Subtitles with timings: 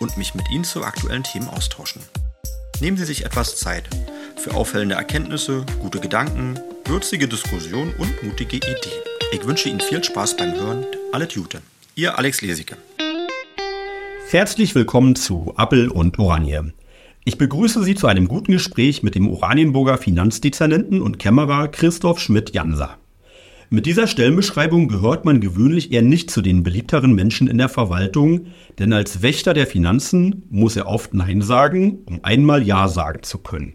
[0.00, 2.02] und mich mit Ihnen zu aktuellen Themen austauschen.
[2.80, 3.88] Nehmen Sie sich etwas Zeit
[4.36, 8.76] für auffällende Erkenntnisse, gute Gedanken, würzige Diskussionen und mutige Ideen.
[9.32, 10.84] Ich wünsche Ihnen viel Spaß beim Hören.
[11.12, 11.62] Alle Tute.
[11.94, 12.76] Ihr Alex Lesicke.
[14.30, 16.72] Herzlich willkommen zu Appel und Oranje.
[17.24, 22.98] Ich begrüße Sie zu einem guten Gespräch mit dem Oranienburger Finanzdezernenten und Kämmerer Christoph Schmidt-Janser.
[23.68, 28.46] Mit dieser Stellenbeschreibung gehört man gewöhnlich eher nicht zu den beliebteren Menschen in der Verwaltung,
[28.78, 33.38] denn als Wächter der Finanzen muss er oft Nein sagen, um einmal Ja sagen zu
[33.38, 33.74] können.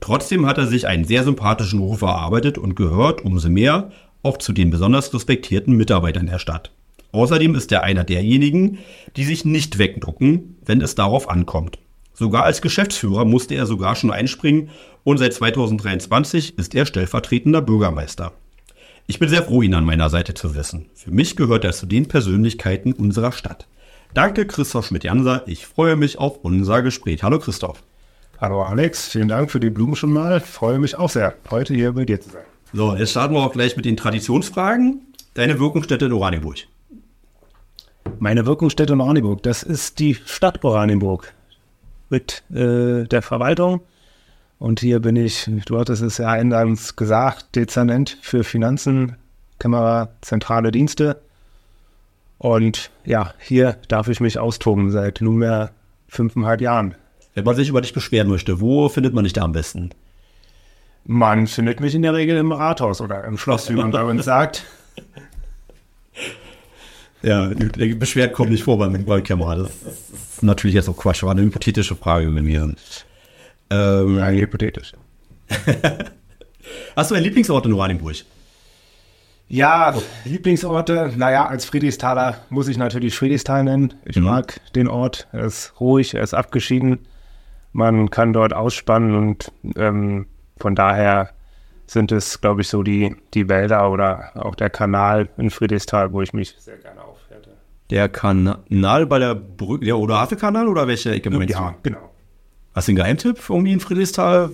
[0.00, 3.92] Trotzdem hat er sich einen sehr sympathischen Ruf erarbeitet und gehört umso mehr
[4.22, 6.72] auch zu den besonders respektierten Mitarbeitern der Stadt.
[7.12, 8.78] Außerdem ist er einer derjenigen,
[9.16, 11.78] die sich nicht wegducken, wenn es darauf ankommt.
[12.14, 14.70] Sogar als Geschäftsführer musste er sogar schon einspringen
[15.04, 18.32] und seit 2023 ist er stellvertretender Bürgermeister.
[19.06, 20.86] Ich bin sehr froh, ihn an meiner Seite zu wissen.
[20.94, 23.66] Für mich gehört er zu den Persönlichkeiten unserer Stadt.
[24.14, 25.42] Danke, Christoph Schmidt-Janser.
[25.46, 27.22] Ich freue mich auf unser Gespräch.
[27.22, 27.82] Hallo, Christoph.
[28.40, 29.08] Hallo, Alex.
[29.08, 30.38] Vielen Dank für die Blumen schon mal.
[30.38, 32.44] Ich freue mich auch sehr, heute hier bei dir zu sein.
[32.72, 35.00] So, jetzt starten wir auch gleich mit den Traditionsfragen.
[35.34, 36.58] Deine Wirkungsstätte in Oranienburg.
[38.18, 41.32] Meine Wirkungsstätte in Oranienburg, das ist die Stadt Oranienburg
[42.08, 43.80] mit äh, der Verwaltung
[44.62, 49.16] und hier bin ich, du hattest es ja eingangs gesagt, Dezernent für Finanzen,
[49.58, 51.20] Kamera, zentrale Dienste.
[52.38, 55.72] Und ja, hier darf ich mich austoben seit nunmehr
[56.06, 56.94] fünfeinhalb Jahren.
[57.34, 59.90] Wenn man sich über dich beschweren möchte, wo findet man dich da am besten?
[61.04, 64.24] Man findet mich in der Regel im Rathaus oder im Schloss, wie man bei uns
[64.24, 64.64] sagt.
[67.24, 69.54] Ja, der Beschwert kommt nicht vor beim, beim Kamera.
[69.54, 72.74] Das ist natürlich jetzt auch Quatsch, war eine hypothetische Frage mit mir.
[73.72, 74.92] Ähm, ja, hypothetisch.
[76.96, 78.16] Hast du einen Lieblingsort in Oranienburg?
[79.48, 79.94] Ja,
[80.24, 83.94] Lieblingsorte, naja, als Friedrichstaler muss ich natürlich Friedrichsthal nennen.
[84.04, 84.24] Ich mhm.
[84.24, 87.00] mag den Ort, er ist ruhig, er ist abgeschieden.
[87.72, 90.26] Man kann dort ausspannen und ähm,
[90.58, 91.30] von daher
[91.86, 96.22] sind es, glaube ich, so die, die Wälder oder auch der Kanal in Friedrichsthal, wo
[96.22, 97.50] ich mich sehr gerne aufhärte.
[97.90, 102.11] Der Kanal bei der Brücke, der Oder-Havel-Kanal oder welche Ecke Ja, genau.
[102.74, 104.50] Hast du einen Geheimtipp irgendwie in Friedrichsthal,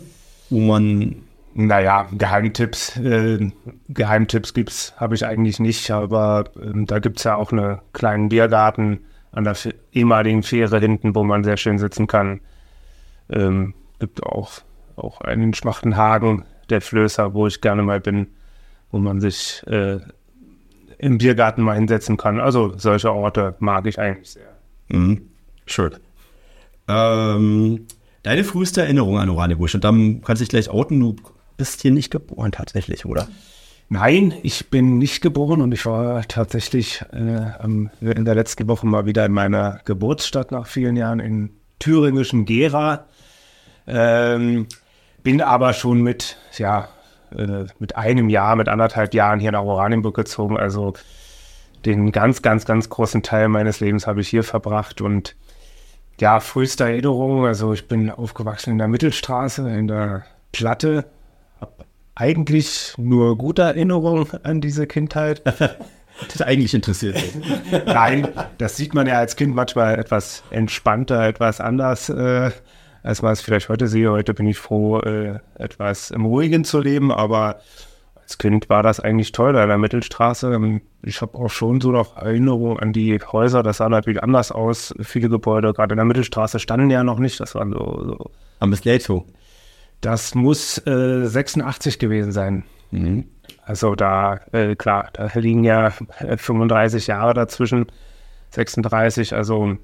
[0.50, 1.16] wo man.
[1.54, 3.50] Naja, Geheimtipps, äh,
[3.88, 8.28] Geheimtipps gibt's, habe ich eigentlich nicht, aber äh, da gibt es ja auch einen kleinen
[8.28, 9.00] Biergarten
[9.32, 9.56] an der
[9.92, 12.40] ehemaligen Fähre hinten, wo man sehr schön sitzen kann.
[13.28, 14.60] Ähm, gibt auch,
[14.94, 18.28] auch einen Schmachtenhagen, der Flößer, wo ich gerne mal bin,
[18.92, 19.98] wo man sich äh,
[20.98, 22.40] im Biergarten mal hinsetzen kann.
[22.40, 24.56] Also solche Orte mag ich eigentlich sehr.
[24.88, 25.22] Mhm.
[25.66, 25.96] Schön.
[26.88, 27.86] Ähm,
[28.28, 31.16] Deine früheste Erinnerung an Oranienburg und dann kannst du dich gleich outen, du
[31.56, 33.26] bist hier nicht geboren tatsächlich, oder?
[33.88, 39.06] Nein, ich bin nicht geboren und ich war tatsächlich äh, in der letzten Woche mal
[39.06, 43.06] wieder in meiner Geburtsstadt nach vielen Jahren in thüringischem Gera.
[43.86, 44.66] Ähm,
[45.22, 46.90] bin aber schon mit, ja,
[47.34, 50.58] äh, mit einem Jahr, mit anderthalb Jahren hier nach Oranienburg gezogen.
[50.58, 50.92] Also
[51.86, 55.34] den ganz, ganz, ganz großen Teil meines Lebens habe ich hier verbracht und
[56.20, 61.04] ja, früheste Erinnerung, also ich bin aufgewachsen in der Mittelstraße, in der Platte.
[61.60, 65.42] Hab eigentlich nur gute Erinnerungen an diese Kindheit.
[66.26, 67.16] Das eigentlich interessiert.
[67.86, 68.26] Nein,
[68.58, 72.50] das sieht man ja als Kind manchmal etwas entspannter, etwas anders, äh,
[73.04, 74.10] als man es vielleicht heute sehe.
[74.10, 77.60] Heute bin ich froh, äh, etwas im Ruhigen zu leben, aber
[78.28, 80.52] als Kind war das eigentlich toll da in der Mittelstraße.
[80.52, 83.62] Ähm, ich habe auch schon so noch Erinnerungen an die Häuser.
[83.62, 84.94] Das sah natürlich anders aus.
[85.00, 87.40] Viele Gebäude, gerade in der Mittelstraße, standen ja noch nicht.
[87.40, 87.78] Das waren so.
[88.04, 88.30] so.
[88.60, 89.24] Am so.
[90.02, 92.64] Das muss äh, 86 gewesen sein.
[92.90, 93.24] Mhm.
[93.64, 97.86] Also da, äh, klar, da liegen ja 35 Jahre dazwischen.
[98.50, 99.78] 36, also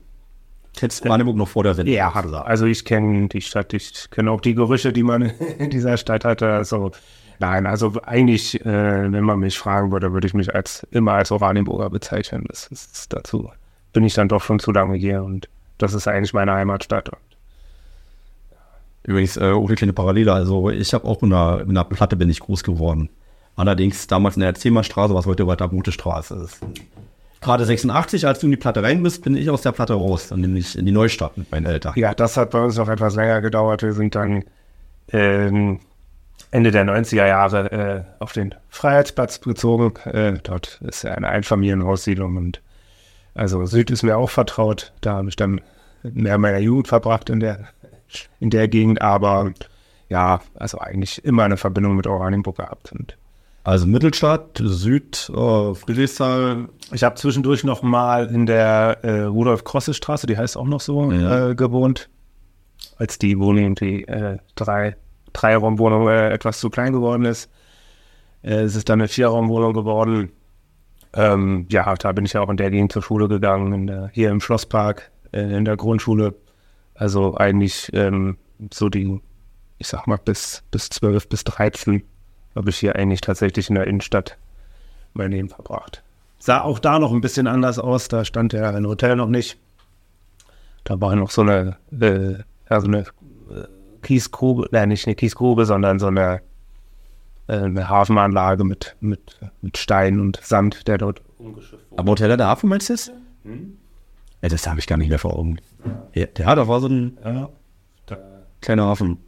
[0.77, 1.93] Kennst Brandenburg noch vor der Wende?
[1.93, 5.23] Ja, also ich kenne die Stadt, ich kenne auch die Gerüche, die man
[5.59, 6.53] in dieser Stadt hatte.
[6.53, 6.91] Also
[7.39, 11.31] Nein, also eigentlich, äh, wenn man mich fragen würde, würde ich mich als immer als
[11.31, 12.45] Oranienburger bezeichnen.
[12.49, 13.51] Das ist dazu
[13.95, 15.49] bin ich dann doch schon zu lange hier und
[15.79, 17.11] das ist eigentlich meine Heimatstadt.
[19.05, 20.33] Übrigens, äh, auch eine kleine Parallele.
[20.33, 23.09] Also ich habe auch in einer, in einer Platte bin ich groß geworden.
[23.57, 26.61] Allerdings damals in der Zehmerstraße, was heute weiter Gute Straße ist.
[27.41, 30.29] gerade 86, als du in die Platte rein bist, bin ich aus der Platte raus,
[30.29, 31.93] dann nämlich in die Neustadt mit meinen Eltern.
[31.97, 33.83] Ja, das hat bei uns noch etwas länger gedauert.
[33.83, 34.45] Wir sind dann
[35.13, 35.81] ähm,
[36.55, 39.93] Ende der 90er Jahre äh, auf den Freiheitsplatz gezogen.
[40.05, 42.61] Äh, dort ist ja eine Einfamilienhaussiedlung und
[43.35, 44.93] also Süd ist mir auch vertraut.
[45.01, 45.61] Da habe ich dann
[46.05, 47.59] mehr meiner Jugend verbracht in der,
[48.39, 49.51] in der Gegend, aber
[50.09, 52.93] ja, also eigentlich immer eine Verbindung mit Oranienburg gehabt.
[52.93, 53.17] Und
[53.65, 56.69] Also Mittelstadt, Süd, äh, Friedrichsthal.
[56.93, 61.51] ich habe zwischendurch noch mal in der äh, Rudolf-Krosse-Straße, die heißt auch noch so, Ja.
[61.51, 62.09] äh, gewohnt,
[62.99, 64.95] als die Wohnung, die äh, drei,
[65.35, 67.51] Dreiraumwohnung äh, etwas zu klein geworden ist.
[68.43, 70.33] Äh, es ist dann eine Vierraumwohnung geworden.
[71.13, 74.41] Ähm, ja, da bin ich auch in der Gegend zur Schule gegangen, der, hier im
[74.41, 76.35] Schlosspark, äh, in der Grundschule.
[76.95, 78.39] Also eigentlich ähm,
[78.73, 79.21] so die,
[79.79, 82.03] ich sag mal, bis, bis 12, bis 13
[82.55, 84.39] habe ich hier eigentlich tatsächlich in der Innenstadt
[85.13, 86.03] mein Leben verbracht.
[86.39, 89.59] Sah auch da noch ein bisschen anders aus, da stand ja ein Hotel noch nicht.
[90.85, 93.67] Da war noch so eine, äh, ja, so eine äh,
[94.05, 96.41] Kiesgrube, nein, nicht eine Kiesgrube, sondern so eine,
[97.49, 102.01] äh, eine Hafenanlage mit, mit, mit Stein und Sand, der dort umgeschifft wurde.
[102.01, 103.11] Am Hotel an der Hafen meinst du das?
[104.43, 105.59] Ja, das habe ich gar nicht mehr vor Augen.
[106.15, 107.49] Ja, ja, da war so ein Ja,
[108.07, 108.17] da,
[108.61, 109.19] kleiner Hafen.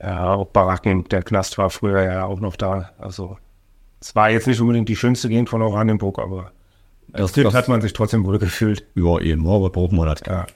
[0.00, 2.90] ja, auch Baracken, der Knast war früher ja auch noch da.
[2.98, 3.38] Also
[4.00, 6.50] es war jetzt nicht unbedingt die schönste Gegend von Oranienburg, aber
[7.08, 8.84] Das- das- hat man sich trotzdem wohl gefühlt.
[8.94, 10.20] Ja, eben, aber brauchen wir das.
[10.26, 10.46] Ja.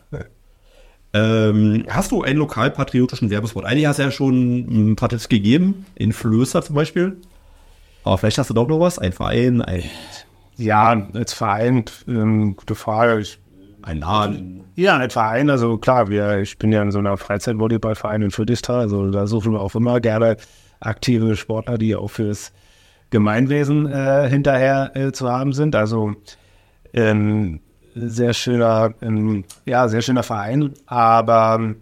[1.14, 3.64] Ähm, hast du einen lokalpatriotischen Werbespot?
[3.64, 7.16] Eigentlich hast du ja schon ein paar Tipps gegeben, in Flößer zum Beispiel.
[8.04, 9.84] Aber vielleicht hast du doch noch was, ein Verein, ein,
[10.56, 13.20] Ja, als Verein, ähm, gute Frage.
[13.20, 13.38] Ich,
[13.82, 14.64] ein Laden.
[14.76, 18.80] ja, als Verein, also klar, wir, ich bin ja in so einer Freizeitvolleyballverein in Friedrichsthal,
[18.80, 20.36] also da suchen wir auch immer gerne
[20.78, 22.52] aktive Sportler, die auch fürs
[23.10, 25.74] Gemeinwesen äh, hinterher äh, zu haben sind.
[25.74, 26.14] Also
[26.94, 27.60] ähm,
[27.94, 31.76] sehr schöner, ähm, ja, sehr schöner Verein, aber ähm,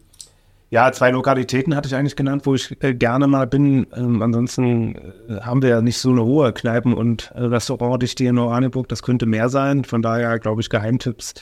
[0.71, 3.89] ja, zwei Lokalitäten hatte ich eigentlich genannt, wo ich äh, gerne mal bin.
[3.95, 4.95] Ähm, ansonsten
[5.29, 8.89] äh, haben wir ja nicht so eine hohe Kneipen- und äh, Restaurantdichte in Oranienburg.
[8.89, 9.85] Das könnte mehr sein.
[9.85, 11.35] Von daher glaube ich Geheimtipps.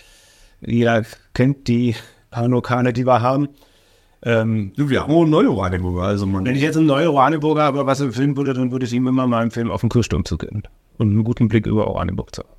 [0.62, 1.02] Jeder
[1.34, 1.94] kennt die
[2.30, 3.48] paar Lokale, die wir haben.
[4.22, 6.44] Ähm, Du, wir haben auch einen Neu-Oranienburger, also man.
[6.44, 9.26] wenn ich jetzt einen neuen Oranienburger aber was empfehlen würde, dann würde ich ihm immer
[9.26, 10.62] mal empfehlen, auf den Kirchturm zu gehen.
[10.96, 12.50] Und einen guten Blick über Oranienburg zu haben.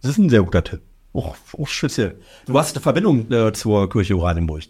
[0.00, 0.80] Das ist ein sehr guter Tipp.
[1.12, 2.16] Oh, oh speziell.
[2.46, 4.64] Du hast eine Verbindung äh, zur Kirche Oranienburg.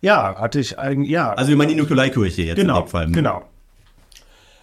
[0.00, 1.32] Ja, hatte ich eigentlich, ja.
[1.32, 3.10] Also wir meinen die Nikolaikirche jetzt Genau, in dem Fall.
[3.10, 3.42] genau.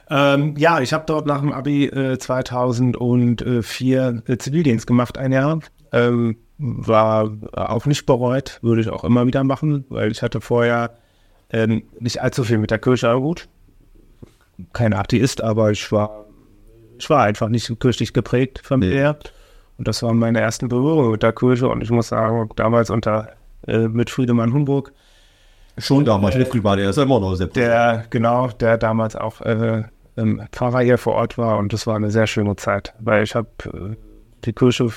[0.09, 5.59] Ähm, ja, ich habe dort nach dem Abi äh, 2004 äh, Zivildienst gemacht, ein Jahr.
[5.91, 10.97] Ähm, war auch nicht bereut, würde ich auch immer wieder machen, weil ich hatte vorher
[11.51, 13.47] ähm, nicht allzu viel mit der Kirche am Hut.
[14.73, 16.25] Kein Atheist, aber ich war,
[16.97, 19.17] ich war einfach nicht kirchlich geprägt familiär.
[19.79, 21.69] Und das waren meine ersten Berührungen mit der Kirche.
[21.69, 23.29] Und ich muss sagen, damals unter
[23.65, 24.91] äh, mit Friedemann Humburg,
[25.77, 29.83] Schon damals, äh, privat, der ist immer noch sehr der, genau, der damals auch äh,
[30.51, 33.47] Pfarrer hier vor Ort war und das war eine sehr schöne Zeit, weil ich habe
[33.65, 33.95] äh,
[34.43, 34.89] die Kirche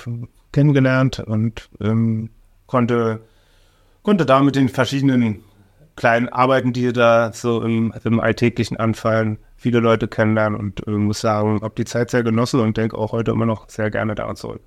[0.51, 2.31] kennengelernt und ähm,
[2.67, 3.21] konnte,
[4.03, 5.45] konnte da mit den verschiedenen
[5.95, 11.21] kleinen Arbeiten, die da so im, im Alltäglichen anfallen, viele Leute kennenlernen und äh, muss
[11.21, 14.35] sagen, habe die Zeit sehr genossen und denke auch heute immer noch sehr gerne daran
[14.35, 14.61] zurück.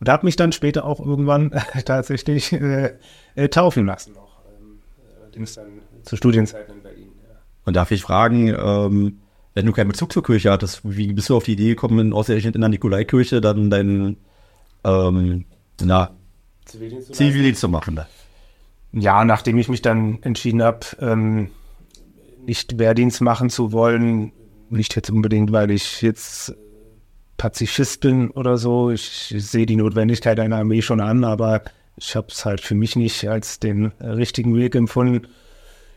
[0.00, 1.52] Und habe mich dann später auch irgendwann
[1.84, 2.94] tatsächlich äh,
[3.34, 4.16] äh, taufen lassen.
[4.16, 5.68] Auch, ähm, dann
[6.02, 7.12] zu Studienzeiten in Berlin.
[7.22, 7.36] Ja.
[7.66, 9.20] Und darf ich fragen, ähm,
[9.54, 12.54] wenn du keinen Bezug zur Kirche hattest, wie bist du auf die Idee gekommen, ausgerechnet
[12.54, 14.16] in der Nikolaikirche dann deinen
[14.84, 15.44] ähm,
[15.82, 16.10] na,
[16.64, 17.94] Zivildienst zu machen?
[17.94, 18.06] Ne?
[18.92, 21.50] Ja, nachdem ich mich dann entschieden habe, ähm,
[22.46, 24.32] nicht Wehrdienst machen zu wollen,
[24.70, 26.54] nicht jetzt unbedingt, weil ich jetzt
[27.40, 28.90] Pazifist bin oder so.
[28.90, 31.62] Ich, sehe die Notwendigkeit einer Armee schon an, aber
[31.96, 35.26] ich habe es halt für mich nicht als den äh, richtigen Weg empfunden.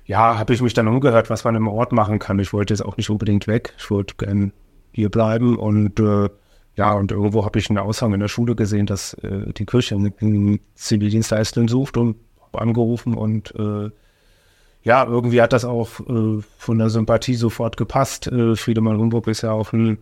[0.05, 2.39] Ja, habe ich mich dann umgehört, was man im Ort machen kann.
[2.39, 3.73] Ich wollte jetzt auch nicht unbedingt weg.
[3.77, 4.53] Ich wollte gern
[4.93, 6.29] hier bleiben und äh,
[6.77, 9.95] ja, und irgendwo habe ich einen Aushang in der Schule gesehen, dass äh, die Kirche
[9.95, 13.89] einen Zivildienstleister sucht und hab angerufen und äh,
[14.83, 18.27] ja, irgendwie hat das auch äh, von der Sympathie sofort gepasst.
[18.27, 19.97] Äh, Friedemann Humburg ist ja auch ein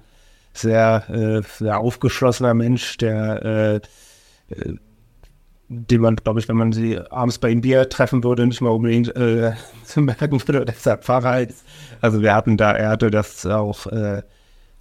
[0.54, 3.76] sehr, äh, sehr aufgeschlossener Mensch, der äh,
[4.54, 4.76] äh,
[5.74, 8.72] den man, glaube ich, wenn man sie abends bei ihm Bier treffen würde, nicht mal
[8.72, 9.54] unbedingt äh,
[9.96, 11.64] merken würde, dass er Pfarrer ist.
[12.02, 14.22] Also wir hatten da, er hatte das auch äh,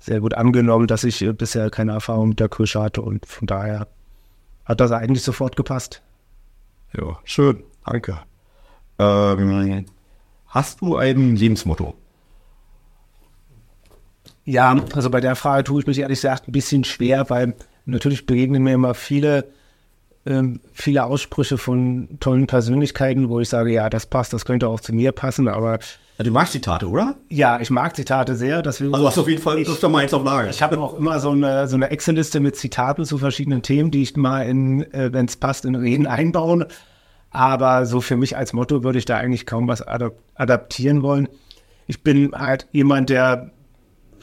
[0.00, 3.46] sehr gut angenommen, dass ich äh, bisher keine Erfahrung mit der Kirche hatte und von
[3.46, 3.86] daher
[4.64, 6.02] hat das eigentlich sofort gepasst.
[6.92, 8.18] Ja, schön, danke.
[8.98, 9.86] Ähm,
[10.46, 11.94] hast du ein Lebensmotto?
[14.50, 17.54] Ja, also bei der Frage tue ich mich ehrlich gesagt ein bisschen schwer, weil
[17.86, 19.44] natürlich begegnen mir immer viele,
[20.26, 24.80] ähm, viele Aussprüche von tollen Persönlichkeiten, wo ich sage, ja, das passt, das könnte auch
[24.80, 25.78] zu mir passen, aber
[26.18, 27.14] Ja, du magst Zitate, oder?
[27.28, 28.92] ja, ich mag Zitate sehr, deswegen.
[28.92, 30.50] Also hast du auf jeden Fall öfter mal eins auf Lager.
[30.50, 34.02] Ich habe auch immer so eine, so eine Excel-Liste mit Zitaten zu verschiedenen Themen, die
[34.02, 36.64] ich mal in, äh, wenn es passt, in Reden einbauen.
[37.30, 41.28] Aber so für mich als Motto würde ich da eigentlich kaum was adap adaptieren wollen.
[41.86, 43.52] Ich bin halt jemand, der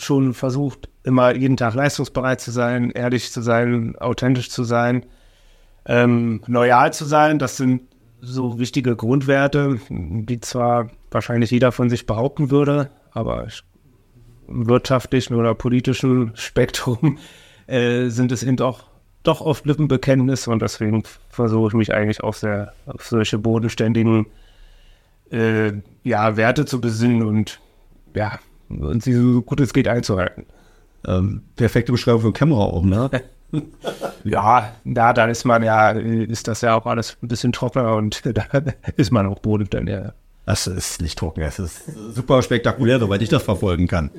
[0.01, 5.05] schon versucht, immer jeden Tag leistungsbereit zu sein, ehrlich zu sein, authentisch zu sein,
[5.85, 7.39] ähm, loyal zu sein.
[7.39, 7.81] Das sind
[8.21, 13.47] so wichtige Grundwerte, die zwar wahrscheinlich jeder von sich behaupten würde, aber
[14.47, 17.17] im wirtschaftlichen oder politischen Spektrum
[17.67, 18.83] äh, sind es eben auch
[19.23, 24.27] doch oft Lippenbekenntnisse und deswegen versuche ich mich eigentlich auf, sehr, auf solche bodenständigen
[25.31, 25.73] äh,
[26.03, 27.59] ja, Werte zu besinnen und
[28.15, 30.45] ja, und sie so gut es geht einzuhalten.
[31.05, 33.09] Ähm, perfekte Beschreibung für Kamera auch, ne?
[34.25, 38.21] Ja, da, dann ist man ja, ist das ja auch alles ein bisschen trockener und
[38.33, 38.45] da
[38.97, 39.95] ist man auch bodenständig.
[39.95, 40.13] Ja.
[40.45, 41.83] Das ist nicht trocken, es ist
[42.13, 44.11] super spektakulär, soweit ich das verfolgen kann.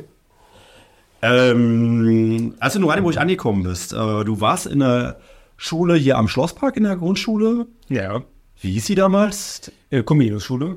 [1.20, 5.18] Ähm, als du in Oranienburg angekommen bist, äh, du warst in der
[5.56, 7.66] Schule hier am Schlosspark in der Grundschule.
[7.88, 8.22] Ja.
[8.60, 9.72] Wie hieß sie damals?
[9.90, 10.76] Äh, Comenius-Schule.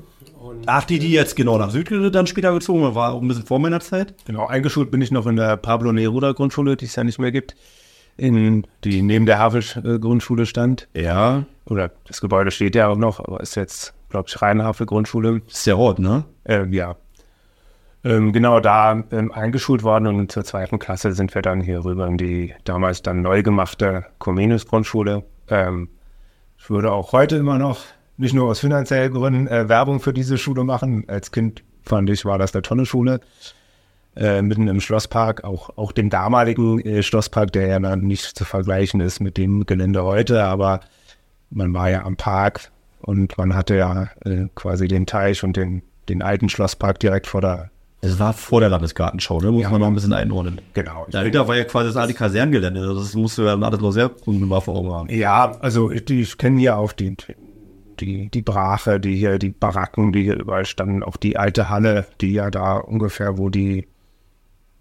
[0.66, 3.60] Ach, die, die jetzt genau nach Südgede dann später gezogen war, auch ein bisschen vor
[3.60, 4.14] meiner Zeit.
[4.26, 7.32] Genau, eingeschult bin ich noch in der Pablo Neruda Grundschule, die es ja nicht mehr
[7.32, 7.56] gibt,
[8.18, 10.88] in die neben der Havel äh, Grundschule stand.
[10.94, 14.86] Ja, Oder das Gebäude steht ja auch noch, aber ist jetzt, glaube ich, reine Havel
[14.86, 15.42] Grundschule.
[15.48, 16.26] ist der Ort, ne?
[16.44, 16.96] Äh, ja.
[18.04, 22.08] Ähm, genau da ähm, eingeschult worden und zur zweiten Klasse sind wir dann hier rüber
[22.08, 25.24] in die damals dann neu gemachte Comenius Grundschule.
[25.48, 25.90] Ähm,
[26.58, 27.84] ich würde auch heute immer noch,
[28.22, 31.06] nicht nur aus finanziellen Gründen, äh, Werbung für diese Schule machen.
[31.08, 33.20] Als Kind fand ich, war das eine tolle Schule.
[34.16, 38.44] Äh, mitten im Schlosspark, auch, auch dem damaligen äh, Schlosspark, der ja dann nicht zu
[38.44, 40.82] vergleichen ist mit dem Gelände heute, aber
[41.50, 45.82] man war ja am Park und man hatte ja äh, quasi den Teich und den,
[46.10, 47.70] den alten Schlosspark direkt vor der.
[48.02, 49.52] Es war vor der Landesgartenschau, ne?
[49.52, 49.70] Muss Ja.
[49.70, 50.60] man noch ein bisschen einordnen.
[50.74, 51.06] Genau.
[51.12, 52.82] Dahinter war ja quasi das alte Kaserngelände.
[52.96, 55.10] Das musst du ja alles noch sehr unmittelbar vor Augen haben.
[55.10, 57.16] Ja, also ich, ich kenne ja auch die,
[58.02, 62.06] die, die Brache, die hier, die Baracken, die hier überall standen, auch die alte Halle,
[62.20, 63.88] die ja da ungefähr, wo die,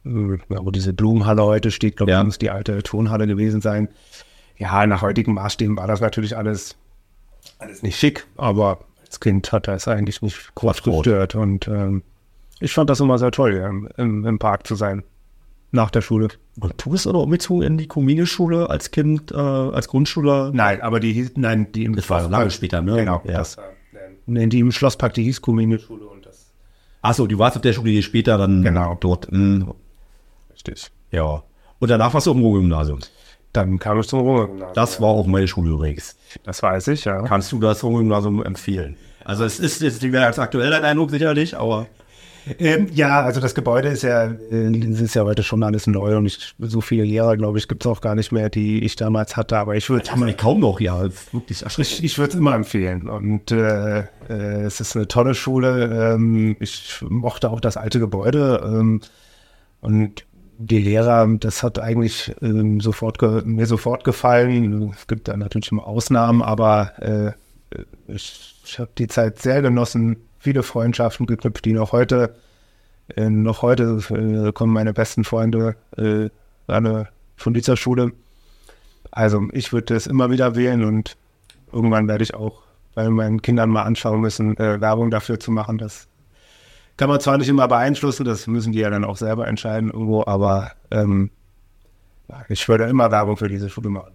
[0.05, 2.25] äh, wo diese Blumenhalle heute steht, glaube ich, Ja.
[2.25, 3.89] muss die alte Turnhalle gewesen sein.
[4.57, 6.77] Ja, nach heutigen Maßstäben war das natürlich alles,
[7.59, 12.03] alles nicht schick, aber als Kind hat das eigentlich nicht groß gestört und ähm,
[12.61, 15.03] ich fand das immer sehr toll, ja, im, im Park zu sein,
[15.73, 16.29] nach der Schule.
[16.59, 20.51] Und du bist oder umgezogen in die Comenius-Schule als Kind, äh, als Grundschüler?
[20.53, 22.97] Nein, aber die hieß, nein, die im Das war lange später, ne?
[22.97, 23.39] Genau, Ja.
[23.39, 23.57] das,
[24.27, 26.51] äh, die im Schlosspark, die hieß Comenius-Schule und das
[27.03, 28.97] Achso, du warst auf der Schule, die später dann Genau.
[29.01, 29.31] dort.
[29.33, 29.67] Mh,
[30.53, 30.91] richtig.
[31.11, 31.43] ja.
[31.79, 32.99] Und danach warst du im Ruhr-Gymnasium.
[33.55, 34.75] Dann kam ich zum Runge-Gymnasium.
[34.75, 36.17] Das war auch meine Schule übrigens.
[36.45, 37.23] Das weiß ich, ja.
[37.23, 38.97] Kannst du das Ruhr-Gymnasium empfehlen?
[39.25, 41.87] Also es ist jetzt nicht mehr als aktuell dein Eindruck sicherlich, aber
[42.59, 46.27] Ähm, ja, also das Gebäude ist ja, äh, ist ja heute schon alles neu und
[46.27, 49.37] ich, so viele Lehrer, glaube ich, gibt es auch gar nicht mehr, die ich damals
[49.37, 51.03] hatte, aber ich würde wir kaum noch, ja.
[51.33, 51.65] Wirklich.
[51.79, 53.09] Ich, ich würde es immer empfehlen.
[53.09, 56.15] Und äh, äh, es ist eine tolle Schule.
[56.15, 58.63] Ähm, ich mochte auch das alte Gebäude.
[58.65, 59.01] Ähm,
[59.81, 60.25] und
[60.59, 64.93] die Lehrer, das hat eigentlich ähm, sofort mir sofort gefallen.
[64.95, 67.33] Es gibt da natürlich immer Ausnahmen, aber äh,
[68.09, 72.35] ich, ich habe die Zeit sehr genossen, viele Freundschaften geknüpft, die noch heute,
[73.15, 76.31] äh, noch heute äh, kommen meine besten Freunde äh,
[76.67, 78.13] alle von dieser Schule.
[79.13, 81.17] Also ich würde das immer wieder wählen und
[81.73, 82.63] irgendwann werde ich auch
[82.95, 85.79] bei meinen Kindern mal anschauen müssen, äh, Werbung dafür zu machen.
[85.79, 86.09] Das
[86.97, 90.25] kann man zwar nicht immer beeinflussen, das müssen die ja dann auch selber entscheiden irgendwo,
[90.25, 91.31] aber ähm,
[92.49, 94.13] ich würde immer Werbung für diese Schule machen.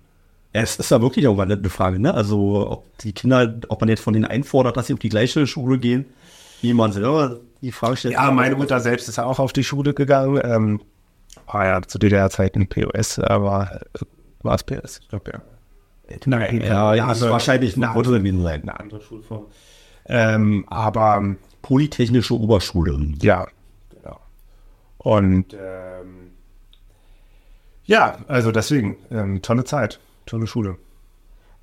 [0.58, 2.14] Es ist ja wirklich auch eine Frage, ne?
[2.14, 5.46] Also ob die Kinder, ob man jetzt von denen einfordert, dass sie auf die gleiche
[5.48, 6.06] Schule gehen,
[6.62, 8.14] wie man selber die Frage stellt.
[8.14, 10.40] Ja, meine Mutter selbst ist ja auch auf die Schule gegangen.
[10.42, 10.82] Ähm,
[11.52, 14.06] war ja zu DDR-Zeiten POS, aber äh,
[14.44, 15.00] war es POS?
[15.02, 16.18] Ich glaube ja.
[16.26, 17.92] Nein, Ja, ja, also wahrscheinlich eine
[18.42, 18.62] sein.
[18.62, 19.48] eine andere Schulform.
[20.06, 22.98] Ähm, aber Polytechnische Oberschule.
[23.22, 23.46] Ja,
[23.90, 24.20] genau.
[25.00, 26.32] Und ähm,
[27.84, 30.78] ja, also deswegen, ähm, tolle Zeit, tolle Schule.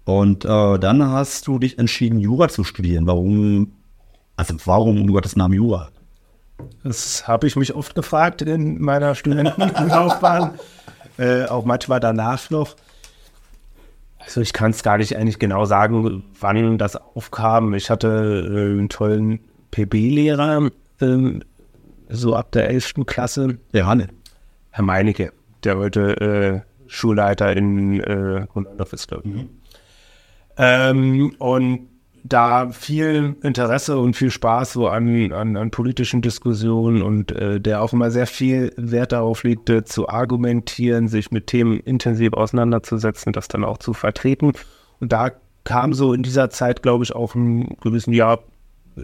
[0.04, 3.06] Und äh, dann hast du dich entschieden, Jura zu studieren.
[3.06, 3.72] Warum?
[4.36, 5.90] Also warum um Gottes Namen Jura?
[6.82, 10.54] Das habe ich mich oft gefragt in meiner Studentenlaufbahn,
[11.18, 12.76] äh, auch manchmal danach noch.
[14.18, 17.74] Also ich kann es gar nicht eigentlich genau sagen, wann das aufkam.
[17.74, 19.40] Ich hatte äh, einen tollen
[19.72, 21.42] PB-Lehrer, ähm,
[22.08, 22.94] so ab der 11.
[23.06, 23.58] Klasse.
[23.72, 24.08] Ja, ne.
[24.70, 25.32] Herr Meinecke,
[25.64, 29.34] der heute Schulleiter in äh, glaube ich.
[29.34, 29.48] Mhm.
[30.56, 31.88] Ähm, und
[32.24, 37.82] da viel Interesse und viel Spaß so an, an, an politischen Diskussionen und äh, der
[37.82, 43.48] auch immer sehr viel Wert darauf legte, zu argumentieren, sich mit Themen intensiv auseinanderzusetzen, das
[43.48, 44.52] dann auch zu vertreten.
[45.00, 45.32] Und da
[45.64, 48.40] kam so in dieser Zeit, glaube ich, auch ein gewissen Jahr,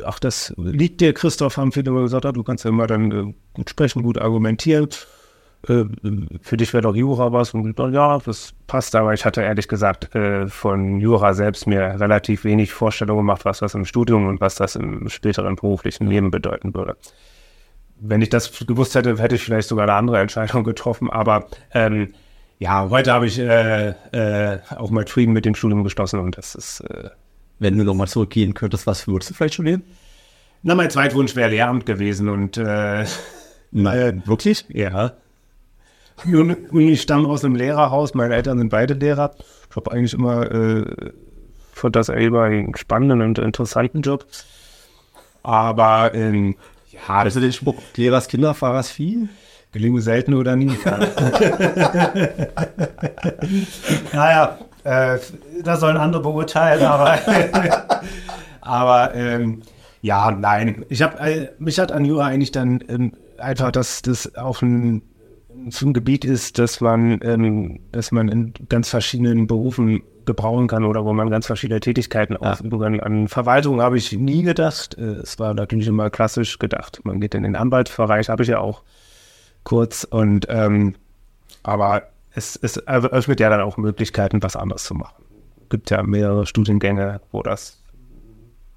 [0.05, 3.35] ach, das liegt dir, Christoph, haben viele immer gesagt, du kannst ja immer dann äh,
[3.55, 4.89] gut sprechen, gut argumentieren.
[5.69, 5.85] Äh,
[6.41, 7.55] für dich wäre doch Jura was.
[7.55, 12.45] Und ja, das passt, aber ich hatte ehrlich gesagt äh, von Jura selbst mir relativ
[12.45, 16.75] wenig Vorstellungen gemacht, was das im Studium und was das im späteren beruflichen Leben bedeuten
[16.75, 16.97] würde.
[18.01, 22.15] Wenn ich das gewusst hätte, hätte ich vielleicht sogar eine andere Entscheidung getroffen, aber ähm,
[22.59, 26.55] ja, heute habe ich äh, äh, auch mal Frieden mit dem Studium geschlossen und das
[26.55, 26.81] ist.
[26.81, 27.11] Äh,
[27.61, 29.83] Wenn du nochmal zurückgehen könntest, was würdest du vielleicht studieren?
[30.63, 32.57] Na, mein Zweitwunsch wäre Lehramt gewesen und.
[32.57, 33.05] Äh,
[33.71, 34.65] Nein, wirklich?
[34.69, 35.13] Ja.
[36.73, 39.35] Ich stamme aus einem Lehrerhaus, meine Eltern sind beide Lehrer.
[39.71, 41.13] Ich habe eigentlich immer äh,
[41.79, 44.27] fand das immer einen spannenden und interessanten Job.
[45.43, 46.57] Aber ähm,
[46.91, 49.29] ja, das ist der Spruch, Lehrers Kinder, Fahrers Vieh.
[49.71, 50.73] Gelingen selten oder nie.
[54.15, 55.19] naja, äh,
[55.63, 57.19] das sollen andere beurteilen, aber,
[58.63, 59.61] aber ähm,
[60.01, 60.87] ja, nein.
[60.89, 65.03] Ich habe äh, mich hat an Jura eigentlich dann ähm, einfach, dass das auf ein,
[65.71, 70.85] so ein Gebiet ist, dass man, ähm, dass man in ganz verschiedenen Berufen gebrauchen kann
[70.85, 72.53] oder wo man ganz verschiedene Tätigkeiten ja.
[72.53, 73.01] ausüben kann.
[73.01, 74.97] An Verwaltung habe ich nie gedacht.
[74.99, 77.01] Äh, es war natürlich immer klassisch gedacht.
[77.05, 78.83] Man geht in den Anwaltsbereich, habe ich ja auch
[79.65, 80.05] kurz.
[80.05, 80.95] Und ähm,
[81.63, 82.03] aber
[82.35, 85.25] es, es öffnet ja dann auch Möglichkeiten, was anderes zu machen.
[85.65, 87.83] Es gibt ja mehrere Studiengänge, wo das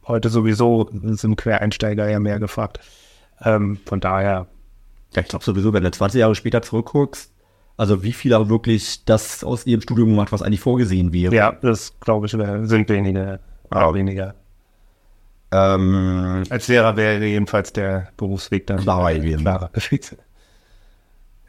[0.07, 2.79] heute sowieso sind Quereinsteiger ja mehr gefragt.
[3.43, 4.47] Ähm, von daher.
[5.15, 7.31] Ja, ich glaube sowieso, wenn du 20 Jahre später zurückguckst,
[7.77, 11.33] also wie viele wirklich das aus ihrem Studium gemacht, was eigentlich vorgesehen wäre.
[11.33, 13.39] Ja, das glaube ich sind wenige.
[13.69, 14.35] Auch weniger.
[15.51, 19.43] Ähm, Als Lehrer wäre jedenfalls der Berufsweg dann klarer gewesen.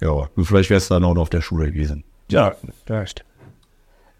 [0.00, 2.02] Ja, vielleicht wäre es dann auch noch auf der Schule gewesen.
[2.28, 3.24] Ja, vielleicht.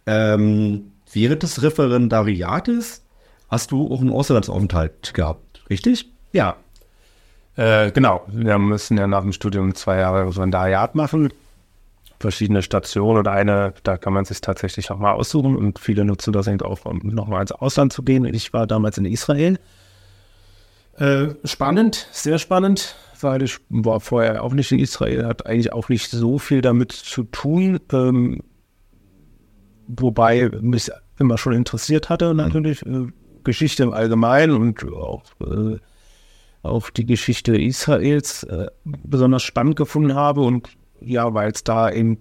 [0.06, 3.04] Ähm, während des Referendariates
[3.48, 6.08] hast du auch einen Auslandsaufenthalt gehabt, richtig?
[6.32, 6.56] Ja.
[7.56, 8.22] Äh, genau.
[8.28, 11.32] Wir müssen ja nach dem Studium zwei Jahre Referendariat machen.
[12.18, 16.32] Verschiedene Stationen oder eine, da kann man sich tatsächlich auch mal aussuchen und viele nutzen
[16.32, 18.24] das eben auch, um nochmal ins Ausland zu gehen.
[18.24, 19.58] Ich war damals in Israel.
[20.98, 25.88] Äh, spannend, sehr spannend weil ich war vorher auch nicht in Israel, hat eigentlich auch
[25.88, 28.40] nicht so viel damit zu tun, ähm,
[29.86, 33.06] wobei mich immer schon interessiert hatte natürlich äh,
[33.44, 35.78] Geschichte im Allgemeinen und auch, äh,
[36.62, 40.68] auch die Geschichte Israels äh, besonders spannend gefunden habe und
[41.00, 42.18] ja, weil es da eben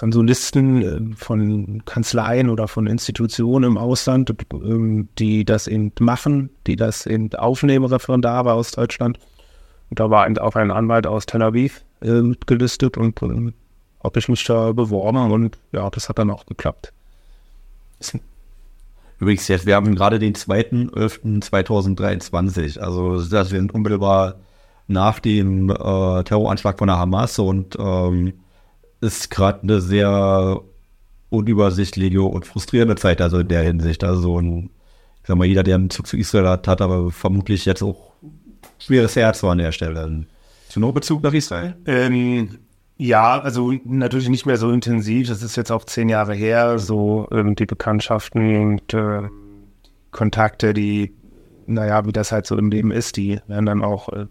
[0.00, 5.92] dann so Listen äh, von Kanzleien oder von Institutionen im Ausland, ähm, die das eben
[6.00, 9.18] machen, die das eben aufnehmen, Referendare aus Deutschland.
[9.90, 13.52] Und da war auch ein Anwalt aus Tel Aviv äh, gelistet und äh,
[14.02, 16.92] habe ich mich da beworben und ja, das hat dann auch geklappt.
[19.20, 24.36] Übrigens, jetzt, wir haben gerade den 2.11.2023, also das sind unmittelbar
[24.86, 28.34] nach dem äh, Terroranschlag von der Hamas und ähm,
[29.00, 30.60] ist gerade eine sehr
[31.30, 34.04] unübersichtliche und frustrierende Zeit, also in der Hinsicht.
[34.04, 34.70] Also ein,
[35.22, 38.12] ich sag mal, jeder, der einen Zug zu Israel hat, hat aber vermutlich jetzt auch
[38.78, 40.26] schweres Herz an der Stelle.
[40.66, 41.76] Hast du noch Bezug nach Israel?
[41.86, 42.58] Ähm,
[42.96, 45.28] ja, also natürlich nicht mehr so intensiv.
[45.28, 46.78] Das ist jetzt auch zehn Jahre her.
[46.78, 49.22] So ähm, die Bekanntschaften und äh,
[50.12, 51.12] Kontakte, die,
[51.66, 54.26] naja, wie das halt so im Leben ist, die werden dann auch, äh,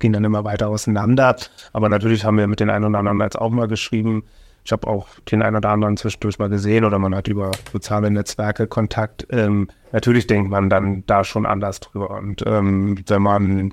[0.00, 1.36] gehen dann immer weiter auseinander.
[1.72, 4.24] Aber natürlich haben wir mit den einen oder anderen jetzt auch mal geschrieben.
[4.64, 8.10] Ich habe auch den einen oder anderen zwischendurch mal gesehen oder man hat über soziale
[8.10, 9.26] Netzwerke Kontakt.
[9.30, 12.10] Ähm, natürlich denkt man dann da schon anders drüber.
[12.10, 13.72] Und ähm, wenn man,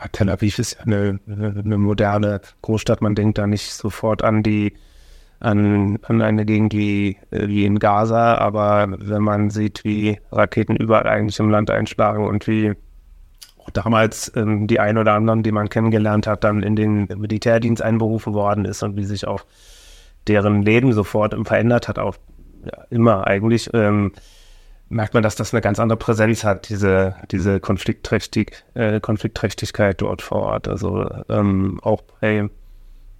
[0.00, 4.42] ja, Tel Aviv ist ja eine, eine, moderne Großstadt, man denkt da nicht sofort an
[4.42, 4.74] die,
[5.40, 11.06] an, an eine Gegend wie, wie in Gaza, aber wenn man sieht, wie Raketen überall
[11.06, 12.74] eigentlich im Land einschlagen und wie
[13.72, 18.32] damals ähm, die ein oder anderen, die man kennengelernt hat, dann in den Militärdienst einberufen
[18.32, 19.44] worden ist und wie sich auch
[20.28, 22.16] deren Leben sofort verändert hat, auch
[22.64, 24.12] ja, immer eigentlich, ähm,
[24.88, 30.22] merkt man, dass das eine ganz andere Präsenz hat, diese, diese Konfliktträchtig, äh, Konfliktträchtigkeit dort
[30.22, 30.68] vor Ort.
[30.68, 32.48] Also ähm, auch bei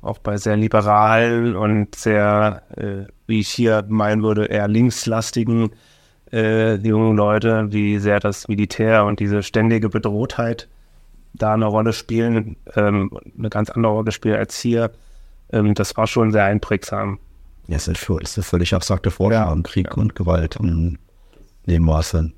[0.03, 5.71] auch bei sehr liberalen und sehr, äh, wie ich hier meinen würde, eher linkslastigen
[6.33, 10.69] äh, jungen Leute, wie sehr das Militär und diese ständige Bedrohtheit
[11.35, 14.93] da eine Rolle spielen, ähm, eine ganz andere Rolle spielen als hier.
[15.53, 17.19] ähm, das war schon sehr einprägsam.
[17.67, 19.63] Ja, es ist eine völlig abstrakte Vorstellung, ja.
[19.63, 19.95] Krieg ja.
[19.95, 20.99] und Gewalt und
[21.67, 22.33] dem Maße.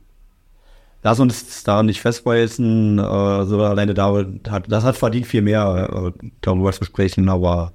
[1.03, 6.13] Lass uns da nicht festbeißen, äh, so alleine da hat, das hat verdient viel mehr,
[6.19, 7.73] äh, darüber zu sprechen, aber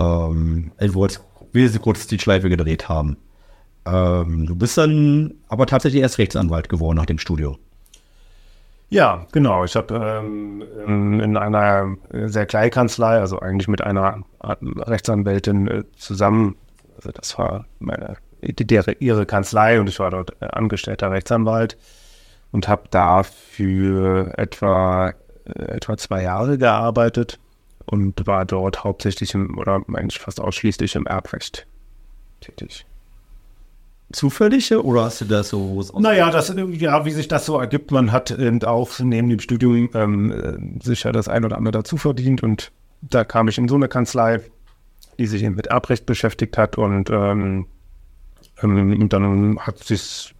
[0.00, 1.20] ähm, ich wollte
[1.80, 3.18] kurz die Schleife gedreht haben.
[3.84, 7.58] Ähm, du bist dann aber tatsächlich erst Rechtsanwalt geworden nach dem Studio.
[8.88, 9.64] Ja, genau.
[9.64, 16.56] Ich habe ähm, in einer sehr kleinen Kanzlei, also eigentlich mit einer Rechtsanwältin äh, zusammen,
[16.96, 21.76] also das war meine, der, ihre Kanzlei und ich war dort äh, angestellter Rechtsanwalt
[22.52, 27.38] und habe da für etwa, äh, etwa zwei Jahre gearbeitet
[27.86, 31.66] und war dort hauptsächlich im, oder eigentlich fast ausschließlich im Erbrecht
[32.40, 32.86] tätig
[34.12, 35.82] zufällige oder hast du das so?
[35.98, 39.88] Naja, das, ja, wie sich das so ergibt, man hat eben auch neben dem Studium
[39.94, 42.72] ähm, sich ja das ein oder andere dazu verdient und
[43.02, 44.40] da kam ich in so eine Kanzlei,
[45.18, 47.66] die sich eben mit Erbrecht beschäftigt hat und, ähm,
[48.62, 50.34] ähm, und dann hat sich,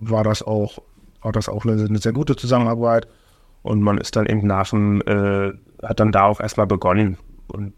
[0.00, 0.78] war das auch,
[1.22, 3.08] war das auch eine, eine, sehr gute Zusammenarbeit.
[3.62, 7.16] Und man ist dann eben nach dem, äh, hat dann da auch erstmal begonnen.
[7.48, 7.72] Und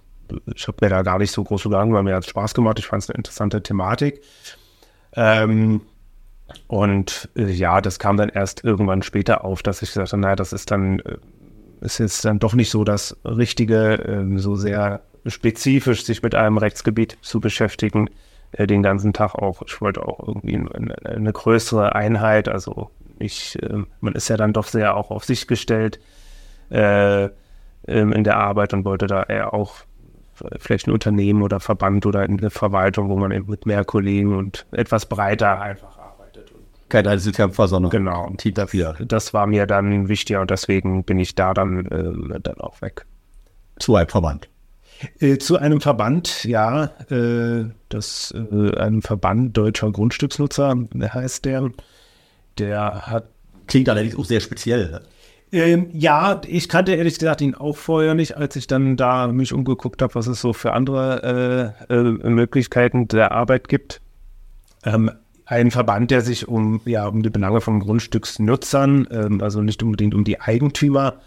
[0.54, 2.78] ich habe mir da gar nicht so groß Gedanken, weil mir hat es Spaß gemacht,
[2.78, 4.20] ich fand es eine interessante Thematik.
[5.14, 5.82] Ähm,
[6.66, 10.36] und äh, ja, das kam dann erst irgendwann später auf, dass ich gesagt habe, naja,
[10.36, 11.18] das ist dann, äh,
[11.80, 16.58] ist jetzt dann doch nicht so das Richtige, äh, so sehr spezifisch sich mit einem
[16.58, 18.08] Rechtsgebiet zu beschäftigen,
[18.56, 19.62] äh, den ganzen Tag auch.
[19.66, 24.52] Ich wollte auch irgendwie eine, eine größere Einheit, also ich, ähm, man ist ja dann
[24.52, 25.98] doch sehr auch auf sich gestellt
[26.70, 27.24] äh,
[27.86, 29.76] ähm, in der Arbeit und wollte da eher auch
[30.58, 34.66] vielleicht ein Unternehmen oder Verband oder eine Verwaltung, wo man eben mit mehr Kollegen und
[34.70, 36.52] etwas breiter einfach arbeitet.
[36.90, 38.26] Kein Einzelkämpfer, sondern genau.
[38.26, 38.96] ein Team dafür.
[39.00, 43.06] Das war mir dann wichtiger und deswegen bin ich da dann, äh, dann auch weg.
[43.78, 44.48] Zu einem Verband.
[45.20, 51.70] Äh, zu einem Verband, ja, äh, das äh, einem Verband deutscher Grundstücksnutzer heißt der.
[52.58, 53.28] Der hat.
[53.66, 54.90] Klingt allerdings auch sehr speziell.
[54.90, 55.02] Ne?
[55.52, 59.52] Ähm, ja, ich kannte ehrlich gesagt ihn auch vorher nicht, als ich dann da mich
[59.52, 64.00] umgeguckt habe, was es so für andere äh, äh, Möglichkeiten der Arbeit gibt.
[64.84, 65.10] Ähm,
[65.44, 70.14] ein Verband, der sich um, ja, um die Belange von Grundstücksnutzern, ähm, also nicht unbedingt
[70.14, 71.20] um die Eigentümer,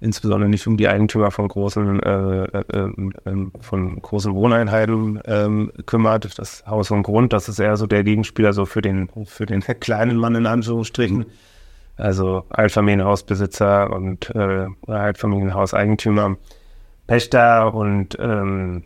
[0.00, 6.38] insbesondere nicht um die Eigentümer von großen, äh, äh, äh von großen Wohneinheiten ähm, kümmert.
[6.38, 9.60] Das Haus und Grund, das ist eher so der Gegenspieler so für den, für den
[9.62, 11.26] kleinen Mann in Anführungsstrichen.
[11.96, 16.36] Also Altfamilienhausbesitzer und äh, Altfamilienhauseigentümer,
[17.06, 18.84] Pächter und ähm,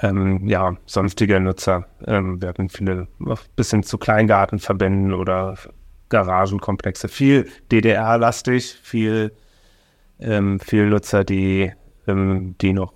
[0.00, 1.86] ähm, ja, sonstige Nutzer.
[2.06, 3.08] Ähm, wir hatten viele
[3.56, 5.56] bis hin zu Kleingartenverbänden oder
[6.08, 7.08] Garagenkomplexe.
[7.08, 9.32] Viel DDR-lastig, viel,
[10.24, 11.72] ähm, viel Nutzer, die,
[12.06, 12.92] ähm, die noch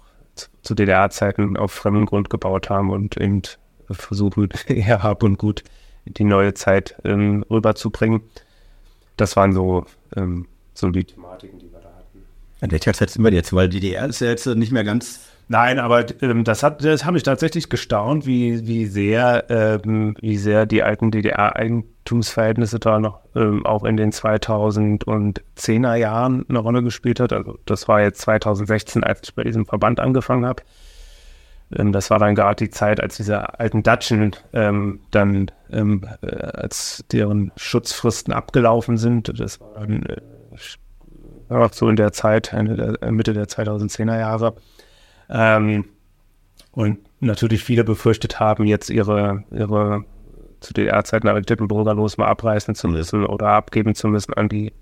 [0.62, 3.42] zu DDR-Zeiten auf fremdem Grund gebaut haben und eben
[3.90, 5.64] versuchen, eher Hab und Gut
[6.04, 8.22] die neue Zeit ähm, rüberzubringen
[9.18, 9.84] das waren so,
[10.16, 12.24] ähm, so die Thematiken, die wir da hatten.
[12.62, 13.52] In welcher Zeit sind wir jetzt?
[13.52, 15.20] Weil DDR ist ja jetzt nicht mehr ganz.
[15.50, 20.36] Nein, aber ähm, das hat, das habe ich tatsächlich gestaunt, wie, wie sehr, ähm, wie
[20.36, 27.18] sehr die alten DDR-Eigentumsverhältnisse da noch ähm, auch in den 2010er Jahren eine Rolle gespielt
[27.18, 27.32] hat.
[27.32, 30.62] Also das war jetzt 2016, als ich bei diesem Verband angefangen habe.
[31.74, 36.26] Ähm, das war dann gerade die Zeit, als diese alten Datschen ähm, dann, ähm, äh,
[36.26, 39.32] als deren Schutzfristen abgelaufen sind.
[39.40, 44.54] Das war dann äh, so in der Zeit, der, Mitte der 2010er Jahre.
[45.28, 45.84] Ähm,
[46.72, 50.04] und natürlich viele befürchtet haben, jetzt ihre, ihre
[50.60, 54.72] zu DDR-Zeiten errichteten Bürgerlos mal abreißen zu müssen oder abgeben zu müssen an die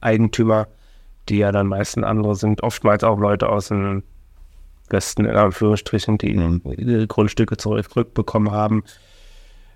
[0.00, 0.68] Eigentümer,
[1.28, 4.02] die ja dann meistens andere sind, oftmals auch Leute aus dem
[4.88, 7.08] Westen in Anführungsstrichen, die mhm.
[7.08, 8.84] Grundstücke zurückbekommen haben.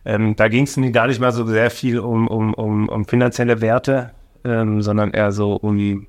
[0.05, 3.61] Ähm, da ging es gar nicht mal so sehr viel um, um, um, um finanzielle
[3.61, 4.13] Werte,
[4.45, 6.07] ähm, sondern eher so um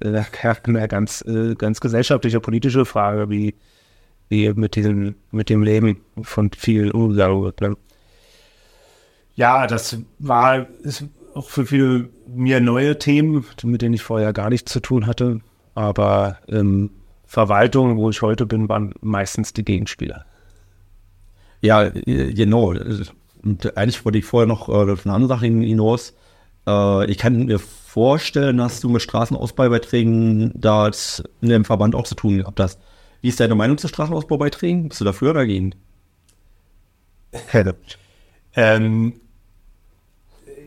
[0.00, 0.24] äh,
[0.64, 3.54] eine ganz, äh, ganz gesellschaftliche, politische Frage, wie,
[4.28, 7.60] wie mit, diesem, mit dem Leben von vielen umgegangen wird.
[7.60, 7.76] Ne?
[9.34, 14.50] Ja, das war ist auch für viele mir neue Themen, mit denen ich vorher gar
[14.50, 15.40] nichts zu tun hatte.
[15.74, 16.90] Aber ähm,
[17.26, 20.24] Verwaltung, wo ich heute bin, waren meistens die Gegenspieler.
[21.60, 22.74] Ja, genau.
[23.42, 26.14] Und eigentlich wollte ich vorher noch äh, eine andere Sache hinaus.
[26.66, 30.90] Äh, ich kann mir vorstellen, dass du mit Straßenausbaubeiträgen da
[31.40, 32.78] in dem Verband auch zu tun gehabt hast.
[33.22, 34.90] Wie ist deine Meinung zu Straßenausbaubeiträgen?
[34.90, 35.74] Bist du dafür oder dagegen?
[38.54, 39.14] ähm,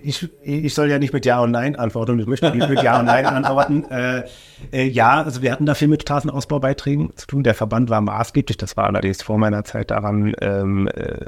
[0.04, 2.20] ich, ich soll ja nicht mit Ja und Nein antworten.
[2.20, 3.86] Ich möchte nicht mit Ja und Nein antworten.
[3.92, 4.24] Äh,
[4.72, 7.44] äh, ja, also wir hatten da viel mit Straßenausbaubeiträgen zu tun.
[7.44, 11.26] Der Verband war maßgeblich, das war allerdings vor meiner Zeit daran, ähm, äh,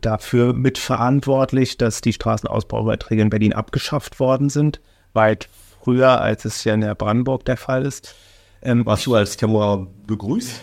[0.00, 4.80] dafür mitverantwortlich, dass die Straßenausbaubeiträge in Berlin abgeschafft worden sind.
[5.12, 5.48] Weit
[5.82, 8.14] früher, als es ja in der Brandenburg der Fall ist.
[8.62, 10.60] Ähm, Warst du als Kämmerer begrüßt?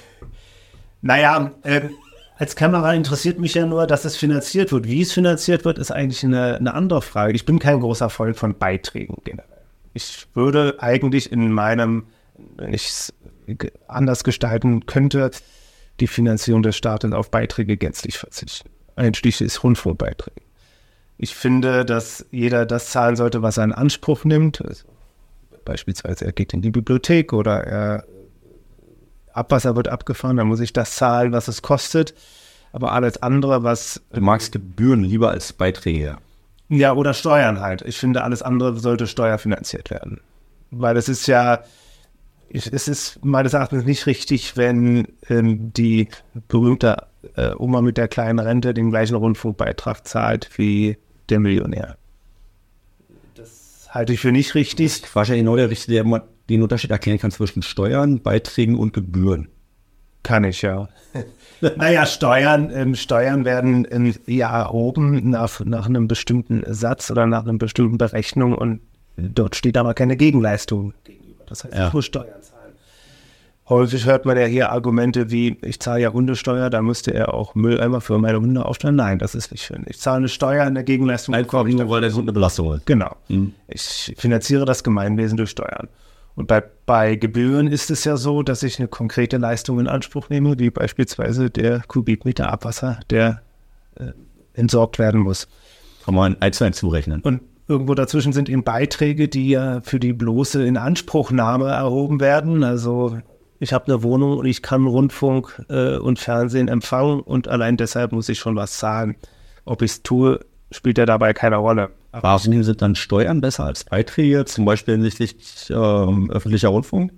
[1.02, 1.90] Naja, äh,
[2.38, 4.88] als Kamera interessiert mich ja nur, dass es finanziert wird.
[4.88, 7.34] Wie es finanziert wird, ist eigentlich eine, eine andere Frage.
[7.34, 9.62] Ich bin kein großer Freund von Beiträgen generell.
[9.94, 12.08] Ich würde eigentlich in meinem,
[12.58, 13.14] wenn ich es
[13.88, 15.32] anders gestalten könnte,
[16.02, 18.70] die Finanzierung des Staates auf Beiträge gänzlich verzichten.
[18.98, 20.45] Einschließlich Rundfunkbeiträge.
[21.18, 24.64] Ich finde, dass jeder das zahlen sollte, was er in Anspruch nimmt.
[24.64, 24.86] Also
[25.64, 28.06] beispielsweise er geht in die Bibliothek oder er
[29.34, 32.14] Abwasser wird abgefahren, dann muss ich das zahlen, was es kostet.
[32.72, 34.02] Aber alles andere, was.
[34.14, 36.18] Du magst Gebühren lieber als Beiträge.
[36.70, 37.82] Ja, oder Steuern halt.
[37.84, 40.22] Ich finde, alles andere sollte steuerfinanziert werden.
[40.72, 41.64] Weil es ist ja,
[42.50, 46.08] es ist meines Erachtens nicht richtig, wenn ähm, die
[46.48, 50.98] berühmte äh, Oma mit der kleinen Rente den gleichen Rundfunkbeitrag zahlt wie
[51.30, 51.98] der Millionär.
[53.36, 55.04] Das halte ich für nicht richtig.
[55.14, 59.50] Wahrscheinlich genau der Richtige, der den Unterschied erklären kann zwischen Steuern, Beiträgen und Gebühren.
[60.24, 60.90] Kann ich ja.
[61.78, 67.44] naja, Steuern, ähm, Steuern werden ähm, ja erhoben nach, nach einem bestimmten Satz oder nach
[67.44, 68.82] einer bestimmten Berechnung und
[69.18, 71.44] dort steht aber keine Gegenleistung gegenüber.
[71.48, 71.88] Das heißt, ja.
[71.88, 72.55] ich muss Steuern zahlen.
[73.68, 77.56] Häufig hört man ja hier Argumente wie, ich zahle ja Hundesteuer, da müsste er auch
[77.56, 78.96] Mülleimer für meine Hunde aufstellen.
[78.96, 79.86] Nein, das ist nicht schön.
[79.88, 81.34] Ich zahle eine Steuer in der Gegenleistung.
[81.34, 82.86] Einfach nur, weil der Hund eine Belastung ist.
[82.86, 83.16] Genau.
[83.28, 83.54] Mhm.
[83.68, 85.88] Ich finanziere das Gemeinwesen durch Steuern.
[86.36, 90.30] Und bei, bei Gebühren ist es ja so, dass ich eine konkrete Leistung in Anspruch
[90.30, 93.42] nehme, wie beispielsweise der Kubikmeter Abwasser, der
[93.96, 94.12] äh,
[94.54, 95.48] entsorgt werden muss.
[96.04, 97.22] Kann man eins zu eins zurechnen.
[97.22, 102.64] Und irgendwo dazwischen sind eben Beiträge, die ja für die bloße Inanspruchnahme erhoben werden.
[102.64, 103.18] Also
[103.60, 108.12] ich habe eine Wohnung und ich kann Rundfunk äh, und Fernsehen empfangen und allein deshalb
[108.12, 109.16] muss ich schon was zahlen.
[109.66, 110.40] Ob ich es tue,
[110.72, 111.90] spielt ja dabei keine Rolle.
[112.12, 115.36] Warum sind dann Steuern besser als Beiträge, zum Beispiel hinsichtlich
[115.70, 117.12] äh, öffentlicher Rundfunk?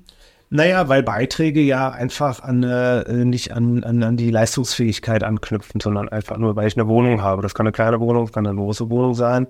[0.50, 6.08] Naja, weil Beiträge ja einfach an, äh, nicht an, an, an die Leistungsfähigkeit anknüpfen, sondern
[6.08, 7.42] einfach nur, weil ich eine Wohnung habe.
[7.42, 9.48] Das kann eine kleine Wohnung, das kann eine große Wohnung sein.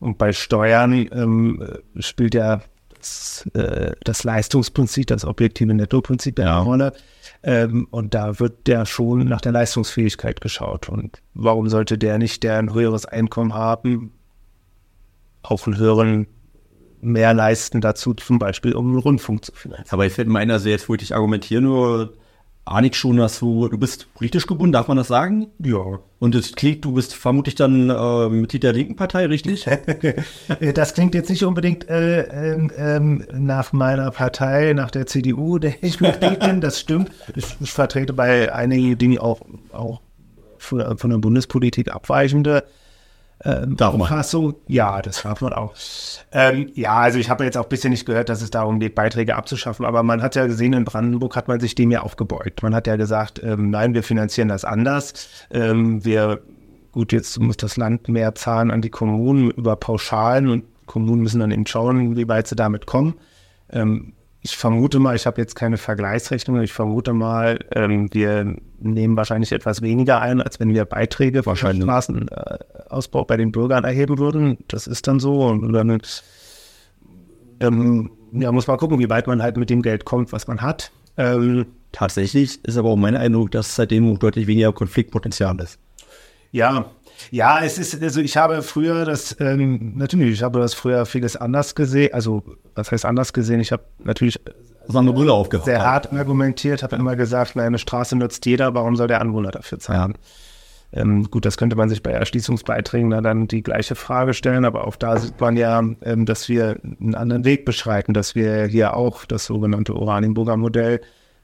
[0.00, 1.64] Und bei Steuern ähm,
[2.00, 2.60] spielt ja
[3.02, 6.60] das, äh, das Leistungsprinzip, das objektive Nettoprinzip eine ja.
[6.60, 6.92] Rolle.
[7.42, 10.88] Ähm, und da wird der schon nach der Leistungsfähigkeit geschaut.
[10.88, 14.12] Und warum sollte der nicht, der ein höheres Einkommen haben,
[15.42, 16.26] auch einen höheren
[17.00, 19.88] mehr leisten dazu, zum Beispiel um einen Rundfunk zu finanzieren.
[19.90, 22.14] Aber ich finde meiner sehr jetzt wollte ich argumentieren, nur
[22.64, 25.48] ahne schon, dass du, du bist politisch gebunden, darf man das sagen?
[25.58, 25.98] Ja.
[26.18, 29.66] Und es klingt, du bist vermutlich dann äh, Mitglied der linken Partei, richtig?
[30.74, 36.00] das klingt jetzt nicht unbedingt äh, äh, nach meiner Partei, nach der CDU, der ich
[36.00, 37.10] Mitglied bin, das stimmt.
[37.34, 39.40] Ich, ich, vertrete bei einigen Dingen auch,
[39.72, 40.00] auch
[40.58, 42.64] von, von der Bundespolitik abweichende
[43.44, 44.54] ähm, Auffassung.
[44.66, 45.74] Ja, das darf man auch.
[46.30, 48.94] Ähm, ja, also ich habe jetzt auch ein bisschen nicht gehört, dass es darum geht,
[48.94, 52.62] Beiträge abzuschaffen, aber man hat ja gesehen, in Brandenburg hat man sich dem ja aufgebeugt.
[52.62, 55.28] Man hat ja gesagt, ähm, nein, wir finanzieren das anders.
[55.50, 56.40] Ähm, wir,
[56.92, 61.40] gut, jetzt muss das Land mehr zahlen an die Kommunen über Pauschalen und Kommunen müssen
[61.40, 63.14] dann eben schauen, wie weit sie damit kommen.
[63.70, 69.16] Ähm, ich vermute mal, ich habe jetzt keine Vergleichsrechnung, ich vermute mal, ähm, wir nehmen
[69.16, 74.18] wahrscheinlich etwas weniger ein, als wenn wir Beiträge für den Straßenausbau bei den Bürgern erheben
[74.18, 74.58] würden.
[74.68, 75.46] Das ist dann so.
[75.46, 76.00] Und dann
[77.60, 80.60] ähm, ja, muss man gucken, wie weit man halt mit dem Geld kommt, was man
[80.60, 80.90] hat.
[81.16, 85.78] Ähm, Tatsächlich ist aber auch mein Eindruck, dass seitdem deutlich weniger Konfliktpotenzial ist.
[86.50, 86.90] Ja,
[87.30, 91.36] ja, es ist, also ich habe früher das, ähm, natürlich, ich habe das früher vieles
[91.36, 92.42] anders gesehen, also
[92.74, 93.60] was heißt anders gesehen?
[93.60, 94.40] Ich habe natürlich
[94.92, 95.64] eine Brille aufgehauen.
[95.64, 99.50] sehr hart argumentiert, habe immer gesagt, na, eine Straße nutzt jeder, warum soll der Anwohner
[99.50, 100.14] dafür zahlen?
[100.14, 101.00] Ja.
[101.00, 104.96] Ähm, gut, das könnte man sich bei Erschließungsbeiträgen dann die gleiche Frage stellen, aber auch
[104.96, 109.24] da sieht man ja, ähm, dass wir einen anderen Weg beschreiten, dass wir hier auch
[109.24, 111.00] das sogenannte Oranienburger Modell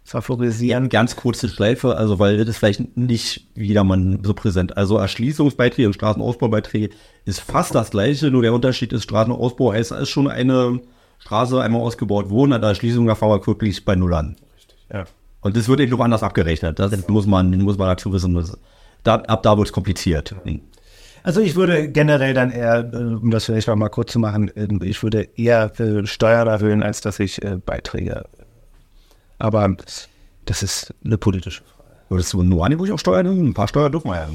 [0.08, 0.88] favorisieren.
[0.88, 4.76] Ganz kurze Schleife, also weil das vielleicht nicht jedermann so präsent.
[4.76, 6.90] Also Erschließungsbeiträge und Straßenausbaubeiträge
[7.24, 10.80] ist fast das gleiche, nur der Unterschied ist, Straßenausbau heißt, ist schon eine
[11.18, 14.36] Straße einmal ausgebaut worden, an der Erschließung fangen wir wirklich bei Null an.
[14.56, 15.04] Richtig, ja.
[15.40, 16.78] Und das wird eben noch anders abgerechnet.
[16.78, 18.34] Das muss man, muss man dazu wissen.
[18.34, 18.56] Das,
[19.04, 20.34] da, ab da wird es kompliziert.
[21.22, 24.48] Also ich würde generell dann eher, äh, um das vielleicht noch mal kurz zu machen,
[24.56, 25.70] äh, ich würde eher
[26.04, 28.24] Steuern erhöhen, als dass ich äh, Beiträge
[29.38, 29.76] aber
[30.44, 31.78] das ist eine politische Frage.
[32.08, 33.26] Würdest du nur Angebot auch Steuern?
[33.26, 34.28] Ein paar Steuern dürfen wir ja.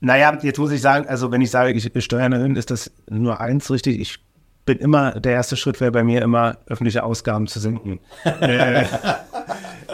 [0.00, 2.90] Naja, jetzt muss ich sagen, also wenn ich sage, ich will Steuern erhöhen, ist das
[3.08, 4.00] nur eins richtig.
[4.00, 4.18] Ich
[4.64, 8.00] bin immer, der erste Schritt wäre bei mir immer, öffentliche Ausgaben zu senken.
[8.24, 8.84] äh,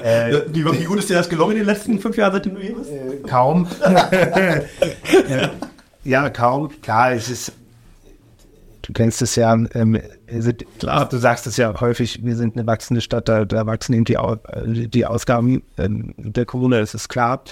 [0.02, 2.60] äh, wie, wie, gut ist dir das gelungen in den letzten fünf Jahren, seitdem du
[2.60, 2.90] hier bist?
[2.90, 3.66] Äh, kaum.
[6.04, 6.70] ja, kaum.
[6.80, 7.52] Klar, es ist,
[8.88, 12.66] du kennst es ja, ähm, sind, klar, du sagst es ja häufig, wir sind eine
[12.66, 17.42] wachsende Stadt, da, da wachsen eben die, die Ausgaben ähm, der Kommune, das ist klar.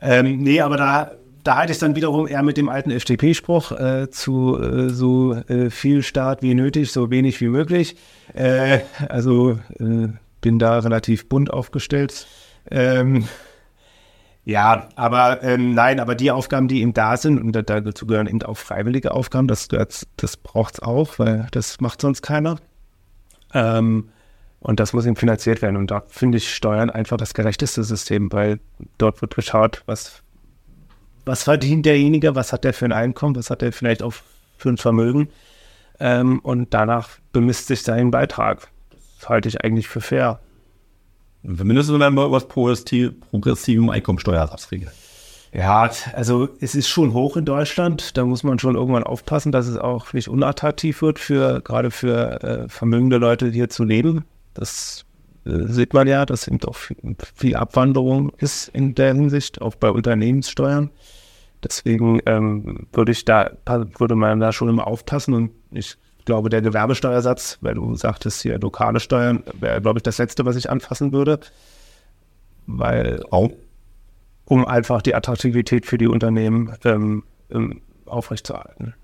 [0.00, 1.10] Ähm, nee, aber da
[1.44, 5.34] da halte ich es dann wiederum eher mit dem alten FDP-Spruch äh, zu äh, so
[5.34, 7.96] äh, viel Staat wie nötig, so wenig wie möglich.
[8.32, 10.08] Äh, also äh,
[10.40, 12.28] bin da relativ bunt aufgestellt.
[12.70, 13.26] Ähm,
[14.44, 18.42] ja, aber ähm, nein, aber die Aufgaben, die eben da sind, und dazu gehören eben
[18.42, 22.56] auch freiwillige Aufgaben, das, das, das braucht es auch, weil das macht sonst keiner.
[23.54, 24.08] Ähm,
[24.60, 25.76] und das muss eben finanziert werden.
[25.76, 28.60] Und da finde ich Steuern einfach das gerechteste System, weil
[28.98, 30.22] dort wird geschaut, was
[31.24, 34.14] was verdient derjenige, was hat der für ein Einkommen, was hat er vielleicht auch
[34.56, 35.28] für ein Vermögen.
[36.00, 38.68] Ähm, und danach bemisst sich sein Beitrag.
[39.18, 40.40] Das halte ich eigentlich für fair.
[41.42, 44.90] Mindestens wenn wir über das progressiven Einkommensteuersatz reden.
[45.52, 48.16] Ja, also es ist schon hoch in Deutschland.
[48.16, 52.42] Da muss man schon irgendwann aufpassen, dass es auch nicht unattraktiv wird, für gerade für
[52.42, 54.24] äh, vermögende Leute hier zu leben.
[54.54, 55.04] Das
[55.44, 56.76] äh, sieht man ja, dass eben auch
[57.34, 60.90] viel Abwanderung ist in der Hinsicht, auch bei Unternehmenssteuern.
[61.62, 63.50] Deswegen ähm, würde ich da,
[63.98, 68.58] würde man da schon immer aufpassen und ich glaube, der Gewerbesteuersatz, weil du sagtest hier
[68.58, 71.40] lokale Steuern, wäre, glaube ich, das Letzte, was ich anfassen würde.
[72.66, 73.50] Weil, auch,
[74.44, 78.94] um einfach die Attraktivität für die Unternehmen ähm, ähm aufrechtzuerhalten.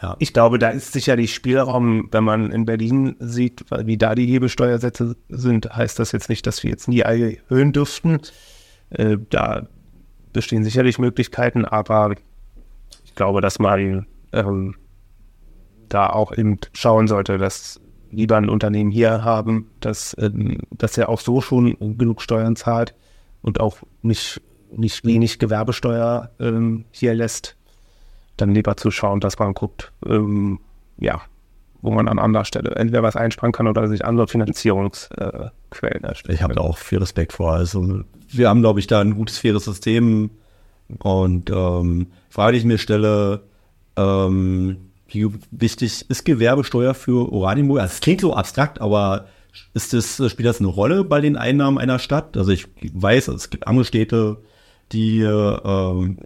[0.00, 0.16] Ja.
[0.18, 5.16] Ich glaube, da ist sicherlich Spielraum, wenn man in Berlin sieht, wie da die Hebelsteuersätze
[5.28, 8.20] sind, heißt das jetzt nicht, dass wir jetzt nie erhöhen dürften.
[8.90, 9.68] Äh, da
[10.32, 12.14] bestehen sicherlich Möglichkeiten, aber
[13.04, 14.74] ich glaube, dass man ähm,
[15.92, 21.08] da auch eben schauen sollte, dass lieber ein Unternehmen hier haben, dass, ähm, dass er
[21.08, 22.94] auch so schon genug Steuern zahlt
[23.42, 27.56] und auch nicht, nicht wenig Gewerbesteuer ähm, hier lässt,
[28.36, 30.60] dann lieber zu schauen, dass man guckt, ähm,
[30.98, 31.22] ja,
[31.80, 36.36] wo man an anderer Stelle entweder was einsparen kann oder sich andere Finanzierungsquellen erstellt.
[36.36, 37.52] Ich habe da auch viel Respekt vor.
[37.52, 40.30] Also wir haben, glaube ich, da ein gutes, faires System.
[40.98, 43.40] Und ähm, Frage, die ich mir stelle,
[43.96, 47.82] ähm, wie wichtig ist Gewerbesteuer für Oranienburg?
[47.82, 49.26] Es klingt so abstrakt, aber
[49.74, 52.36] ist das, spielt das eine Rolle bei den Einnahmen einer Stadt?
[52.36, 54.38] Also ich weiß, es gibt andere Städte,
[54.92, 55.26] die äh,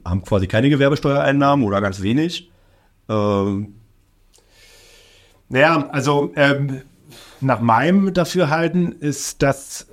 [0.04, 2.50] haben quasi keine Gewerbesteuereinnahmen oder ganz wenig.
[3.08, 3.74] Ähm,
[5.48, 6.82] naja, also ähm,
[7.40, 9.86] nach meinem Dafürhalten ist das,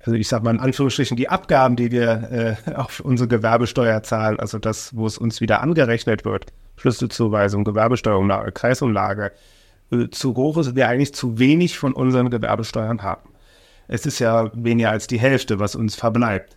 [0.00, 4.38] also ich sag mal in Anführungsstrichen, die Abgaben, die wir äh, auf unsere Gewerbesteuer zahlen,
[4.38, 6.46] also das, wo es uns wieder angerechnet wird,
[6.80, 9.32] Schlüsselzuweisung, Gewerbesteuerumlage, Kreisumlage,
[9.92, 13.30] äh, zu hoch ist, wir eigentlich zu wenig von unseren Gewerbesteuern haben.
[13.88, 16.56] Es ist ja weniger als die Hälfte, was uns verbleibt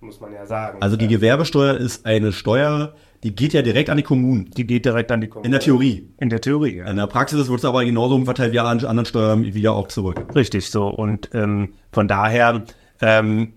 [0.00, 0.78] muss man ja sagen.
[0.80, 4.50] Also die Gewerbesteuer ist eine Steuer, die geht ja direkt an die Kommunen.
[4.56, 5.46] Die geht direkt an die Kommunen.
[5.46, 6.08] In der Theorie.
[6.18, 6.86] In der Theorie, ja.
[6.86, 10.34] In der Praxis wird es aber genauso verteilt wie an anderen Steuern wieder auch zurück.
[10.34, 10.88] Richtig so.
[10.88, 12.64] Und ähm, von daher,
[13.02, 13.52] ähm,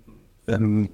[0.47, 0.89] ähm,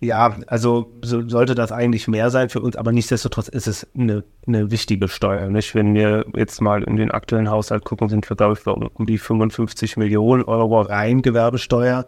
[0.00, 4.22] ja, also so sollte das eigentlich mehr sein für uns, aber nichtsdestotrotz ist es eine,
[4.46, 5.48] eine wichtige Steuer.
[5.48, 5.74] Nicht?
[5.74, 9.18] Wenn wir jetzt mal in den aktuellen Haushalt gucken, sind wir, glaube ich, um die
[9.18, 12.06] 55 Millionen Euro rein Gewerbesteuer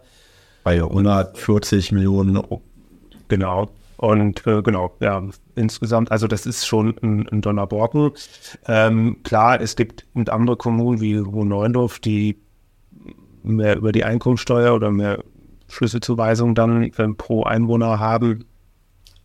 [0.63, 2.61] bei 140 Millionen Euro.
[3.27, 3.69] Genau.
[3.97, 5.21] Und äh, genau, ja,
[5.55, 8.11] insgesamt, also das ist schon ein, ein Donnerborken.
[8.67, 12.37] Ähm, klar, es gibt andere Kommunen wie Hohen-Neuendorf, die
[13.43, 15.23] mehr über die Einkommensteuer oder mehr
[15.71, 18.45] Schlüsselzuweisungen dann pro Einwohner haben.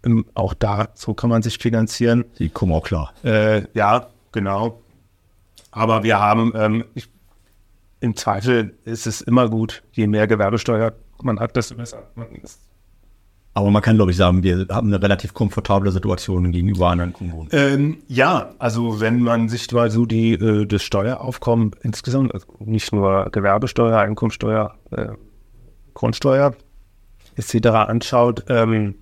[0.04, 2.24] Ähm, auch da, so kann man sich finanzieren.
[2.38, 3.12] Die kommen auch klar.
[3.24, 4.80] Äh, ja, genau.
[5.70, 7.08] Aber wir haben, ähm, ich,
[8.00, 12.02] im Zweifel ist es immer gut, je mehr Gewerbesteuer man hat, desto besser.
[12.14, 12.26] Man
[13.56, 17.48] aber man kann, glaube ich, sagen, wir haben eine relativ komfortable Situation gegenüber anderen Kommunen.
[17.52, 22.92] Ähm, ja, also wenn man sich mal so die, äh, das Steueraufkommen insgesamt, also nicht
[22.92, 25.06] nur Gewerbesteuer, Einkommensteuer, äh,
[25.96, 26.54] Grundsteuer
[27.36, 27.66] etc.
[27.68, 28.94] anschaut, ähm,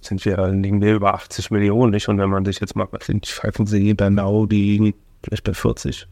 [0.00, 2.08] sind wir, liegen wir über 80 Millionen, nicht?
[2.08, 6.06] Und wenn man sich jetzt mal, was sind Pfeifensee, Bernau, die vielleicht bei 40,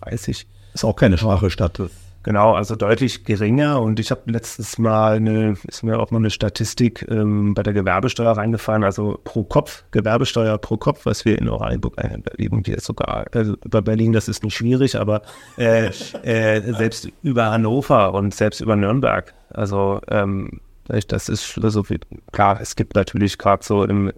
[0.00, 0.46] 30.
[0.72, 1.80] Ist auch keine schwache Stadt.
[2.24, 3.80] Genau, also deutlich geringer.
[3.82, 7.74] Und ich habe letztes Mal eine, ist mir auch mal eine Statistik ähm, bei der
[7.74, 12.62] Gewerbesteuer reingefallen, also pro Kopf, Gewerbesteuer pro Kopf, was wir in Oranienburg erleben.
[12.64, 15.20] Hier sogar, also über Berlin, das ist nicht schwierig, aber
[15.58, 15.90] äh,
[16.22, 19.34] äh, selbst über Hannover und selbst über Nürnberg.
[19.50, 22.00] Also ähm, Das ist so viel.
[22.32, 24.10] Klar, es gibt natürlich gerade so im,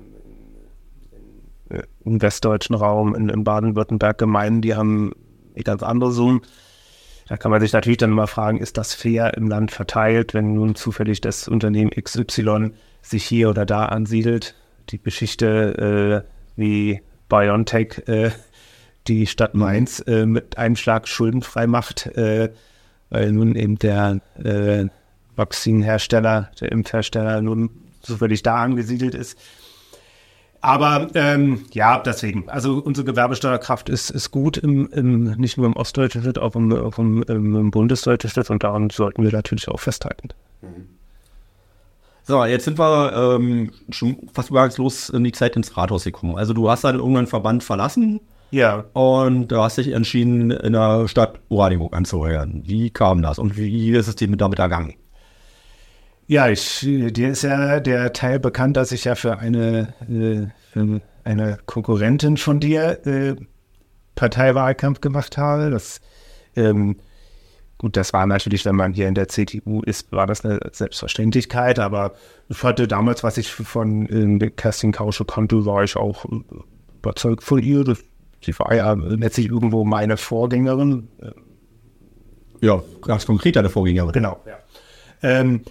[2.04, 5.12] im westdeutschen Raum, in, in Baden-Württemberg Gemeinden, die haben
[5.64, 6.42] ganz andere Summen.
[7.28, 10.54] Da kann man sich natürlich dann mal fragen, ist das fair im Land verteilt, wenn
[10.54, 12.70] nun zufällig das Unternehmen XY
[13.02, 14.54] sich hier oder da ansiedelt?
[14.90, 18.30] Die Geschichte äh, wie BioNTech äh,
[19.08, 22.50] die Stadt Mainz äh, mit einem Schlag schuldenfrei macht, äh,
[23.10, 24.86] weil nun eben der äh,
[25.34, 27.70] Vakzinhersteller, der Impfhersteller nun
[28.02, 29.38] zufällig da angesiedelt ist.
[30.66, 32.48] Aber ähm, ja, deswegen.
[32.48, 36.72] Also unsere Gewerbesteuerkraft ist, ist gut, im, im, nicht nur im ostdeutschen Schnitt, auch im,
[36.72, 40.30] auch im, im bundesdeutschen Schnitt und daran sollten wir natürlich auch festhalten.
[42.24, 46.34] So, jetzt sind wir ähm, schon fast übergangslos in die Zeit ins Rathaus gekommen.
[46.36, 48.18] Also du hast dann irgendwann Verband verlassen.
[48.50, 48.86] Ja.
[48.92, 52.64] Und du hast dich entschieden, in der Stadt Oranienburg anzuhören.
[52.66, 54.94] Wie kam das und wie ist es dir damit ergangen?
[56.28, 61.00] Ja, ich, dir ist ja der Teil bekannt, dass ich ja für eine, äh, für
[61.22, 63.36] eine Konkurrentin von dir äh,
[64.16, 65.70] Parteiwahlkampf gemacht habe.
[65.70, 66.00] Das,
[66.56, 66.96] ähm,
[67.78, 71.78] gut, das war natürlich, wenn man hier in der CDU ist, war das eine Selbstverständlichkeit,
[71.78, 72.14] aber
[72.48, 76.24] ich hatte damals, was ich von äh, Kerstin Kausche konnte, war ich auch
[76.98, 77.84] überzeugt von ihr.
[77.84, 78.02] Das,
[78.44, 81.06] sie war ja letztlich irgendwo meine Vorgängerin.
[82.60, 84.12] Ja, ganz konkret deine Vorgängerin.
[84.12, 84.58] Genau, ja.
[85.22, 85.62] Ähm,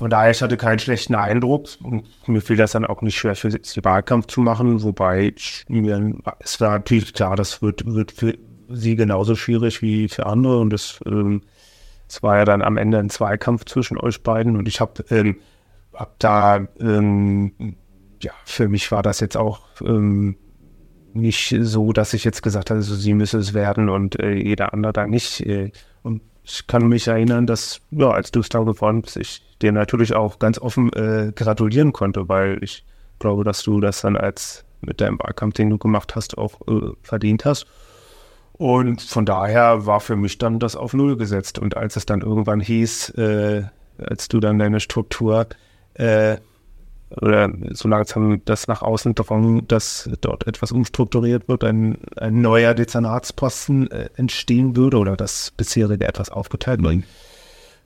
[0.00, 3.36] von daher, ich hatte keinen schlechten Eindruck und mir fiel das dann auch nicht schwer,
[3.36, 5.34] für den Wahlkampf zu machen, wobei
[5.68, 8.38] mir, es war natürlich klar, das wird, wird für
[8.70, 11.42] sie genauso schwierig wie für andere und es, ähm,
[12.08, 15.36] es war ja dann am Ende ein Zweikampf zwischen euch beiden und ich habe ähm,
[15.92, 17.76] hab da, ähm,
[18.22, 20.38] ja, für mich war das jetzt auch ähm,
[21.12, 24.72] nicht so, dass ich jetzt gesagt habe, also sie müsse es werden und äh, jeder
[24.72, 25.40] andere da nicht.
[25.40, 25.72] Äh,
[26.02, 29.72] und ich kann mich erinnern, dass, ja, als du es dann geworden bist, ich dir
[29.72, 32.84] natürlich auch ganz offen äh, gratulieren konnte, weil ich
[33.18, 36.92] glaube, dass du das dann als mit deinem Wahlkampf, den du gemacht hast, auch äh,
[37.02, 37.66] verdient hast.
[38.52, 41.58] Und von daher war für mich dann das auf Null gesetzt.
[41.58, 43.64] Und als es dann irgendwann hieß, äh,
[43.98, 45.46] als du dann deine Struktur
[45.94, 46.36] äh,
[47.10, 52.74] oder so langsam das nach außen drang, dass dort etwas umstrukturiert wird, ein, ein neuer
[52.74, 57.04] Dezernatsposten äh, entstehen würde oder das bisherige etwas aufgeteilt wird,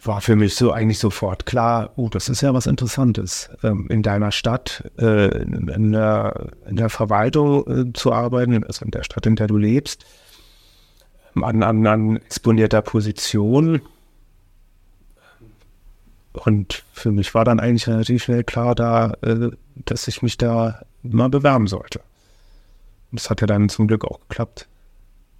[0.06, 4.02] war für mich so eigentlich sofort klar, oh, das ist ja was Interessantes, ähm, in
[4.02, 9.26] deiner Stadt, äh, in, der, in, der, Verwaltung äh, zu arbeiten, also in der Stadt,
[9.26, 10.04] in der du lebst,
[11.34, 13.80] an, an, an exponierter Position.
[16.32, 20.82] Und für mich war dann eigentlich relativ schnell klar, da, äh, dass ich mich da
[21.02, 22.00] mal bewerben sollte.
[23.12, 24.68] Das hat ja dann zum Glück auch geklappt.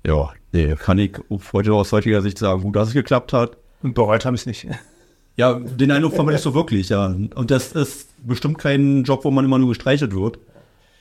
[0.06, 1.18] Ja, nee, kann ich
[1.52, 3.56] heute aus heutiger Sicht sagen, gut, dass es geklappt hat.
[3.84, 4.66] Und bereut habe ich es nicht.
[5.36, 7.06] Ja, den Eindruck haben wir nicht so wirklich, ja.
[7.06, 10.38] Und das ist bestimmt kein Job, wo man immer nur gestreichelt wird.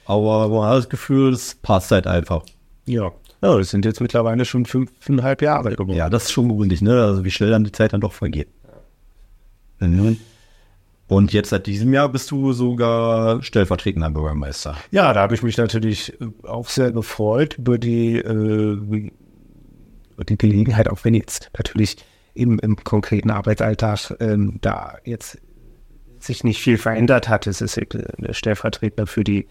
[0.05, 2.43] Aber man hat das Gefühl, es passt halt einfach.
[2.85, 3.11] Ja.
[3.41, 5.95] Ja, das sind jetzt mittlerweile schon fünfeinhalb Jahre geworden.
[5.95, 7.01] Ja, das ist schon gewöhnlich, ne?
[7.01, 8.49] Also wie schnell dann die Zeit dann doch vergeht.
[9.79, 14.75] Und jetzt seit diesem Jahr bist du sogar stellvertretender Bürgermeister.
[14.91, 16.13] Ja, da habe ich mich natürlich
[16.43, 21.97] auch sehr gefreut über die, äh, über die Gelegenheit, auch wenn jetzt natürlich
[22.33, 25.39] im, im konkreten Arbeitsalltag ähm, da jetzt
[26.19, 27.47] sich nicht viel verändert hat.
[27.47, 29.47] Es ist der Stellvertreter für die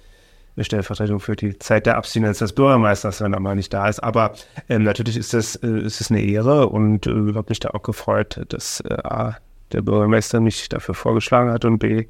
[0.56, 4.00] eine Stellvertretung für die Zeit der Abstinenz des Bürgermeisters, wenn er mal nicht da ist.
[4.00, 4.34] Aber
[4.68, 7.82] ähm, natürlich ist das, äh, ist das eine Ehre und äh, habe mich da auch
[7.82, 9.36] gefreut, dass äh, A,
[9.72, 12.06] der Bürgermeister mich dafür vorgeschlagen hat und B,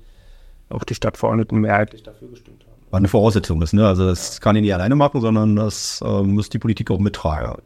[0.70, 2.72] auch die Stadtverordneten mehrheitlich dafür gestimmt haben.
[2.90, 3.86] Was eine Voraussetzung ist, ne?
[3.86, 7.62] Also das kann ich nicht alleine machen, sondern das äh, muss die Politik auch mittragen.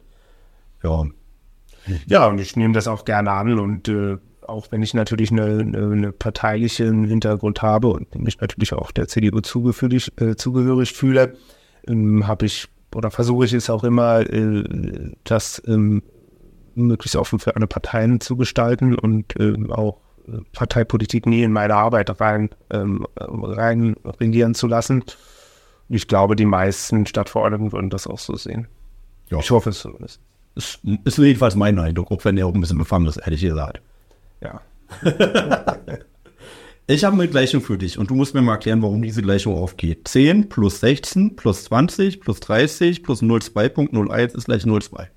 [0.83, 1.05] Ja.
[2.07, 5.45] Ja, und ich nehme das auch gerne an und äh, auch wenn ich natürlich eine,
[5.61, 11.37] eine, eine parteilichen Hintergrund habe und mich natürlich auch der CDU zugehörig, äh, zugehörig fühle,
[11.87, 14.65] ähm, habe ich oder versuche ich es auch immer, äh,
[15.25, 16.03] das ähm,
[16.75, 21.75] möglichst offen für alle Parteien zu gestalten und ähm, auch äh, Parteipolitik nie in meine
[21.75, 25.05] Arbeit rein, ähm, rein regieren zu lassen.
[25.89, 28.69] Ich glaube, die meisten Stadtverordneten würden das auch so sehen.
[29.31, 29.39] Ja.
[29.39, 30.21] Ich hoffe es zumindest.
[30.57, 33.81] Ist, ist jedenfalls mein Eindruck, auch wenn er auch ein bisschen befangen ist, ehrlich gesagt.
[34.43, 34.61] Ja.
[36.87, 39.55] ich habe eine Gleichung für dich und du musst mir mal erklären, warum diese Gleichung
[39.55, 40.09] aufgeht.
[40.09, 45.09] 10 plus 16 plus 20 plus 30 plus 0,2.01 ist gleich 0,2.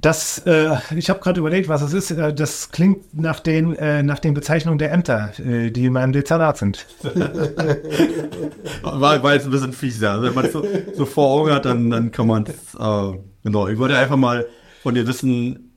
[0.00, 2.12] Das, äh, ich habe gerade überlegt, was es ist.
[2.12, 6.12] Äh, das klingt nach den, äh, nach den Bezeichnungen der Ämter, äh, die in meinem
[6.12, 6.86] Dezernat sind.
[8.82, 10.12] war, war jetzt ein bisschen fies, ja.
[10.12, 13.18] Also, wenn man es so, so, vor Augen hat, dann, dann kann man es, äh,
[13.42, 13.66] genau.
[13.66, 14.46] Ich wollte einfach mal
[14.84, 15.72] von dir wissen,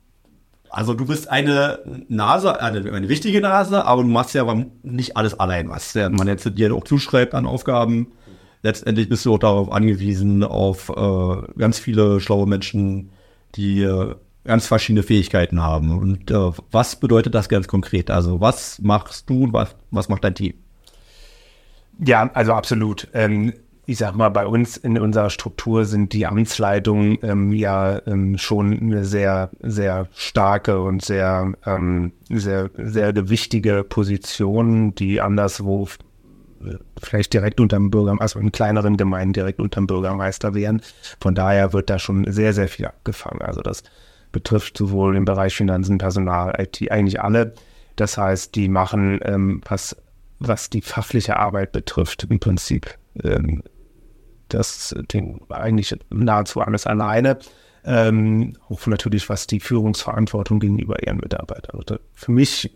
[0.69, 4.45] Also du bist eine Nase, eine, eine wichtige Nase, aber du machst ja
[4.84, 8.11] nicht alles allein, was man jetzt dir auch zuschreibt an Aufgaben.
[8.61, 13.09] Letztendlich bist du auch darauf angewiesen, auf äh, ganz viele schlaue Menschen,
[13.56, 15.97] die äh, ganz verschiedene Fähigkeiten haben.
[15.97, 18.10] Und äh, was bedeutet das ganz konkret?
[18.10, 20.54] Also was machst du und was, was macht dein Team?
[21.99, 23.08] Ja, also absolut.
[23.14, 23.54] Ähm,
[23.86, 28.80] ich sag mal, bei uns in unserer Struktur sind die Amtsleitungen ähm, ja ähm, schon
[28.80, 35.88] eine sehr, sehr starke und sehr, ähm, sehr, sehr gewichtige Position, die anderswo
[37.01, 40.82] vielleicht direkt unterm Bürgermeister, also in kleineren Gemeinden direkt unterm Bürgermeister wären.
[41.20, 43.41] Von daher wird da schon sehr, sehr viel abgefangen.
[43.41, 43.84] Also das
[44.32, 47.53] betrifft sowohl im Bereich Finanzen, Personal, IT, eigentlich alle.
[47.95, 49.95] Das heißt, die machen, ähm, was,
[50.39, 53.64] was die fachliche Arbeit betrifft, im Prinzip ähm,
[54.47, 57.39] das Ding eigentlich nahezu alles alleine.
[57.84, 61.80] Ähm, auch natürlich, was die Führungsverantwortung gegenüber ihren Mitarbeitern.
[61.80, 62.72] Also für mich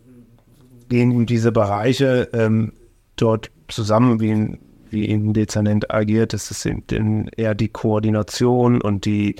[0.90, 2.74] gehen diese Bereiche ähm,
[3.16, 4.57] dort zusammen, wie,
[4.89, 6.34] wie in Dezernent agiert.
[6.34, 9.36] Ist in, in eher die Koordination und die,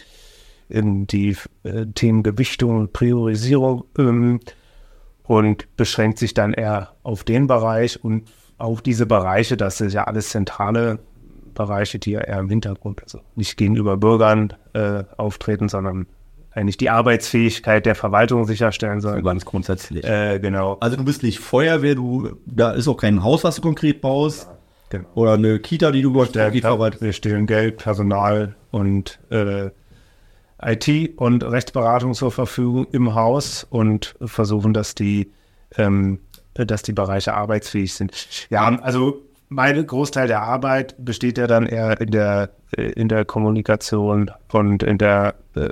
[0.69, 4.39] die äh, Themengewichtung und Priorisierung ähm,
[5.23, 10.05] und beschränkt sich dann eher auf den Bereich und auch diese Bereiche, das ist ja
[10.05, 10.99] alles zentrale
[11.53, 16.07] Bereiche, die ja eher im Hintergrund, also nicht gegenüber Bürgern äh, auftreten, sondern
[16.56, 19.24] eigentlich die Arbeitsfähigkeit der Verwaltung sicherstellen sollen.
[19.24, 20.06] Ganz grundsätzlich.
[20.06, 20.78] Äh, genau.
[20.80, 24.49] Also du bist nicht Feuerwehr, du, da ist auch kein Haus, was du konkret baust.
[24.89, 25.06] Genau.
[25.16, 27.03] Oder eine Kita, die du konkret verwaltest.
[27.03, 29.70] Wir stellen Geld, Personal und äh,
[30.64, 35.32] IT und Rechtsberatung zur Verfügung im Haus und versuchen, dass die,
[35.78, 36.20] ähm,
[36.53, 38.14] dass die Bereiche arbeitsfähig sind.
[38.49, 43.26] Ja, also mein Großteil der Arbeit besteht ja dann eher in der, äh, in der
[43.26, 45.70] Kommunikation und in der, äh,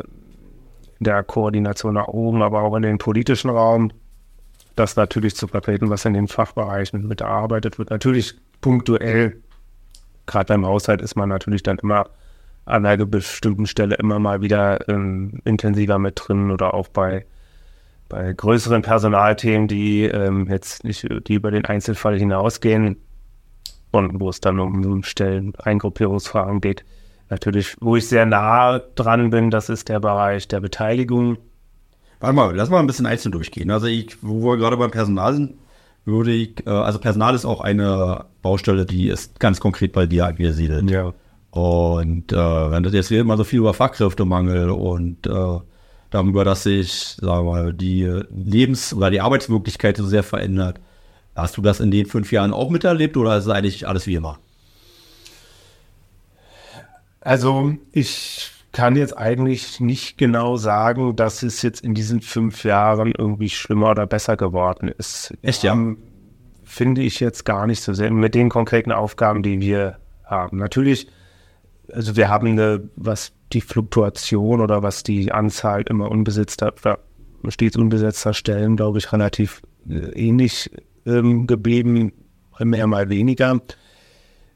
[1.04, 3.92] der Koordination nach oben, aber auch in den politischen Raum,
[4.76, 7.90] das natürlich zu vertreten, was in den Fachbereichen mitarbeitet wird.
[7.90, 9.38] Natürlich punktuell,
[10.26, 12.10] gerade beim Haushalt ist man natürlich dann immer
[12.66, 17.26] an einer bestimmten Stelle immer mal wieder ähm, intensiver mit drin oder auch bei,
[18.10, 22.98] bei größeren Personalthemen, die ähm, jetzt nicht die über den Einzelfall hinausgehen,
[23.94, 26.84] und wo es dann um Stellen, Eingruppierungsfragen geht.
[27.30, 31.38] Natürlich, wo ich sehr nah dran bin, das ist der Bereich der Beteiligung.
[32.20, 33.72] Warte mal, lass mal ein bisschen einzeln durchgehen.
[33.72, 35.56] Also ich, wo wir gerade beim Personal sind,
[36.06, 40.28] würde ich, äh, also Personal ist auch eine Baustelle, die ist ganz konkret bei dir
[40.28, 40.90] angesiedelt.
[40.90, 41.14] Ja.
[41.52, 42.36] Und äh,
[42.72, 45.60] wenn das jetzt immer so viel über Fachkräftemangel und äh,
[46.10, 50.80] darüber, dass sich, sagen wir mal, die Lebens- oder die Arbeitsmöglichkeit so sehr verändert,
[51.36, 54.16] Hast du das in den fünf Jahren auch miterlebt oder ist es eigentlich alles wie
[54.16, 54.38] immer?
[57.24, 63.14] Also ich kann jetzt eigentlich nicht genau sagen, dass es jetzt in diesen fünf Jahren
[63.18, 65.34] irgendwie schlimmer oder besser geworden ist.
[65.42, 65.78] Echt, ja?
[66.64, 70.58] Finde ich jetzt gar nicht so sehr mit den konkreten Aufgaben, die wir haben.
[70.58, 71.08] Natürlich,
[71.92, 76.74] also wir haben eine, was die Fluktuation oder was die Anzahl immer unbesetzter,
[77.48, 80.72] stets unbesetzter Stellen, glaube ich, relativ äh, ähnlich
[81.06, 82.12] ähm, geblieben,
[82.60, 83.62] mehr mal weniger.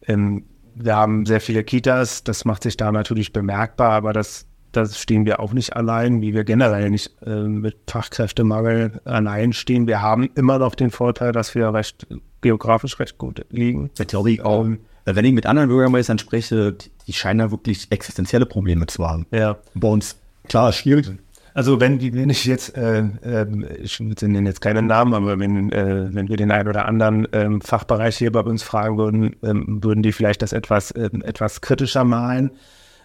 [0.07, 0.45] Ähm,
[0.80, 5.25] wir haben sehr viele Kitas, das macht sich da natürlich bemerkbar, aber das, das stehen
[5.25, 9.88] wir auch nicht allein, wie wir generell nicht äh, mit Fachkräftemangel allein stehen.
[9.88, 12.07] Wir haben immer noch den Vorteil, dass wir recht
[12.41, 13.89] geografisch recht gut liegen.
[13.97, 14.65] Natürlich auch.
[14.65, 16.75] Ähm, wenn ich mit anderen Bürgermeistern spreche,
[17.07, 19.25] die scheinen da wirklich existenzielle Probleme zu haben.
[19.32, 19.57] Ja.
[19.73, 20.17] Bei uns,
[20.49, 21.09] klar, schwierig.
[21.58, 23.47] Also wenn, wenn ich jetzt, äh, äh,
[23.82, 27.62] ich nenne jetzt keinen Namen, aber wenn, äh, wenn wir den einen oder anderen ähm,
[27.62, 32.03] Fachbereich hier bei uns fragen würden, ähm, würden die vielleicht das etwas, ähm, etwas kritischer
[32.03, 32.51] malen.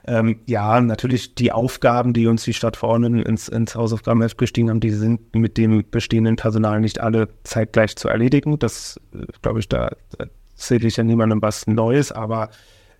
[0.06, 4.90] Ähm, ja, natürlich die Aufgaben, die uns die Stadtverordneten ins, ins Hausaufgabenheft gestiegen haben, die
[4.90, 8.58] sind mit dem bestehenden Personal nicht alle zeitgleich zu erledigen.
[8.58, 12.50] Das, äh, glaube ich, da erzähle ich ja niemandem was Neues, aber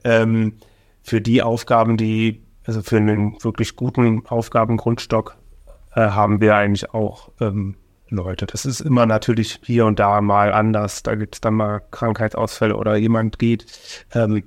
[0.03, 0.55] ähm,
[1.03, 5.37] für die Aufgaben, die also für einen wirklich guten Aufgabengrundstock
[5.95, 7.76] äh, haben wir eigentlich auch ähm,
[8.09, 8.47] Leute.
[8.47, 11.03] Das ist immer natürlich hier und da mal anders.
[11.03, 13.66] Da gibt es dann mal Krankheitsausfälle oder jemand geht.
[14.14, 14.45] Ähm,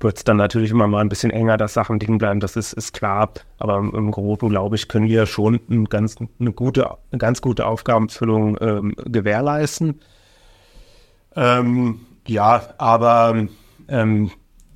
[0.00, 2.40] wird es dann natürlich immer mal ein bisschen enger, dass Sachen liegen bleiben.
[2.40, 3.30] Das ist, ist klar.
[3.58, 7.66] Aber im, Groben, glaube ich, können wir schon ein ganz, eine, gute, eine ganz gute
[7.66, 10.00] Aufgabenfüllung ähm, gewährleisten.
[11.36, 13.46] Ähm, ja, aber
[13.88, 14.30] ähm,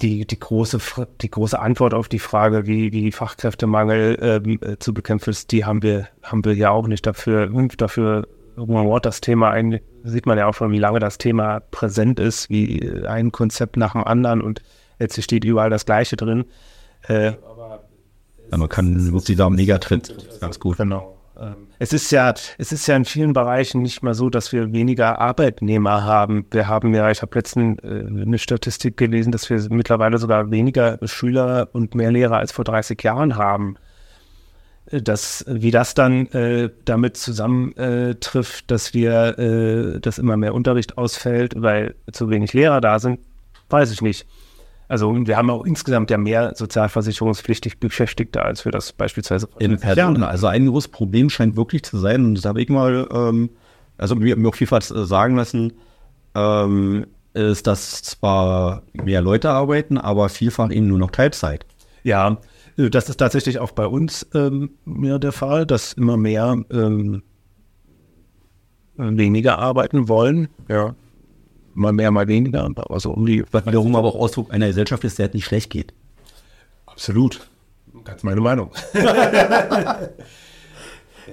[0.05, 0.79] die, die, große,
[1.23, 5.65] die große Antwort auf die Frage, wie, wie Fachkräftemangel ähm, äh, zu bekämpfen ist, die
[5.65, 7.49] haben wir, haben wir ja auch nicht dafür.
[7.79, 12.51] Dafür das Thema ein, sieht man ja auch schon, wie lange das Thema präsent ist,
[12.51, 14.63] wie ein Konzept nach dem anderen und
[15.01, 16.45] jetzt steht überall das Gleiche drin.
[17.09, 17.85] Äh, aber
[18.51, 20.77] ja, man kann wirklich sagen, Megatrend, ganz gut.
[20.77, 21.17] Genau.
[21.41, 24.72] Ähm, es ist ja, es ist ja in vielen Bereichen nicht mal so, dass wir
[24.72, 26.47] weniger Arbeitnehmer haben.
[26.51, 30.99] Wir haben ja, ich habe letztens äh, eine Statistik gelesen, dass wir mittlerweile sogar weniger
[31.05, 33.77] Schüler und mehr Lehrer als vor 30 Jahren haben.
[34.91, 40.55] Äh, das, wie das dann äh, damit zusammentrifft, äh, dass wir, äh, dass immer mehr
[40.55, 43.20] Unterricht ausfällt, weil zu wenig Lehrer da sind,
[43.68, 44.27] weiß ich nicht.
[44.89, 50.22] Also wir haben auch insgesamt ja mehr sozialversicherungspflichtig Beschäftigte, als wir das beispielsweise in Personen.
[50.22, 53.51] Also ein großes Problem scheint wirklich zu sein, und das habe ich mal, ähm,
[53.97, 55.72] also mir, mir auch vielfach äh, sagen lassen,
[56.35, 61.64] ähm, ist, dass zwar mehr Leute arbeiten, aber vielfach eben nur noch Teilzeit.
[62.03, 62.39] Ja,
[62.76, 67.22] äh, das ist tatsächlich auch bei uns ähm, mehr der Fall, dass immer mehr ähm,
[68.97, 70.49] weniger arbeiten wollen.
[70.68, 70.95] Ja
[71.75, 72.68] mal mehr, mal weniger.
[72.89, 75.93] Also um die, was wiederum aber auch Ausdruck einer Gesellschaft ist, der nicht schlecht geht.
[76.87, 77.49] Absolut.
[78.05, 78.70] Ganz meine Meinung.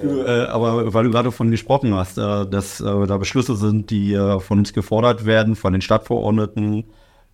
[0.02, 3.90] Du, äh, aber weil du gerade von gesprochen hast, äh, dass äh, da Beschlüsse sind,
[3.90, 6.86] die äh, von uns gefordert werden, von den Stadtverordneten,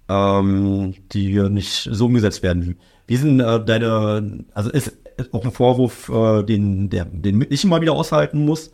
[0.09, 2.79] ähm, die nicht so umgesetzt werden.
[3.05, 7.63] Wie sind äh, deine, also ist, ist auch ein Vorwurf, äh, den, der, den ich
[7.63, 8.71] immer wieder aushalten muss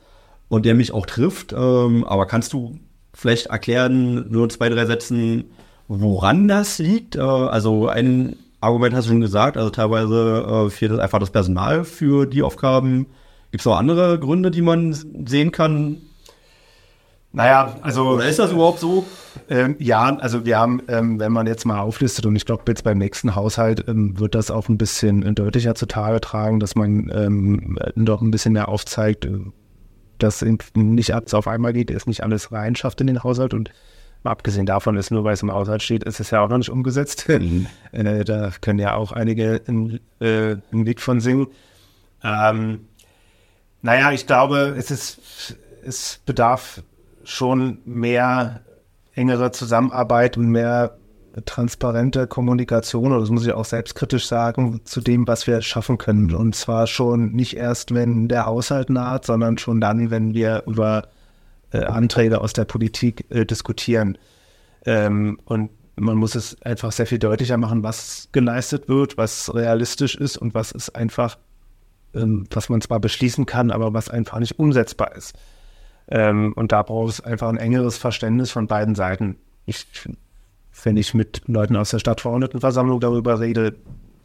[0.47, 1.53] und der mich auch trifft.
[1.53, 2.79] Ähm, aber kannst du
[3.13, 5.45] vielleicht erklären, nur zwei, drei Sätzen,
[5.87, 7.15] woran das liegt?
[7.15, 11.83] Äh, also ein Argument hast du schon gesagt, also teilweise äh, fehlt einfach das Personal
[11.83, 13.07] für die Aufgaben.
[13.51, 14.93] Gibt es auch andere Gründe, die man
[15.25, 15.97] sehen kann?
[17.33, 18.09] Naja, also.
[18.09, 19.05] Oder ist das überhaupt so?
[19.49, 22.83] Ähm, ja, also wir haben, ähm, wenn man jetzt mal auflistet, und ich glaube, jetzt
[22.83, 27.77] beim nächsten Haushalt ähm, wird das auch ein bisschen deutlicher zutage tragen, dass man ähm,
[27.95, 29.39] doch ein bisschen mehr aufzeigt, äh,
[30.17, 30.43] dass
[30.75, 33.71] nicht alles auf einmal geht, ist nicht alles rein schafft in den Haushalt und
[34.23, 36.57] mal abgesehen davon ist, nur weil es im Haushalt steht, ist es ja auch noch
[36.57, 37.27] nicht umgesetzt.
[37.27, 37.67] Mhm.
[37.91, 41.47] äh, da können ja auch einige ein, äh, Lied von singen.
[42.23, 42.87] Ähm,
[43.81, 46.81] naja, ich glaube, es ist, es bedarf
[47.25, 48.61] schon mehr
[49.13, 50.97] engere Zusammenarbeit und mehr
[51.45, 56.33] transparente Kommunikation, oder das muss ich auch selbstkritisch sagen, zu dem, was wir schaffen können.
[56.33, 61.07] Und zwar schon nicht erst, wenn der Haushalt naht, sondern schon dann, wenn wir über
[61.71, 64.17] äh, Anträge aus der Politik äh, diskutieren.
[64.85, 70.15] Ähm, und man muss es einfach sehr viel deutlicher machen, was geleistet wird, was realistisch
[70.15, 71.37] ist und was ist einfach,
[72.13, 75.35] ähm, was man zwar beschließen kann, aber was einfach nicht umsetzbar ist.
[76.07, 79.37] Ähm, und da braucht es einfach ein engeres Verständnis von beiden Seiten.
[79.65, 79.87] Ich
[80.83, 83.75] wenn ich mit Leuten aus der Stadtverordnetenversammlung darüber rede,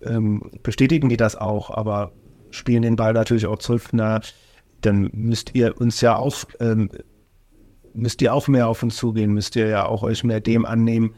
[0.03, 2.13] ähm, bestätigen die das auch, aber
[2.51, 3.83] spielen den Ball natürlich auch zurück.
[4.81, 6.89] Dann müsst ihr uns ja auch, ähm,
[7.95, 11.15] müsst ihr auch mehr auf uns zugehen, müsst ihr ja auch euch mehr dem annehmen,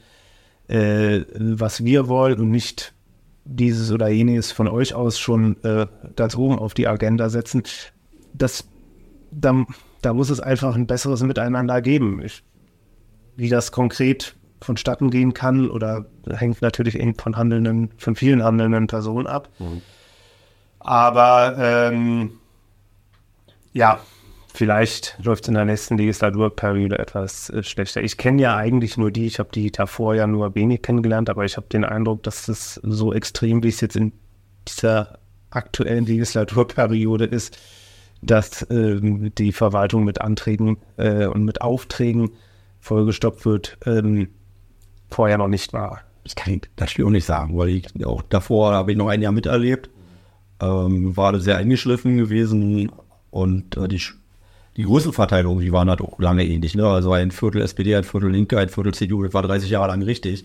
[0.68, 2.95] äh, was wir wollen und nicht
[3.45, 7.62] dieses oder jenes von euch aus schon äh, ganz oben auf die Agenda setzen.
[8.33, 8.68] Das,
[9.31, 9.64] da,
[10.03, 12.22] da muss es einfach ein besseres Miteinander geben.
[12.24, 12.43] Ich,
[13.37, 18.87] wie das konkret vonstatten gehen kann oder hängt natürlich eng von handelnden, von vielen handelnden
[18.87, 19.49] Personen ab.
[19.59, 19.83] Mhm.
[20.79, 22.33] Aber ähm,
[23.73, 24.01] ja,
[24.53, 28.03] vielleicht läuft es in der nächsten Legislaturperiode etwas äh, schlechter.
[28.03, 31.45] Ich kenne ja eigentlich nur die, ich habe die davor ja nur wenig kennengelernt, aber
[31.45, 34.13] ich habe den Eindruck, dass es so extrem, wie es jetzt in
[34.67, 35.19] dieser
[35.51, 37.59] aktuellen Legislaturperiode ist,
[38.23, 42.31] dass ähm, die Verwaltung mit Anträgen äh, und mit Aufträgen
[42.81, 43.79] vollgestoppt wird.
[43.87, 44.29] Ähm,
[45.11, 46.01] vorher noch nicht war.
[46.25, 49.23] Das kann ich natürlich auch nicht sagen, weil ich auch davor habe ich noch ein
[49.23, 49.91] Jahr miterlebt,
[50.61, 52.93] ähm, war sehr eingeschliffen gewesen
[53.31, 54.03] und äh, die,
[54.77, 56.75] die Größenverteilung, die waren halt auch lange ähnlich.
[56.75, 56.87] Ne?
[56.87, 60.03] Also ein Viertel SPD, ein Viertel Linke, ein Viertel CDU, das war 30 Jahre lang
[60.03, 60.45] richtig.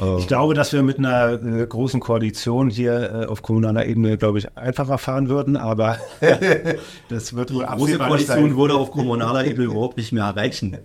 [0.00, 4.18] Äh, ich glaube, dass wir mit einer äh, großen Koalition hier äh, auf kommunaler Ebene,
[4.18, 5.98] glaube ich, einfacher fahren würden, aber
[7.08, 8.56] das wird wohl große Koalition sein.
[8.56, 10.78] würde auf kommunaler Ebene überhaupt nicht mehr erreichen.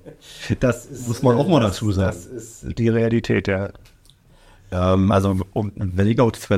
[0.59, 2.15] Das ist, muss man auch mal dazu sagen.
[2.15, 3.69] Das ist die Realität, ja.
[4.71, 6.57] Ähm, also, um, wenn ich auch zwei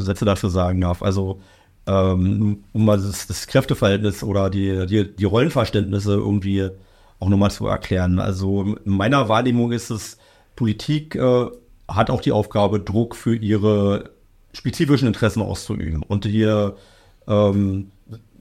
[0.00, 1.40] Sätze dazu sagen darf, also
[1.86, 6.68] ähm, um mal das, das, Kräfteverhältnis oder die, die, die Rollenverständnisse irgendwie
[7.18, 8.18] auch nochmal zu erklären.
[8.18, 10.18] Also in meiner Wahrnehmung ist es
[10.54, 11.46] Politik äh,
[11.94, 14.10] hat auch die Aufgabe, Druck für ihre
[14.52, 16.02] spezifischen Interessen auszuüben.
[16.02, 16.76] Und hier
[17.26, 17.90] ähm,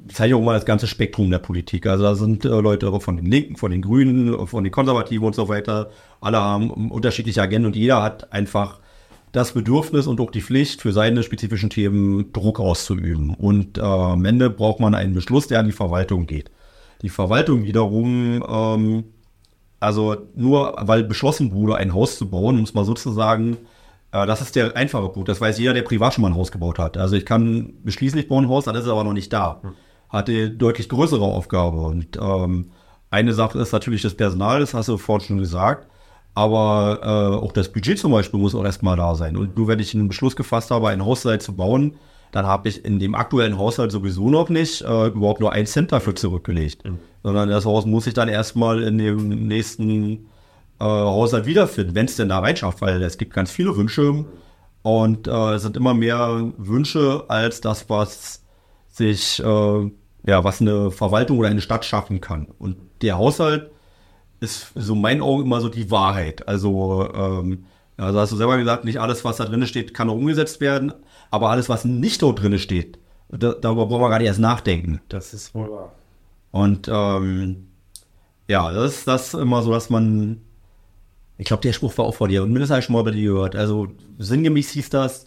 [0.08, 1.86] zeige ich auch mal das ganze Spektrum der Politik.
[1.88, 5.36] Also da sind äh, Leute von den Linken, von den Grünen, von den Konservativen und
[5.36, 5.90] so weiter.
[6.20, 8.80] Alle haben unterschiedliche Agenten und jeder hat einfach
[9.32, 13.34] das Bedürfnis und auch die Pflicht, für seine spezifischen Themen Druck auszuüben.
[13.34, 16.52] Und äh, am Ende braucht man einen Beschluss, der an die Verwaltung geht.
[17.02, 19.04] Die Verwaltung wiederum ähm,
[19.82, 23.58] also nur weil beschlossen wurde, ein Haus zu bauen, muss man sozusagen,
[24.12, 25.28] äh, das ist der einfache Punkt.
[25.28, 26.98] Das weiß jeder, der privat schon mal ein Haus gebaut hat.
[26.98, 29.60] Also ich kann beschließen, ich baue ein Haus, dann ist es aber noch nicht da.
[29.62, 29.74] Hm.
[30.10, 31.82] hat die deutlich größere Aufgabe.
[31.82, 32.72] Und ähm,
[33.10, 35.88] eine Sache ist natürlich das Personal, das hast du vorhin schon gesagt.
[36.36, 39.36] Aber äh, auch das Budget zum Beispiel muss auch erstmal da sein.
[39.36, 41.96] Und nur wenn ich einen Beschluss gefasst habe, ein Haushalt zu bauen,
[42.32, 45.92] dann habe ich in dem aktuellen Haushalt sowieso noch nicht äh, überhaupt nur ein Cent
[45.92, 46.86] dafür zurückgelegt.
[46.86, 47.00] Mhm.
[47.24, 50.28] Sondern das Haus muss ich dann erstmal in dem nächsten
[50.80, 54.26] äh, Haushalt wiederfinden, wenn es denn da reinschafft, weil es gibt ganz viele Wünsche
[54.82, 58.44] und äh, es sind immer mehr Wünsche als das, was
[58.90, 59.92] sich, äh,
[60.26, 62.48] ja, was eine Verwaltung oder eine Stadt schaffen kann.
[62.58, 63.72] Und der Haushalt
[64.40, 66.48] ist so mein Augen immer so die Wahrheit.
[66.48, 67.66] Also, ähm,
[67.98, 70.94] also hast du selber gesagt, nicht alles, was da drin steht, kann auch umgesetzt werden,
[71.30, 72.98] aber alles, was nicht dort drin steht,
[73.30, 75.00] da, darüber brauchen wir gar nicht erst nachdenken.
[75.10, 75.94] Das ist wohl wahr.
[76.52, 77.68] Und ähm,
[78.48, 80.42] ja, das ist das immer so, dass man,
[81.38, 83.12] ich glaube, der Spruch war auch vor dir und mindestens habe ich schon mal bei
[83.12, 83.56] dir gehört.
[83.56, 83.88] Also
[84.18, 85.26] sinngemäß hieß das,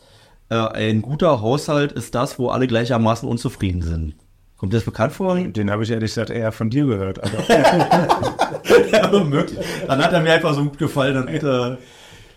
[0.50, 4.14] äh, ein guter Haushalt ist das, wo alle gleichermaßen unzufrieden sind.
[4.56, 5.36] Kommt dir das bekannt vor?
[5.36, 7.18] Den habe ich ehrlich gesagt eher von dir gehört.
[8.92, 9.58] ja, möglich.
[9.86, 11.16] Dann hat er mir einfach so gut gefallen.
[11.16, 11.76] Und, äh,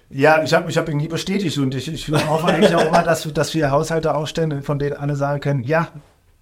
[0.10, 3.04] ja, ich habe ich hab ihn nie bestätigt und ich, ich hoffe eigentlich auch immer,
[3.04, 5.90] dass, dass wir Haushalte aufstellen, von denen alle sagen können, ja,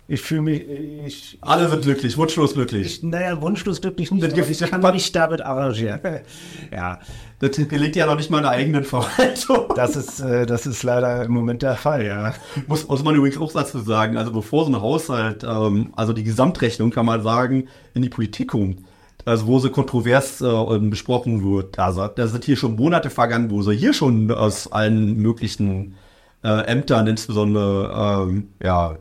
[0.08, 0.64] ich fühle mich.
[1.06, 2.86] Ich, Alle sind glücklich, wunschlos glücklich.
[2.86, 4.38] Ich, naja, wunschlos glücklich nicht.
[4.38, 5.99] Ich kann mich damit arrangieren.
[6.72, 6.99] ja.
[7.39, 9.66] Das gelingt ja noch nicht mal in der eigenen Verwaltung.
[9.76, 12.34] Das ist, äh, das ist leider im Moment der Fall, ja.
[12.68, 16.24] Muss, muss man übrigens auch dazu sagen, also bevor so ein Haushalt, ähm, also die
[16.24, 18.80] Gesamtrechnung kann man sagen, in die Politik kommt,
[19.26, 23.62] also wo sie kontrovers äh, besprochen wird, also da sind hier schon Monate vergangen, wo
[23.64, 25.95] sie hier schon aus allen möglichen
[26.43, 28.97] äh, Ämtern, insbesondere ähm, ja,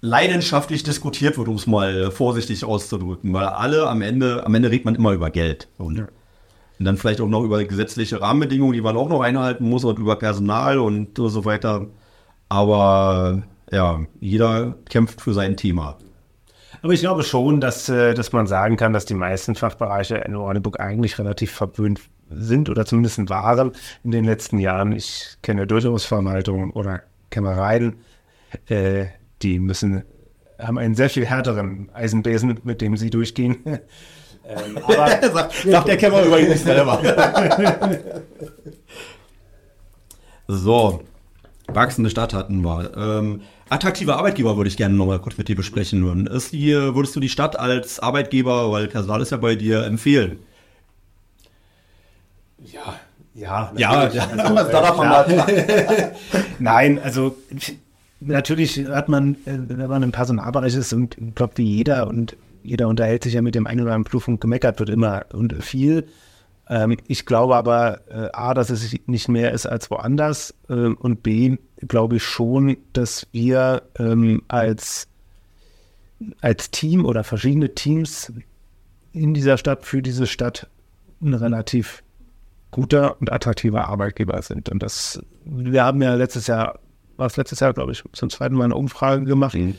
[0.00, 4.84] leidenschaftlich diskutiert wird, um es mal vorsichtig auszudrücken, weil alle am Ende, am Ende redet
[4.84, 5.68] man immer über Geld.
[5.76, 9.84] Und, und dann vielleicht auch noch über gesetzliche Rahmenbedingungen, die man auch noch einhalten muss
[9.84, 11.86] und über Personal und so weiter.
[12.48, 15.98] Aber ja, jeder kämpft für sein Thema.
[16.82, 20.36] Aber ich glaube schon, dass, äh, dass man sagen kann, dass die meisten Fachbereiche in
[20.36, 23.72] Orneburg eigentlich relativ verwöhnt sind oder zumindest waren
[24.04, 24.92] in den letzten Jahren.
[24.92, 27.96] Ich kenne durchaus Verwaltungen oder Kämmereien,
[28.68, 29.06] äh,
[29.42, 30.04] die müssen,
[30.58, 33.58] haben einen sehr viel härteren Eisenbesen, mit dem sie durchgehen.
[33.64, 37.00] ähm, aber, sagt, sagt der Kämmer übrigens nicht selber.
[40.48, 41.02] so,
[41.66, 42.96] wachsende Stadt hatten wir.
[42.96, 46.26] Ähm, attraktive Arbeitgeber würde ich gerne nochmal kurz mit dir besprechen würden.
[46.26, 50.38] Ist die, würdest du die Stadt als Arbeitgeber, weil Personal ist ja bei dir, empfehlen?
[52.64, 52.98] Ja,
[53.34, 54.26] ja, ja, ja.
[54.26, 56.12] Also, da darf man mal
[56.58, 57.36] Nein, also
[58.20, 62.88] natürlich hat man, äh, wenn man im Personalbereich ist und glaube wie jeder und jeder
[62.88, 66.06] unterhält sich ja mit dem einen oder anderen Prüfung gemeckert wird immer und viel.
[66.68, 71.22] Ähm, ich glaube aber äh, A, dass es nicht mehr ist als woanders äh, und
[71.22, 71.56] B,
[71.86, 75.08] glaube ich schon, dass wir ähm, als,
[76.40, 78.32] als Team oder verschiedene Teams
[79.12, 80.68] in dieser Stadt, für diese Stadt
[81.22, 82.02] ein relativ
[82.70, 84.68] guter und attraktiver Arbeitgeber sind.
[84.68, 86.78] Und das, wir haben ja letztes Jahr
[87.18, 89.54] war es letztes Jahr, glaube ich, zum zweiten Mal eine Umfrage gemacht.
[89.54, 89.74] Mhm.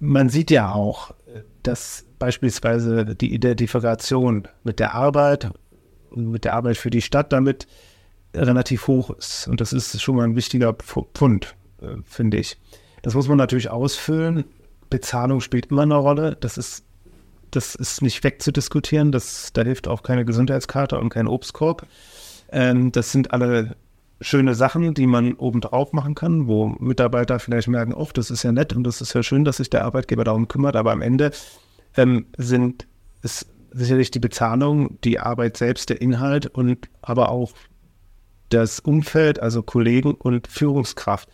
[0.00, 1.14] Man sieht ja auch,
[1.62, 5.50] dass beispielsweise die Identifikation mit der Arbeit
[6.10, 7.66] und mit der Arbeit für die Stadt damit
[8.34, 9.46] relativ hoch ist.
[9.46, 12.58] Und das ist schon mal ein wichtiger Pfund, äh, finde ich.
[13.02, 14.44] Das muss man natürlich ausfüllen.
[14.90, 16.36] Bezahlung spielt immer eine Rolle.
[16.40, 16.84] Das ist,
[17.50, 19.12] das ist nicht wegzudiskutieren.
[19.12, 21.86] Das, da hilft auch keine Gesundheitskarte und kein Obstkorb.
[22.50, 23.76] Ähm, das sind alle
[24.24, 28.52] schöne Sachen, die man obendrauf machen kann, wo Mitarbeiter vielleicht merken, oh, das ist ja
[28.52, 31.30] nett und das ist ja schön, dass sich der Arbeitgeber darum kümmert, aber am Ende
[31.96, 32.86] ähm, sind
[33.22, 37.52] es sicherlich die Bezahlung, die Arbeit selbst, der Inhalt und aber auch
[38.48, 41.28] das Umfeld, also Kollegen und Führungskraft,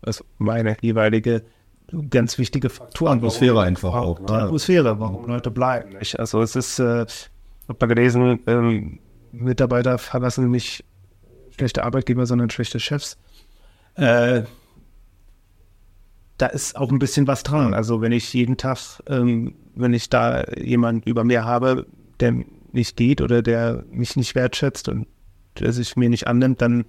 [0.00, 1.44] was meine jeweilige
[2.10, 3.18] ganz wichtige Faktoren.
[3.18, 4.20] Atmosphäre warum, einfach auch.
[4.20, 4.32] Ne?
[4.32, 5.90] Atmosphäre, warum Leute bleiben.
[5.98, 6.18] Nicht?
[6.18, 7.06] Also es ist, äh,
[7.68, 8.98] habe mal gelesen, ähm,
[9.30, 10.84] Mitarbeiter verlassen mich
[11.56, 13.18] schlechte Arbeitgeber, sondern schlechte Chefs.
[13.94, 14.42] Äh,
[16.38, 17.74] da ist auch ein bisschen was dran.
[17.74, 21.86] Also wenn ich jeden Tag, ähm, wenn ich da jemanden über mir habe,
[22.20, 22.34] der
[22.72, 25.06] nicht geht oder der mich nicht wertschätzt und
[25.58, 26.84] der sich mir nicht annimmt, dann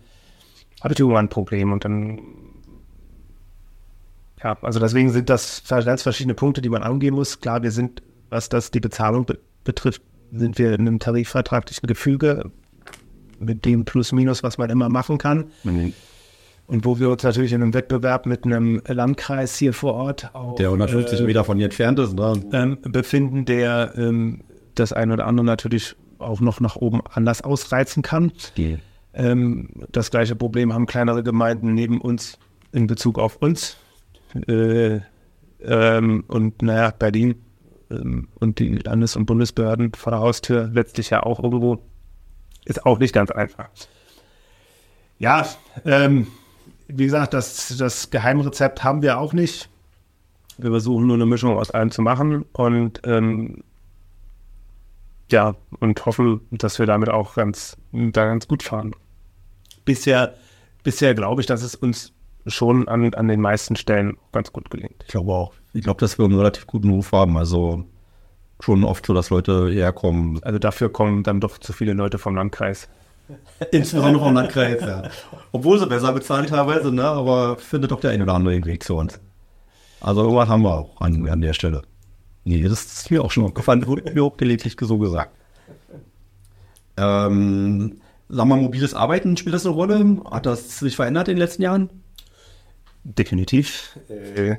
[0.81, 2.19] habe ich irgendwann ein Problem und dann
[4.43, 7.39] ja, also deswegen sind das ganz verschiedene Punkte, die man angehen muss.
[7.39, 10.01] Klar, wir sind, was das die Bezahlung be betrifft,
[10.33, 12.51] sind wir in einem tarifvertraglichen Gefüge
[13.39, 15.45] mit dem Plus-Minus, was man immer machen kann.
[15.63, 15.93] Mhm.
[16.65, 20.55] Und wo wir uns natürlich in einem Wettbewerb mit einem Landkreis hier vor Ort auch,
[20.55, 22.41] der 150 äh, Meter von hier entfernt ist, ne?
[22.53, 24.41] ähm, befinden, der ähm,
[24.75, 28.31] das eine oder andere natürlich auch noch nach oben anders ausreizen kann.
[29.13, 32.39] Ähm, das gleiche Problem haben kleinere Gemeinden neben uns
[32.71, 33.77] in Bezug auf uns.
[34.47, 35.01] Äh,
[35.61, 37.35] ähm, und naja, Berlin
[37.91, 41.79] ähm, und die Landes- und Bundesbehörden vor der Haustür letztlich ja auch irgendwo,
[42.65, 43.69] ist auch nicht ganz einfach.
[45.19, 45.47] Ja,
[45.85, 46.27] ähm,
[46.87, 49.69] wie gesagt, das, das Geheimrezept haben wir auch nicht.
[50.57, 53.63] Wir versuchen nur eine Mischung aus allem zu machen und ähm,
[55.31, 58.95] ja, und hoffen, dass wir damit auch ganz, da ganz gut fahren.
[59.85, 60.35] Bisher,
[60.83, 62.13] bisher glaube ich, dass es uns
[62.45, 65.03] schon an, an den meisten Stellen ganz gut gelingt.
[65.03, 65.53] Ich glaube auch.
[65.73, 67.37] Ich glaube, dass wir einen relativ guten Ruf haben.
[67.37, 67.85] Also
[68.59, 70.41] schon oft so, dass Leute herkommen.
[70.43, 72.87] Also dafür kommen dann doch zu viele Leute vom Landkreis.
[73.71, 75.09] Insbesondere vom Landkreis, ja.
[75.51, 77.03] Obwohl sie besser bezahlen teilweise, ne?
[77.03, 79.19] aber findet doch der eine oder andere Weg zu uns.
[80.01, 81.81] Also irgendwas haben wir auch an, an der Stelle.
[82.43, 85.31] Nee, das ist mir auch schon aufgefallen, wurde mir auch gelegentlich so gesagt.
[86.97, 90.21] Ähm, sagen wir, mobiles Arbeiten, spielt das eine Rolle?
[90.29, 91.89] Hat das sich verändert in den letzten Jahren?
[93.05, 93.97] Definitiv.
[94.09, 94.57] Äh,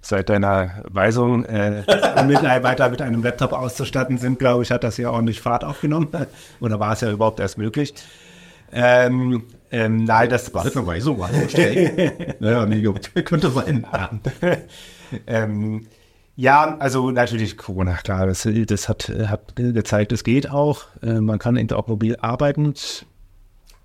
[0.00, 1.82] seit deiner Weisung, äh,
[2.26, 6.08] Mitarbeiter mit einem Laptop auszustatten sind, glaube ich, hat das ja ordentlich Fahrt aufgenommen.
[6.60, 7.94] Oder war es ja überhaupt erst möglich?
[8.72, 10.64] Ähm, ähm, nein, das war.
[10.64, 11.30] Das eine Weisung, war
[12.40, 12.82] Naja, nee,
[13.24, 13.86] könnte sein.
[15.26, 15.86] ähm,
[16.36, 20.84] ja, also natürlich Corona, klar, das, das hat, hat gezeigt, es geht auch.
[21.02, 22.74] Äh, man kann eben auch mobil arbeiten.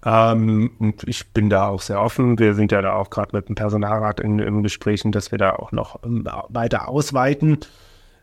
[0.06, 2.38] Ähm, und ich bin da auch sehr offen.
[2.38, 5.56] Wir sind ja da auch gerade mit dem Personalrat in, in, Gesprächen, dass wir da
[5.56, 7.58] auch noch ähm, weiter ausweiten.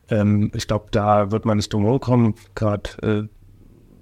[0.09, 2.37] Ähm, ich glaube, da wird man nicht drum kommen.
[2.55, 3.29] Gerade äh,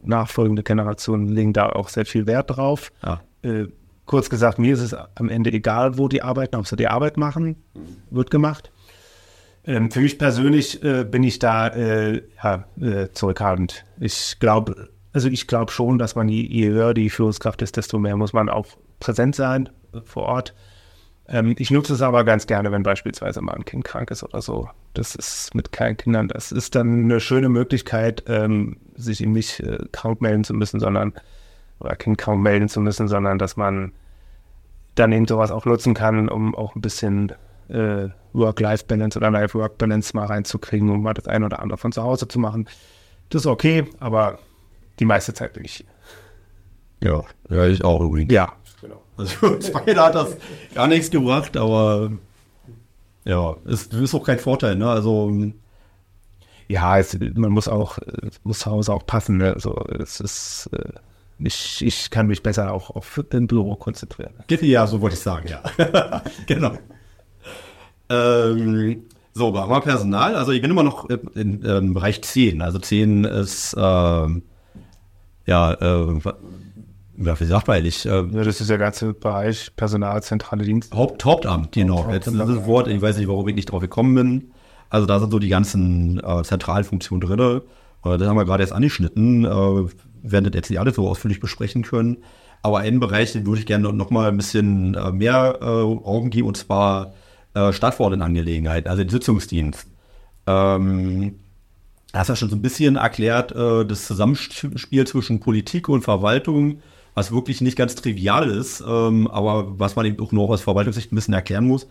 [0.07, 2.93] nachfolgende Generationen legen da auch sehr viel Wert drauf.
[3.03, 3.22] Ja.
[3.43, 3.68] Äh,
[4.05, 7.16] kurz gesagt, mir ist es am Ende egal, wo die arbeiten, ob sie die Arbeit
[7.16, 7.57] machen,
[8.11, 8.70] wird gemacht.
[9.64, 13.85] Ähm, für mich persönlich äh, bin ich da äh, ja, äh, zurückhaltend.
[14.01, 17.98] Ich glaube, also ich glaube schon, dass man je, je, höher die Führungskraft ist, desto
[17.98, 18.66] mehr muss man auch
[19.00, 19.68] präsent sein
[20.04, 20.54] vor Ort.
[21.28, 24.42] Ähm, ich nutze es aber ganz gerne, wenn beispielsweise mal ein Kind krank ist oder
[24.42, 24.68] so.
[24.94, 29.61] Das ist mit kleinen Kindern, das ist dann eine schöne Möglichkeit, ähm, sich eben nicht
[29.61, 31.14] äh, krank melden zu müssen, sondern
[31.80, 33.92] oder Kind krank melden zu müssen, sondern dass man
[34.96, 37.32] dann eben sowas auch nutzen kann, um auch ein bisschen
[37.68, 42.28] äh, Work-Life-Balance oder Life-Work-Balance mal reinzukriegen, um mal das eine oder andere von zu Hause
[42.28, 42.68] zu machen.
[43.30, 44.38] Das ist okay, aber
[44.99, 45.86] die meiste Zeit bin ich hier.
[47.03, 48.32] Ja, ja, ich auch übrigens.
[48.32, 49.03] Ja, genau.
[49.16, 50.36] Also Spider hat das
[50.74, 52.12] gar nichts gebracht, aber
[53.24, 54.88] ja, es ist auch kein Vorteil, ne?
[54.91, 55.32] Also
[56.68, 57.99] ja, es, man muss auch,
[58.45, 59.55] muss zu Hause auch passen, ne?
[59.55, 60.93] Also es ist äh,
[61.43, 64.34] ich, ich kann mich besser auch auf ein Büro konzentrieren.
[64.49, 65.62] Ja, so wollte ich sagen, ja.
[66.47, 66.72] genau.
[68.09, 70.34] Ähm, so, machen wir Personal.
[70.34, 72.61] Also ich bin immer noch im, im, im Bereich 10.
[72.62, 74.43] Also 10 ist, ähm,
[75.47, 76.20] ja, äh,
[77.16, 78.07] wie sagt man eigentlich?
[78.07, 80.95] Äh, ja, das ist der ganze Bereich Personal, zentrale Dienst.
[80.95, 82.11] Haupt, Hauptamt, genau.
[82.11, 84.51] Jetzt ist das Wort, ich weiß nicht, warum ich nicht drauf gekommen bin.
[84.88, 87.61] Also da sind so die ganzen äh, Zentralfunktionen drin.
[88.05, 89.45] Äh, das haben wir gerade erst angeschnitten.
[89.45, 89.88] Äh,
[90.22, 92.18] werden das jetzt nicht alle so ausführlich besprechen können.
[92.62, 96.30] Aber einen Bereich, den würde ich gerne noch mal ein bisschen äh, mehr äh, Raum
[96.30, 97.14] geben, und zwar
[97.55, 99.86] äh, Stadtverordnetenangelegenheiten, also den Sitzungsdienst.
[100.47, 101.36] Ähm,
[102.14, 106.80] hast ja schon so ein bisschen erklärt, äh, das Zusammenspiel zwischen Politik und Verwaltung,
[107.14, 111.12] was wirklich nicht ganz trivial ist, ähm, aber was man eben auch noch aus Verwaltungssicht
[111.12, 111.86] ein bisschen erklären muss.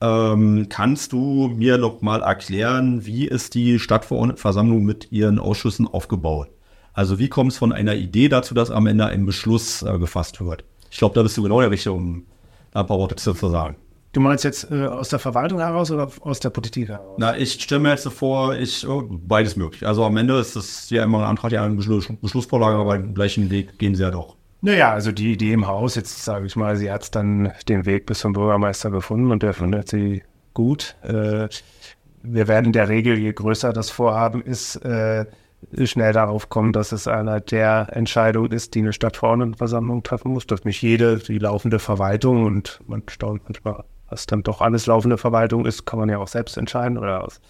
[0.00, 6.48] Ähm, kannst du mir noch mal erklären, wie ist die Stadtverordnetenversammlung mit ihren Ausschüssen aufgebaut?
[6.92, 10.40] Also wie kommt es von einer Idee dazu, dass am Ende ein Beschluss äh, gefasst
[10.40, 10.64] wird?
[10.90, 12.26] Ich glaube, da bist du genau der Richtige, um
[12.72, 13.76] ein paar Worte zu sagen.
[14.18, 17.14] Du meinst jetzt äh, aus der Verwaltung heraus oder aus der Politik heraus?
[17.18, 19.86] Na, ich stelle mir jetzt so vor, ich, oh, beides möglich.
[19.86, 23.14] Also am Ende ist das ja immer ein Antrag, ja eine Beschluss, Beschlussvorlage, aber den
[23.14, 24.34] gleichen Weg gehen sie ja doch.
[24.60, 28.06] Naja, also die Idee im Haus, jetzt sage ich mal, sie hat dann den Weg
[28.06, 30.96] bis zum Bürgermeister gefunden und der findet sie gut.
[31.02, 31.46] Äh,
[32.24, 35.26] wir werden in der Regel, je größer das Vorhaben ist, äh,
[35.84, 40.64] schnell darauf kommen, dass es einer der Entscheidungen ist, die eine Stadtverordnetenversammlung treffen muss, dass
[40.64, 45.66] nicht jede, die laufende Verwaltung und man staunt manchmal was dann doch alles laufende Verwaltung
[45.66, 47.40] ist, kann man ja auch selbst entscheiden oder aus.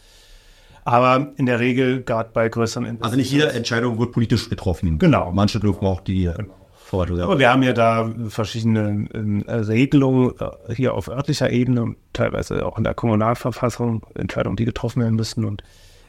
[0.84, 4.98] Aber in der Regel, gerade bei größeren Also nicht jede Entscheidung wird politisch getroffen.
[4.98, 5.30] Genau.
[5.32, 6.54] Manche dürfen auch die genau.
[6.88, 7.20] Verwaltung.
[7.20, 9.06] Aber wir haben ja da verschiedene
[9.46, 14.64] äh, Regelungen äh, hier auf örtlicher Ebene und teilweise auch in der Kommunalverfassung, Entscheidungen, die
[14.64, 15.44] getroffen werden müssen.
[15.44, 15.62] Und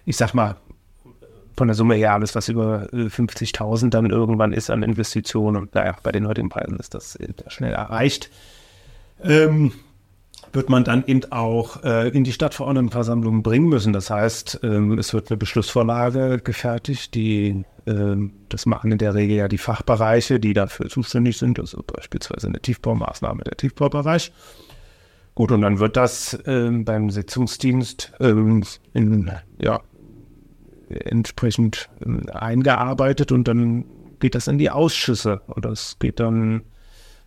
[0.05, 0.55] ich sag mal,
[1.57, 5.75] von der Summe her alles, was über 50.000 äh, dann irgendwann ist an Investitionen und
[5.75, 8.29] naja, bei den heutigen Preisen ist das schnell erreicht.
[9.21, 9.73] Ähm,
[10.53, 13.93] wird man dann eben auch äh, in die Stadtverordnetenversammlung bringen müssen.
[13.93, 19.37] Das heißt, ähm, es wird eine Beschlussvorlage gefertigt, die ähm, das machen in der Regel
[19.37, 24.31] ja die Fachbereiche, die dafür zuständig sind, also beispielsweise eine Tiefbaumaßnahme, der Tiefbaubereich.
[25.35, 29.79] Gut, und dann wird das ähm, beim Sitzungsdienst ähm, in, ja,
[30.89, 33.85] entsprechend ähm, eingearbeitet und dann
[34.19, 35.41] geht das in die Ausschüsse.
[35.47, 36.63] Und das geht dann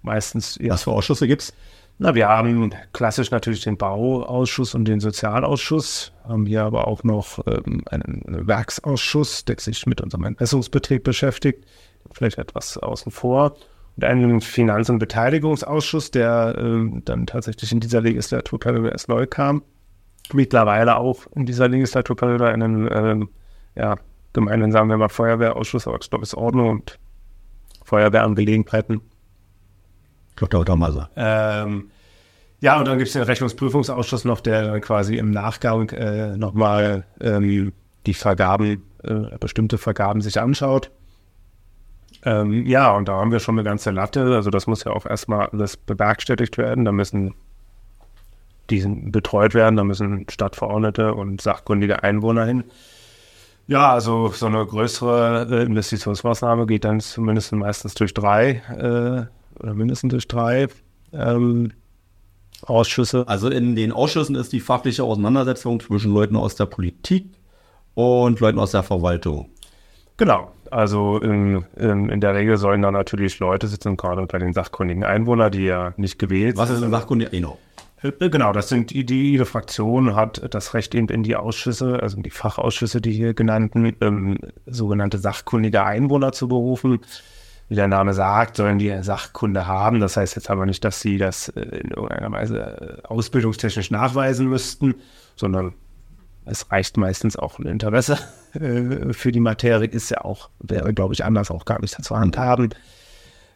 [0.02, 0.58] meistens.
[0.60, 0.74] Ja.
[0.74, 1.54] Was für Ausschüsse gibt es?
[2.02, 7.38] Na, wir haben klassisch natürlich den Bauausschuss und den Sozialausschuss, haben hier aber auch noch
[7.46, 11.64] ähm, einen Werksausschuss, der sich mit unserem Entmessungsbetrieb beschäftigt,
[12.10, 13.54] vielleicht etwas außen vor.
[13.94, 19.62] Und einen Finanz- und Beteiligungsausschuss, der ähm, dann tatsächlich in dieser Legislaturperiode erst neu kam.
[20.32, 23.28] Mittlerweile auch in dieser Legislaturperiode einen ähm,
[23.76, 23.94] ja,
[24.32, 26.98] gemeinhin sagen wir mal Feuerwehrausschuss, aber ich glaube, es ist Ordnung und
[27.84, 29.02] Feuerwehrangelegenheiten.
[30.34, 30.62] Dr.
[30.62, 31.10] Obermeiser.
[31.14, 31.91] Ähm,
[32.62, 37.72] ja, und dann gibt es den Rechnungsprüfungsausschuss noch, der quasi im Nachgang äh, nochmal ähm,
[38.06, 40.92] die Vergaben, äh, bestimmte Vergaben sich anschaut.
[42.24, 44.36] Ähm, ja, und da haben wir schon eine ganze Latte.
[44.36, 46.84] Also das muss ja auch erstmal alles bewerkstelligt werden.
[46.84, 47.34] Da müssen
[48.70, 52.62] die betreut werden, da müssen Stadtverordnete und sachkundige Einwohner hin.
[53.66, 59.74] Ja, also so eine größere äh, Investitionsmaßnahme geht dann zumindest meistens durch drei äh, oder
[59.74, 60.68] mindestens durch drei
[61.12, 61.72] ähm,
[62.62, 63.24] Ausschüsse.
[63.26, 67.26] Also in den Ausschüssen ist die fachliche Auseinandersetzung zwischen Leuten aus der Politik
[67.94, 69.50] und Leuten aus der Verwaltung.
[70.16, 70.52] Genau.
[70.70, 75.04] Also in, in, in der Regel sollen da natürlich Leute sitzen, gerade unter den sachkundigen
[75.04, 77.30] Einwohnern, die ja nicht gewählt Was ist ein sachkundiger?
[77.30, 77.58] Genau.
[78.02, 82.16] Äh, genau, das sind die, jede Fraktion hat das Recht eben in die Ausschüsse, also
[82.16, 87.00] in die Fachausschüsse, die hier genannten, ähm, sogenannte sachkundige Einwohner zu berufen
[87.68, 90.00] wie der Name sagt, sollen die Sachkunde haben.
[90.00, 94.48] Das heißt jetzt aber nicht, dass sie das äh, in irgendeiner Weise äh, ausbildungstechnisch nachweisen
[94.48, 94.94] müssten,
[95.36, 95.74] sondern
[96.44, 98.18] es reicht meistens auch ein Interesse
[98.54, 102.16] äh, für die Materie, ist ja auch, wäre, glaube ich, anders auch gar nicht zu
[102.16, 102.70] handhaben.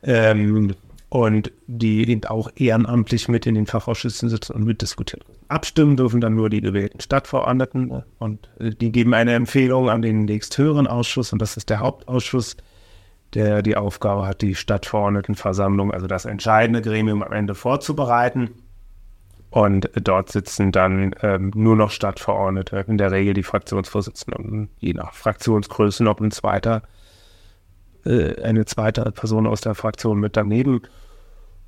[0.03, 0.75] Ähm,
[1.09, 5.25] und die eben auch ehrenamtlich mit in den Fachausschüssen sitzen und mitdiskutieren.
[5.49, 10.87] Abstimmen dürfen dann nur die gewählten Stadtverordneten und die geben eine Empfehlung an den nächsthöheren
[10.87, 12.57] Ausschuss und das ist der Hauptausschuss
[13.35, 18.51] der die Aufgabe hat, die Stadtverordnetenversammlung, also das entscheidende Gremium am Ende vorzubereiten.
[19.51, 25.15] Und dort sitzen dann ähm, nur noch Stadtverordnete, in der Regel die Fraktionsvorsitzenden, je nach
[25.15, 26.83] Fraktionsgröße noch ein zweiter,
[28.05, 30.83] äh, eine zweite Person aus der Fraktion mit daneben.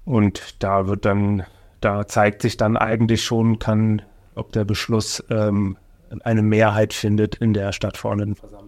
[0.05, 1.45] Und da wird dann,
[1.81, 4.03] da zeigt sich dann eigentlich schon, kann,
[4.35, 5.77] ob der Beschluss ähm,
[6.25, 8.68] eine Mehrheit findet in der Stadtverordnetenversammlung.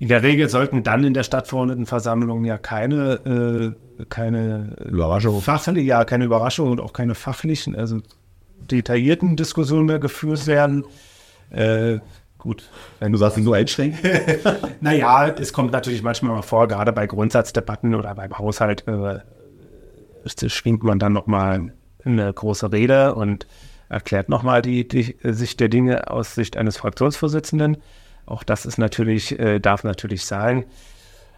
[0.00, 5.42] In der Regel sollten dann in der Stadtverordnetenversammlung ja keine, äh, keine Überraschung.
[5.42, 8.00] fachliche, ja, keine Überraschung und auch keine fachlichen, also
[8.70, 10.86] detaillierten Diskussionen mehr geführt werden.
[11.50, 11.98] Äh,
[12.38, 12.70] gut.
[12.98, 14.00] Wenn du sagst, nur einschränken.
[14.80, 19.18] naja, es kommt natürlich manchmal mal vor, gerade bei Grundsatzdebatten oder beim Haushalt, äh,
[20.48, 21.74] schwingt man dann nochmal
[22.06, 23.46] eine große Rede und
[23.90, 27.76] erklärt nochmal die, die Sicht der Dinge aus Sicht eines Fraktionsvorsitzenden.
[28.30, 30.64] Auch das ist natürlich, äh, darf natürlich sein.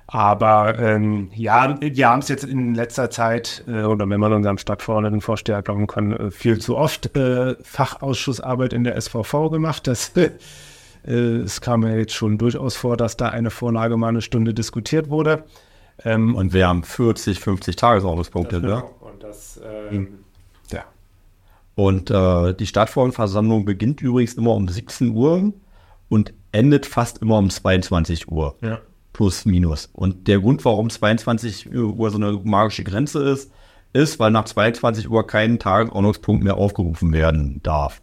[0.07, 4.59] Aber ähm, ja, wir haben es jetzt in letzter Zeit, äh, oder wenn man unserem
[4.59, 9.86] Stadtverordnetenvorsteher glauben kann, äh, viel zu oft äh, Fachausschussarbeit in der SVV gemacht.
[9.86, 14.20] Das, äh, es kam ja jetzt schon durchaus vor, dass da eine Vorlage mal eine
[14.20, 15.45] Stunde diskutiert wurde.
[16.05, 18.66] Ähm, und wir haben 40, 50 Tagesordnungspunkte, ne?
[18.66, 18.95] Genau.
[19.01, 20.18] Und das, ähm,
[20.70, 20.84] ja.
[21.74, 25.53] Und äh, die Stadtverordnetenversammlung beginnt übrigens immer um 17 Uhr
[26.11, 28.57] und endet fast immer um 22 Uhr.
[28.61, 28.80] Ja.
[29.12, 29.90] Plus, minus.
[29.92, 33.50] Und der Grund, warum 22 Uhr so eine magische Grenze ist,
[33.92, 38.00] ist, weil nach 22 Uhr kein Tagesordnungspunkt mehr aufgerufen werden darf.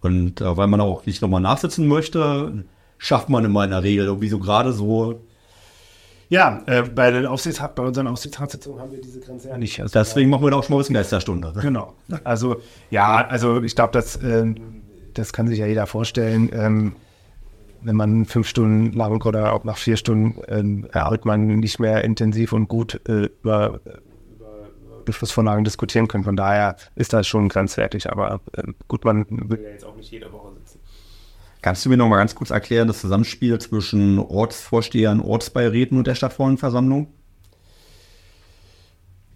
[0.00, 2.64] Und äh, weil man auch nicht nochmal nachsitzen möchte,
[2.98, 5.20] schafft man immer in der Regel irgendwie so gerade so.
[6.28, 9.80] Ja, äh, bei, den Aufsichtsrat, bei unseren Aufsichtsratssitzungen haben wir diese Grenze ja nicht.
[9.80, 11.52] Also Deswegen machen wir da auch schon mal ein bisschen Geisterstunde.
[11.60, 11.94] Genau.
[12.24, 12.60] Also,
[12.90, 14.54] ja, also ich glaube, das, äh,
[15.14, 16.50] das kann sich ja jeder vorstellen.
[16.52, 16.92] Ähm,
[17.82, 22.04] wenn man fünf Stunden lang oder auch nach vier Stunden ähm, wird man nicht mehr
[22.04, 26.24] intensiv und gut äh, über, über Beschlussvorlagen diskutieren können.
[26.24, 28.10] Von daher ist das schon grenzwertig.
[28.10, 30.80] Aber äh, gut, man will ja jetzt auch nicht jede Woche sitzen.
[31.62, 36.14] Kannst du mir noch mal ganz kurz erklären, das Zusammenspiel zwischen Ortsvorstehern, Ortsbeiräten und der
[36.14, 37.08] Stadtverordnetenversammlung?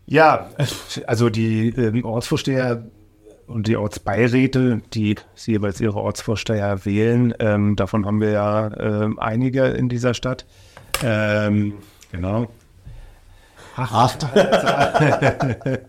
[0.07, 0.51] Ja,
[1.07, 2.85] also die äh, Ortsvorsteher
[3.47, 7.35] und die Ortsbeiräte, die jeweils ihre Ortsvorsteher wählen.
[7.39, 10.45] Ähm, davon haben wir ja äh, einige in dieser Stadt.
[11.03, 11.75] Ähm,
[12.13, 12.49] genau.
[13.77, 14.27] Acht.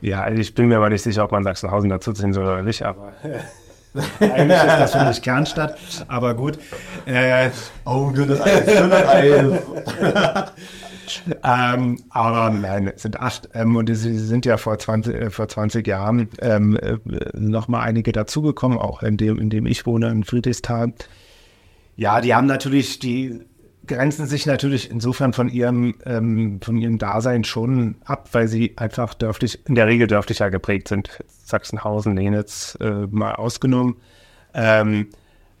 [0.00, 2.62] ja, also ich bin mir aber nicht sicher, ob man Sachsenhausen dazu ziehen soll oder
[2.62, 3.12] nicht, aber
[4.20, 5.78] eigentlich ist das für mich Kernstadt.
[6.08, 6.58] Aber gut.
[7.06, 7.50] Äh,
[7.84, 8.40] oh, das ist
[11.44, 13.48] ähm, aber nein, es sind acht.
[13.54, 16.98] Ähm, und sie sind ja vor 20, äh, vor 20 Jahren ähm, äh,
[17.34, 20.92] nochmal einige dazugekommen, auch in dem, in dem ich wohne, in Friedrichsthal.
[21.96, 23.40] Ja, die haben natürlich, die
[23.86, 29.14] grenzen sich natürlich insofern von ihrem, ähm, von ihrem Dasein schon ab, weil sie einfach
[29.14, 31.10] dörflich, in der Regel dörflicher geprägt sind.
[31.44, 33.96] Sachsenhausen, Lenitz äh, mal ausgenommen.
[34.54, 35.08] Ähm,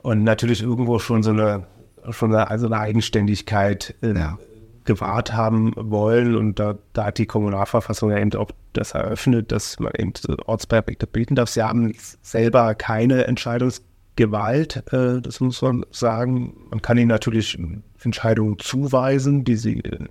[0.02, 1.66] und natürlich irgendwo schon so eine,
[2.10, 4.38] schon eine, also eine Eigenständigkeit äh, ja.
[4.84, 6.36] Gewahrt haben wollen.
[6.36, 10.12] Und da, da hat die Kommunalverfassung ja eben auch das eröffnet, dass man eben
[10.46, 11.50] Ortspräfekte bilden darf.
[11.50, 16.54] Sie haben selber keine Entscheidungsgewalt, äh, das muss man sagen.
[16.70, 17.58] Man kann ihnen natürlich
[18.02, 20.06] Entscheidungen zuweisen, die sie äh,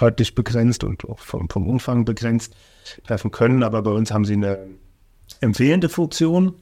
[0.00, 2.54] örtlich begrenzt und auch vom, vom Umfang begrenzt
[3.06, 3.62] treffen können.
[3.62, 4.58] Aber bei uns haben sie eine
[5.40, 6.54] empfehlende Funktion.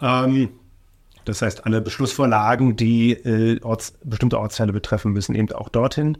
[0.00, 0.50] Ähm,
[1.24, 6.18] das heißt, alle Beschlussvorlagen, die äh, Orts, bestimmte Ortsteile betreffen, müssen eben auch dorthin.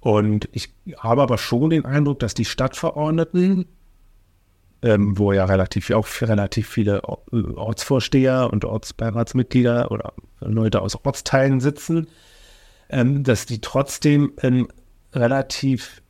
[0.00, 3.66] Und ich habe aber schon den Eindruck, dass die Stadtverordneten,
[4.82, 12.06] ähm, wo ja relativ auch relativ viele Ortsvorsteher und Ortsbeiratsmitglieder oder Leute aus Ortsteilen sitzen,
[12.88, 14.68] ähm, dass die trotzdem ähm,
[15.12, 16.00] relativ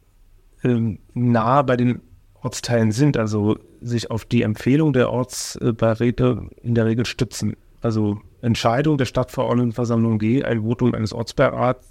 [0.62, 2.03] ähm, nah bei den
[2.43, 7.57] Ortsteilen sind, also sich auf die Empfehlung der Ortsbeiräte in der Regel stützen.
[7.81, 11.87] Also Entscheidung der Stadtverordnetenversammlung G, ein Votum eines Ortsbeirats,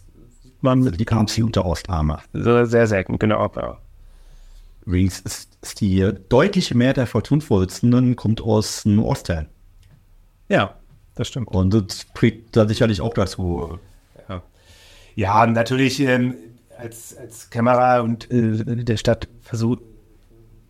[0.62, 1.00] man mit.
[1.00, 2.20] Die kam sie unter Ostnahme.
[2.34, 3.52] Sehr selten, genau.
[3.56, 3.78] Ja.
[4.86, 9.48] Übrigens ist, die deutliche Mehrheit der Fortun-Vorsitzenden kommt aus dem Ostteil.
[10.50, 10.76] Ja,
[11.16, 11.50] das stimmt.
[11.50, 13.80] Und das trägt da sicherlich auch dazu.
[14.30, 14.42] Ja,
[15.16, 16.36] ja natürlich ähm,
[16.78, 19.82] als, als Kämmerer und äh, der Stadt versucht,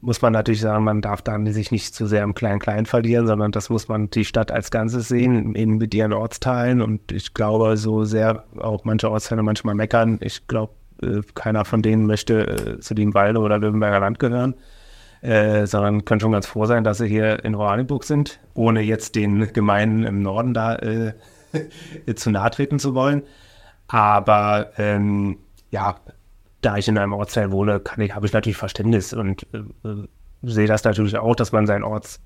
[0.01, 3.51] muss man natürlich sagen, man darf dann sich nicht zu sehr im Klein-Klein verlieren, sondern
[3.51, 6.81] das muss man die Stadt als Ganzes sehen, eben mit ihren Ortsteilen.
[6.81, 11.81] Und ich glaube, so sehr auch manche Ortsteile manchmal meckern, ich glaube, äh, keiner von
[11.81, 14.55] denen möchte äh, zu Walde oder Löwenberger Land gehören.
[15.21, 19.15] Äh, sondern können schon ganz froh sein, dass sie hier in Oranienburg sind, ohne jetzt
[19.15, 21.13] den Gemeinden im Norden da äh,
[22.15, 23.23] zu nahe treten zu wollen.
[23.87, 25.39] Aber ähm,
[25.71, 25.95] ja,
[26.61, 30.07] da ich in einem Ortsteil wohne, kann ich, habe ich natürlich Verständnis und äh, äh,
[30.43, 32.19] sehe das natürlich auch, dass man seinen Orts,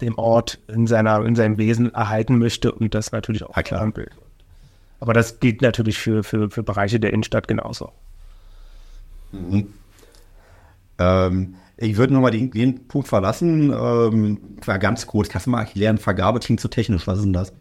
[0.00, 3.92] dem Ort in seiner, in seinem Wesen erhalten möchte und das natürlich auch klar.
[4.98, 7.92] Aber das gilt natürlich für, für, für Bereiche der Innenstadt genauso.
[9.32, 9.72] Mhm.
[10.98, 13.72] Ähm, ich würde nochmal den, den Punkt verlassen.
[13.72, 17.52] Ähm, ganz kurz, kannst du mal erklären, Vergabe klingt so technisch, was ist denn das?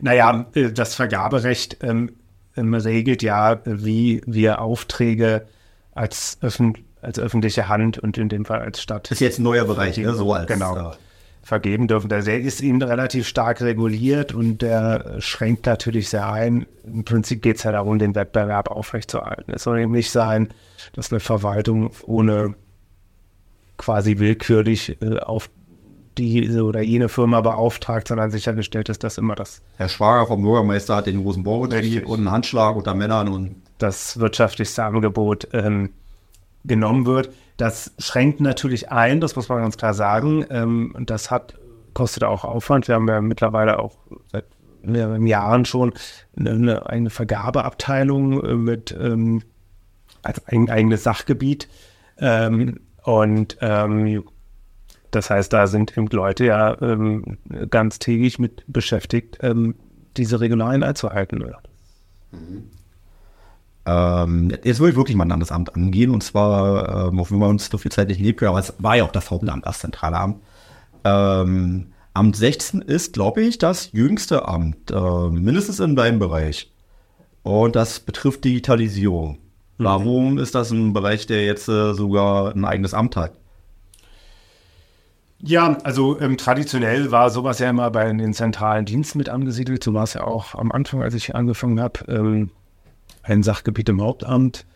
[0.00, 2.12] Naja, äh, das Vergaberecht ähm,
[2.58, 5.46] regelt ja, wie wir Aufträge
[5.92, 9.04] als, öffn als öffentliche Hand und in dem Fall als Stadt.
[9.04, 10.14] Das ist jetzt ein neuer Bereich, ne?
[10.14, 10.48] so als.
[10.48, 10.90] Genau.
[10.90, 10.94] Äh,
[11.48, 12.10] vergeben dürfen.
[12.10, 16.66] Der ist ihnen relativ stark reguliert und der schränkt natürlich sehr ein.
[16.84, 19.54] Im Prinzip geht es ja darum, den Wettbewerb aufrechtzuerhalten.
[19.54, 20.50] Es soll eben nicht sein,
[20.92, 22.54] dass eine Verwaltung ohne
[23.78, 25.48] quasi willkürlich äh, auf
[26.18, 29.62] diese oder jene Firma beauftragt, sondern sichergestellt ist, dass immer das.
[29.76, 33.56] Herr Schwager vom Bürgermeister hat den großen Baubetrieb und einen Handschlag unter Männern und.
[33.78, 35.90] Das wirtschaftlichste Angebot ähm,
[36.64, 37.30] genommen wird.
[37.56, 40.44] Das schränkt natürlich ein, das muss man ganz klar sagen.
[40.50, 41.54] Ähm, das hat,
[41.94, 42.88] kostet auch Aufwand.
[42.88, 43.96] Wir haben ja mittlerweile auch
[44.32, 44.46] seit
[44.82, 45.92] mehreren Jahren schon
[46.36, 49.42] eine, eine Vergabeabteilung äh, mit ähm,
[50.22, 51.68] als ein eigenes Sachgebiet.
[52.18, 54.24] Ähm, und ähm,
[55.10, 57.38] das heißt, da sind eben Leute ja ähm,
[57.70, 59.74] ganz täglich mit beschäftigt, ähm,
[60.16, 61.44] diese Regularien einzuhalten.
[62.32, 62.64] Mhm.
[63.86, 67.38] Ähm, jetzt würde ich wirklich mal ein anderes Amt angehen und zwar, ähm, auch wenn
[67.38, 69.78] wir uns so viel Zeit nicht lebt, aber es war ja auch das Hauptamt, das
[69.78, 70.42] zentrale Amt.
[71.04, 76.70] Ähm, Amt 16 ist, glaube ich, das jüngste Amt, äh, mindestens in deinem Bereich.
[77.42, 79.38] Und das betrifft Digitalisierung.
[79.78, 79.84] Mhm.
[79.84, 83.32] Warum ist das ein Bereich, der jetzt äh, sogar ein eigenes Amt hat?
[85.40, 89.84] Ja, also ähm, traditionell war sowas ja immer bei den zentralen Diensten mit angesiedelt.
[89.84, 92.00] So war es ja auch am Anfang, als ich angefangen habe.
[92.08, 92.50] Ähm,
[93.22, 94.66] ein Sachgebiet im Hauptamt.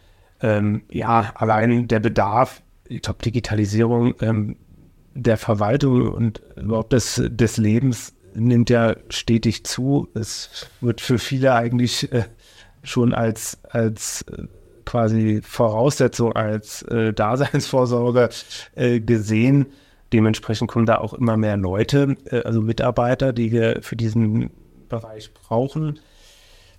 [0.40, 4.56] Ähm, ja, allein der Bedarf, ich glaube, Digitalisierung ähm,
[5.14, 10.08] der Verwaltung und überhaupt des, des Lebens nimmt ja stetig zu.
[10.14, 12.24] Es wird für viele eigentlich äh,
[12.82, 14.44] schon als, als äh,
[14.84, 18.30] quasi Voraussetzung, als äh, Daseinsvorsorge
[18.74, 19.66] äh, gesehen.
[20.12, 24.50] Dementsprechend kommen da auch immer mehr Leute, äh, also Mitarbeiter, die wir für diesen
[24.88, 25.98] Bereich brauchen.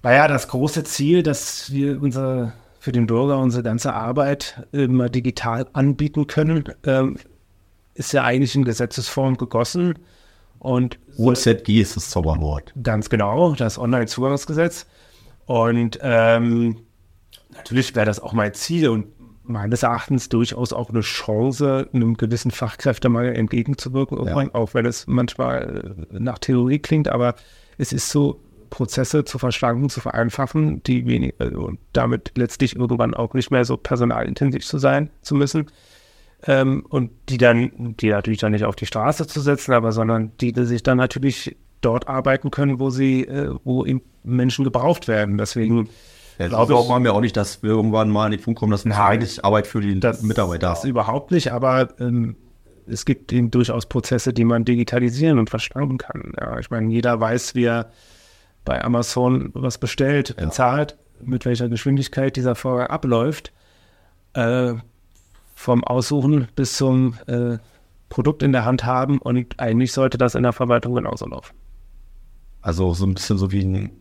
[0.03, 5.68] Naja, das große Ziel, dass wir unser, für den Bürger unsere ganze Arbeit immer digital
[5.73, 7.18] anbieten können, ähm,
[7.95, 9.99] ist ja eigentlich in Gesetzesform gegossen.
[10.60, 12.73] Und OZG ist das Zauberwort.
[12.81, 14.85] Ganz genau, das Online-Zugangsgesetz.
[15.45, 16.77] Und ähm,
[17.51, 19.07] natürlich wäre das auch mein Ziel und
[19.43, 24.35] meines Erachtens durchaus auch eine Chance, einem gewissen Fachkräftemangel entgegenzuwirken, Ja.
[24.53, 27.35] auch wenn es manchmal äh, nach Theorie klingt, aber
[27.77, 28.39] es ist so,
[28.69, 33.65] Prozesse zu verschlanken, zu vereinfachen, die wenig, äh, und damit letztlich irgendwann auch nicht mehr
[33.65, 35.67] so personalintensiv zu sein zu müssen.
[36.47, 40.31] Ähm, und die dann, die natürlich dann nicht auf die Straße zu setzen, aber sondern
[40.41, 45.07] die, die sich dann natürlich dort arbeiten können, wo sie, äh, wo eben Menschen gebraucht
[45.07, 45.37] werden.
[45.37, 45.87] Deswegen
[46.39, 48.72] Ja, glaube ich- machen wir auch nicht, dass wir irgendwann mal an den Punkt kommen,
[48.72, 50.89] dass eigentlich Arbeit für die Mitarbeiter Das haben.
[50.89, 52.35] überhaupt nicht, aber ähm,
[52.88, 56.34] es gibt eben durchaus Prozesse, die man digitalisieren und verschlanken kann.
[56.39, 57.91] Ja, ich meine, jeder weiß, wie er
[58.65, 63.51] bei Amazon was bestellt, bezahlt, mit welcher Geschwindigkeit dieser Vorgang abläuft.
[64.34, 64.73] Äh,
[65.55, 67.57] vom Aussuchen bis zum äh,
[68.10, 71.53] Produkt in der Hand haben und eigentlich sollte das in der Verwaltung genauso laufen.
[72.61, 73.91] Also so ein bisschen so wie ein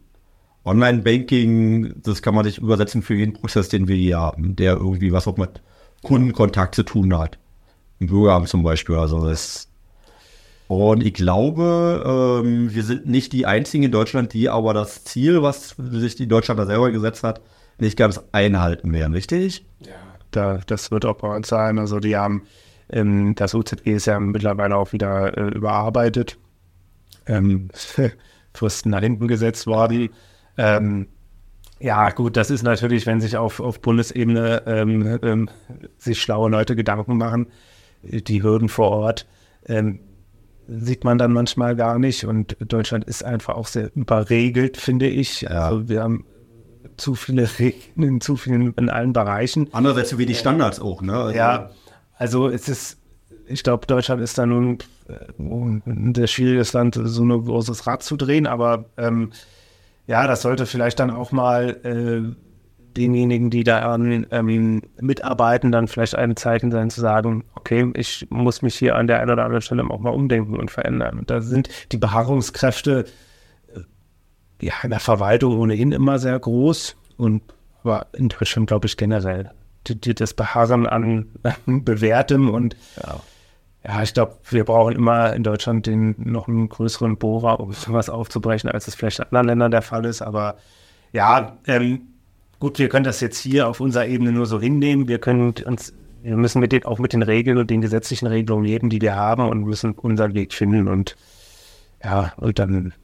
[0.64, 5.12] Online-Banking, das kann man sich übersetzen für jeden Prozess, den wir hier haben, der irgendwie
[5.12, 5.60] was auch mit
[6.02, 7.38] Kundenkontakt zu tun hat.
[7.98, 8.96] Im Bürgeramt zum Beispiel.
[8.96, 9.68] Also das
[10.68, 15.42] und ich glaube, ähm, wir sind nicht die einzigen in Deutschland, die aber das Ziel,
[15.42, 17.42] was sich die Deutschland da selber gesetzt hat,
[17.78, 19.66] nicht ganz einhalten werden, richtig?
[20.30, 21.78] Da, das wird auch bei uns sein.
[21.78, 22.44] Also die haben,
[22.88, 26.38] ähm, das UZG ist ja mittlerweile auch wieder äh, überarbeitet.
[27.26, 27.68] Ähm,
[28.54, 30.08] Fristen nach hinten gesetzt worden.
[30.56, 31.08] Ähm,
[31.80, 35.48] ja, gut, das ist natürlich, wenn sich auf, auf Bundesebene ähm, ähm,
[35.98, 37.48] sich schlaue Leute Gedanken machen,
[38.02, 39.26] äh, die Hürden vor Ort
[39.66, 40.00] ähm,
[40.68, 42.24] sieht man dann manchmal gar nicht.
[42.24, 45.50] Und Deutschland ist einfach auch sehr überregelt, finde ich.
[45.50, 46.24] Also wir haben
[46.96, 49.68] zu viele Regeln in zu vielen, in allen Bereichen.
[49.72, 51.14] Andererseits zu wenig Standards auch, ne?
[51.14, 51.70] Also, Ja,
[52.16, 52.98] also es ist,
[53.46, 58.02] ich glaube, Deutschland ist da nun äh, ein sehr schwieriges Land, so ein großes Rad
[58.02, 59.30] zu drehen, aber ähm,
[60.06, 62.34] ja, das sollte vielleicht dann auch mal äh,
[62.96, 68.62] denjenigen, die da ähm, mitarbeiten, dann vielleicht ein Zeichen sein zu sagen, okay, ich muss
[68.62, 71.18] mich hier an der einen oder anderen Stelle auch mal umdenken und verändern.
[71.18, 73.06] Und da sind die Beharrungskräfte
[73.74, 77.42] äh, ja in der Verwaltung ohnehin immer sehr groß und
[77.84, 79.50] aber in Deutschland glaube ich generell
[79.84, 81.26] das Beharren an,
[81.66, 83.20] an bewährtem und ja,
[84.02, 88.70] ich glaube, wir brauchen immer in Deutschland den noch einen größeren Bohrer, um sowas aufzubrechen,
[88.70, 90.22] als es vielleicht in anderen Ländern der Fall ist.
[90.22, 90.56] Aber
[91.12, 92.02] ja, ähm,
[92.60, 95.08] gut, wir können das jetzt hier auf unserer Ebene nur so hinnehmen.
[95.08, 95.92] Wir können uns,
[96.22, 99.16] wir müssen mit den, auch mit den Regeln und den gesetzlichen Regelungen leben, die wir
[99.16, 100.86] haben und müssen unseren Weg finden.
[100.86, 101.16] Und
[102.04, 102.94] ja, und dann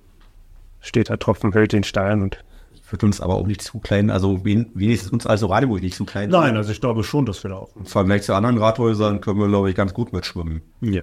[0.81, 2.45] steht der Tropfen hüllt den Stein und
[2.91, 6.07] Wird uns aber auch nicht zu klein, also wen, wenigstens uns als Oranienburg nicht zu
[6.07, 6.31] klein.
[6.57, 7.77] also ich glaube schon, dass wir da auch.
[7.77, 10.63] Im Vergleich zu anderen Rathäusern können wir, glaube ich, ganz gut mitschwimmen.
[10.81, 11.03] Ja.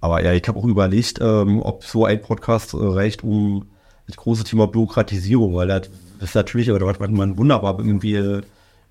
[0.00, 3.66] Aber ja, ich habe auch überlegt, ähm, ob so ein Podcast äh, reicht, um
[4.06, 5.88] das große Thema Bürokratisierung, weil das
[6.20, 8.42] ist natürlich aber was, man wunderbar irgendwie äh,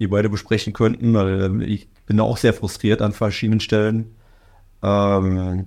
[0.08, 1.14] beide besprechen könnten.
[1.14, 4.16] Weil, äh, ich bin da auch sehr frustriert an verschiedenen Stellen.
[4.82, 5.66] Ähm,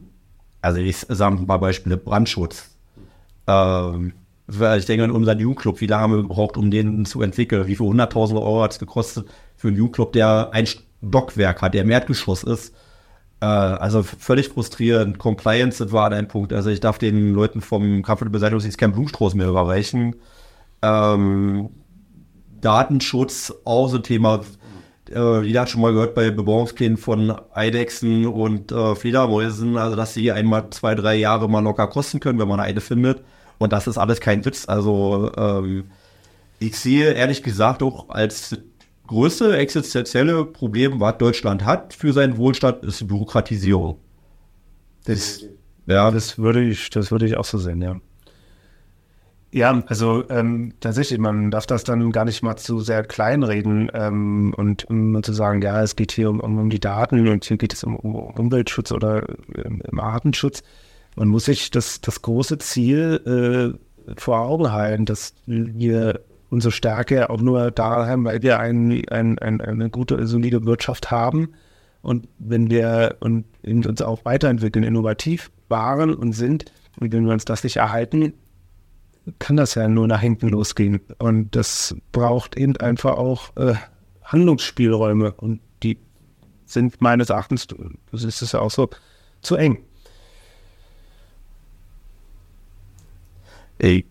[0.60, 2.76] also ich sage mal Beispiele Brandschutz.
[3.47, 4.14] Ähm,
[4.48, 7.66] ich denke an unseren Jugendclub, wie lange haben wir gebraucht, um den zu entwickeln?
[7.66, 11.82] Wie viel 100.000 Euro hat es gekostet für einen Jugendclub, der ein Stockwerk hat, der
[11.82, 12.73] im Erdgeschoss ist?
[13.40, 15.18] Äh, also völlig frustrierend.
[15.18, 16.52] Compliance das war ein Punkt.
[16.52, 20.16] Also ich darf den Leuten vom Kampf- und Beseitigungsdienst keinen Blumenstrauß mehr überreichen.
[20.82, 21.70] Ähm,
[22.60, 24.40] Datenschutz, auch so ein Thema.
[25.10, 30.14] Äh, jeder hat schon mal gehört bei Bebauungsplänen von Eidechsen und äh, Fledermäusen, also dass
[30.14, 33.23] sie einmal zwei, drei Jahre mal locker kosten können, wenn man eine findet.
[33.59, 34.69] Und das ist alles kein Witz.
[34.69, 35.85] Also ähm,
[36.59, 38.57] ich sehe ehrlich gesagt auch als
[39.07, 43.99] größte existenzielle Problem, was Deutschland hat für seinen Wohlstand, ist Bürokratisierung.
[45.05, 45.45] Das,
[45.87, 47.97] ja, das würde ich, das würde ich auch so sehen, ja.
[49.53, 54.53] Ja, also ähm, tatsächlich, man darf das dann gar nicht mal zu sehr kleinreden ähm,
[54.55, 57.57] und um zu sagen, ja, es geht hier um, um, um die Daten und hier
[57.57, 60.62] geht es um, um Umweltschutz oder ähm, um Artenschutz.
[61.16, 63.76] Man muss sich das, das große Ziel
[64.06, 66.20] äh, vor Augen halten, dass wir
[66.51, 71.10] unsere Stärke auch nur da haben, weil wir ein, ein, ein, eine gute, solide Wirtschaft
[71.10, 71.55] haben.
[72.02, 76.66] Und wenn wir und uns auch weiterentwickeln, innovativ waren und sind,
[77.01, 78.32] und wenn wir uns das nicht erhalten,
[79.38, 81.01] kann das ja nur nach hinten losgehen.
[81.18, 83.74] Und das braucht eben einfach auch äh,
[84.22, 85.32] Handlungsspielräume.
[85.32, 85.98] Und die
[86.64, 87.66] sind meines Erachtens,
[88.12, 88.88] das ist es ja auch so,
[89.43, 89.78] zu eng.
[93.78, 94.07] Ey,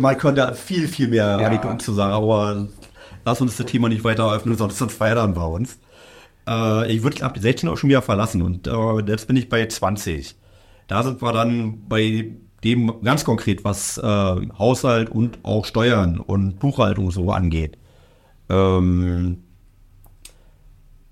[0.00, 1.46] man könnte viel, viel mehr Ja.
[1.46, 2.68] Anekdoten zu sagen, aber
[3.24, 5.78] lass uns das Thema nicht weiter öffnen, sonst sonst feiern bei uns.
[6.48, 9.66] Äh, ich würde ab 16 auch schon wieder verlassen und äh, jetzt bin ich bei
[9.66, 10.36] 20.
[10.88, 12.32] Da sind wir dann bei
[12.64, 14.02] dem ganz konkret, was äh,
[14.58, 17.78] Haushalt und auch Steuern und Buchhaltung so angeht.
[18.48, 19.44] Ähm,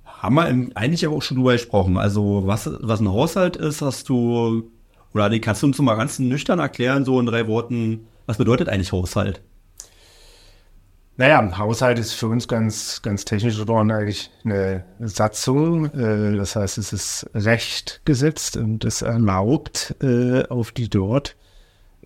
[0.05, 1.97] haben wir im, eigentlich aber auch schon drüber gesprochen.
[1.99, 4.71] Also was, was ein Haushalt ist, hast du,
[5.15, 8.69] oder die kannst du uns mal ganz nüchtern erklären, so in drei Worten, was bedeutet
[8.69, 9.43] eigentlich Haushalt?
[11.17, 15.87] Naja, Haushalt ist für uns ganz, ganz technisch geworden eigentlich eine Satzung.
[15.93, 21.37] Äh, das heißt, es ist Recht gesetzt und es erlaubt, äh, auf die dort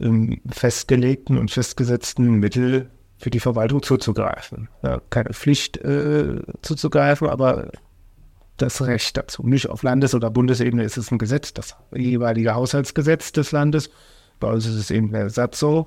[0.00, 4.68] ähm, festgelegten und festgesetzten Mittel für die Verwaltung zuzugreifen.
[5.08, 7.70] Keine Pflicht äh, zuzugreifen, aber
[8.56, 9.46] das Recht dazu.
[9.46, 13.90] Nicht auf Landes- oder Bundesebene ist es ein Gesetz, das jeweilige Haushaltsgesetz des Landes.
[14.40, 15.86] Bei uns ist es eben eine Satzung,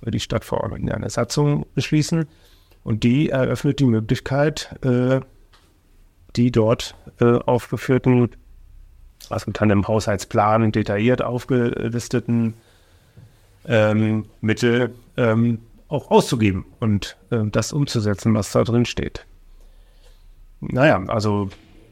[0.00, 2.26] weil die Stadtverordnung eine Satzung beschließen.
[2.84, 5.20] Und die eröffnet die Möglichkeit, äh,
[6.36, 8.30] die dort äh, aufgeführten,
[9.30, 12.54] also dann im Haushaltsplan detailliert aufgelisteten
[13.66, 15.58] ähm, Mittel ähm,
[15.88, 19.26] auch auszugeben und äh, das umzusetzen, was da drin steht.
[20.60, 21.50] Naja, also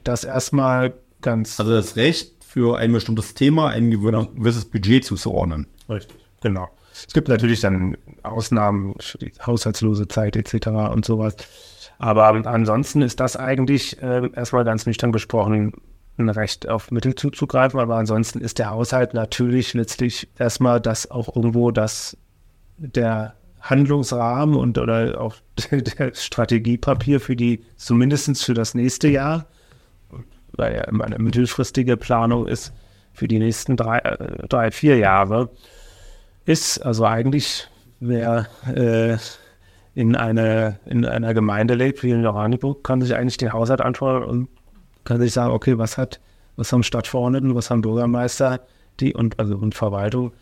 [0.08, 1.58] das erstmal ganz.
[1.60, 5.66] Also das Recht für ein bestimmtes Thema ein gewisses Budget zuzuordnen.
[5.88, 6.68] Richtig, genau.
[6.92, 10.68] Es gibt natürlich dann Ausnahmen für die haushaltslose Zeit etc.
[10.92, 11.36] und sowas.
[11.98, 15.72] Aber ansonsten ist das eigentlich äh, erstmal ganz nüchtern gesprochen
[16.18, 17.80] ein Recht auf Mittel zuzugreifen.
[17.80, 22.16] Aber ansonsten ist der Haushalt natürlich letztlich erstmal das auch irgendwo das
[22.78, 25.36] der Handlungsrahmen und oder auch
[25.70, 29.46] der Strategiepapier für die, zumindest für das nächste Jahr,
[30.56, 32.72] weil ja immer eine mittelfristige Planung ist
[33.12, 35.50] für die nächsten drei, äh, drei vier Jahre
[36.44, 36.78] ist.
[36.78, 37.68] Also eigentlich,
[38.00, 39.16] wer äh,
[39.94, 44.22] in, eine, in einer Gemeinde lebt, wie in Oranienburg, kann sich eigentlich den Haushalt anschauen
[44.22, 44.48] und
[45.04, 46.20] kann sich sagen, okay, was hat,
[46.56, 48.60] was haben Stadtverordneten, was haben Bürgermeister
[49.00, 50.32] die und, also, und Verwaltung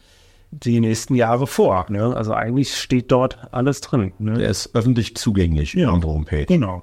[0.50, 1.86] die nächsten Jahre vor.
[1.88, 2.14] Ne?
[2.14, 4.12] Also eigentlich steht dort alles drin.
[4.18, 4.34] Ne?
[4.34, 5.90] Der ist öffentlich zugänglich ja.
[5.90, 6.46] auf der Homepage.
[6.46, 6.82] Genau.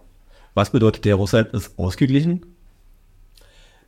[0.53, 2.45] Was bedeutet, der Haushalt ist ausgeglichen?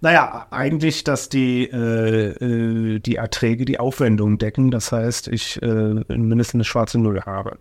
[0.04, 4.70] Naja, eigentlich, dass die, äh, äh, die Erträge die Aufwendungen decken.
[4.70, 7.58] Das heißt, ich äh, mindestens eine schwarze Null habe.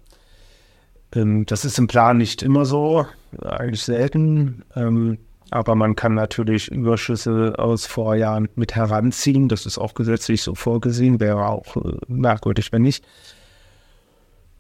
[1.14, 3.06] Ähm, das ist im Plan nicht immer so,
[3.40, 4.64] eigentlich selten.
[4.74, 5.18] Ähm,
[5.50, 9.48] aber man kann natürlich Überschüsse aus Vorjahren mit heranziehen.
[9.48, 13.04] Das ist auch gesetzlich so vorgesehen, wäre auch äh, merkwürdig, wenn nicht.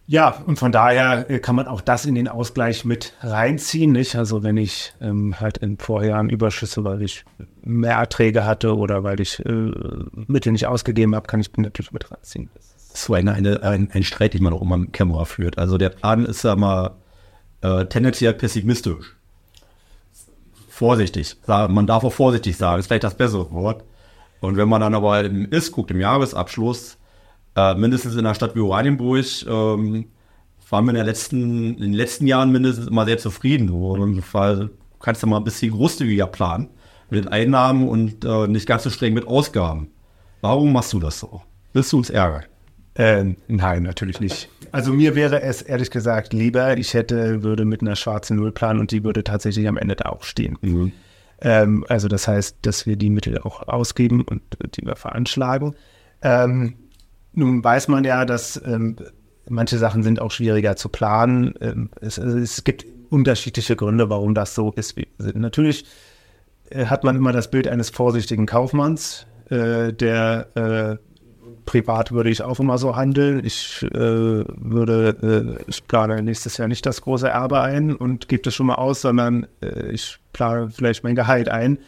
[0.06, 4.16] Ja, und von daher äh, kann man auch das in den Ausgleich mit reinziehen, nicht?
[4.16, 7.24] Also wenn ich ähm, halt in Vorjahren Überschüsse, weil ich
[7.62, 9.70] mehr Erträge hatte oder weil ich äh,
[10.26, 12.50] Mittel nicht ausgegeben habe, kann ich natürlich mit reinziehen.
[12.94, 15.56] So eine, eine, ein, ein Streit, den man auch immer mit Kamera führt.
[15.56, 16.90] Also der Plan ist ja mal
[17.62, 19.16] äh, tendenziell pessimistisch.
[20.68, 21.36] Vorsichtig.
[21.46, 23.84] Man darf auch vorsichtig sagen, ist vielleicht das bessere Wort.
[24.40, 26.98] Und wenn man dann aber im Ist guckt, im Jahresabschluss,
[27.56, 30.06] äh, mindestens in der Stadt wie Oranienburg ähm,
[30.70, 33.70] waren wir in, der letzten, in den letzten Jahren mindestens immer sehr zufrieden.
[33.70, 34.70] Weil
[35.00, 36.68] kannst du mal ein bisschen großzügiger planen
[37.10, 39.90] mit den Einnahmen und äh, nicht ganz so streng mit Ausgaben.
[40.40, 41.42] Warum machst du das so?
[41.74, 42.44] Willst du uns ärgern?
[42.94, 44.48] Ähm, nein, natürlich nicht.
[44.70, 48.80] Also mir wäre es ehrlich gesagt lieber, ich hätte, würde mit einer schwarzen Null planen
[48.80, 50.58] und die würde tatsächlich am Ende da auch stehen.
[50.60, 50.92] Mhm.
[51.40, 54.42] Ähm, also das heißt, dass wir die Mittel auch ausgeben und
[54.76, 55.74] die wir veranschlagen.
[56.22, 56.74] Ähm,
[57.34, 58.96] nun weiß man ja, dass ähm,
[59.48, 61.54] manche Sachen sind auch schwieriger zu planen.
[61.60, 64.96] Ähm, es, also es, gibt unterschiedliche Gründe, warum das so ist.
[65.18, 65.84] Natürlich
[66.70, 70.96] äh, hat man immer das Bild eines vorsichtigen Kaufmanns, äh, der äh,
[71.64, 73.44] privat würde ich auch immer so handeln.
[73.44, 78.42] Ich äh, würde, äh, ich plane nächstes Jahr nicht das große Erbe ein und gebe
[78.42, 81.78] das schon mal aus, sondern äh, ich plane vielleicht mein Gehalt ein,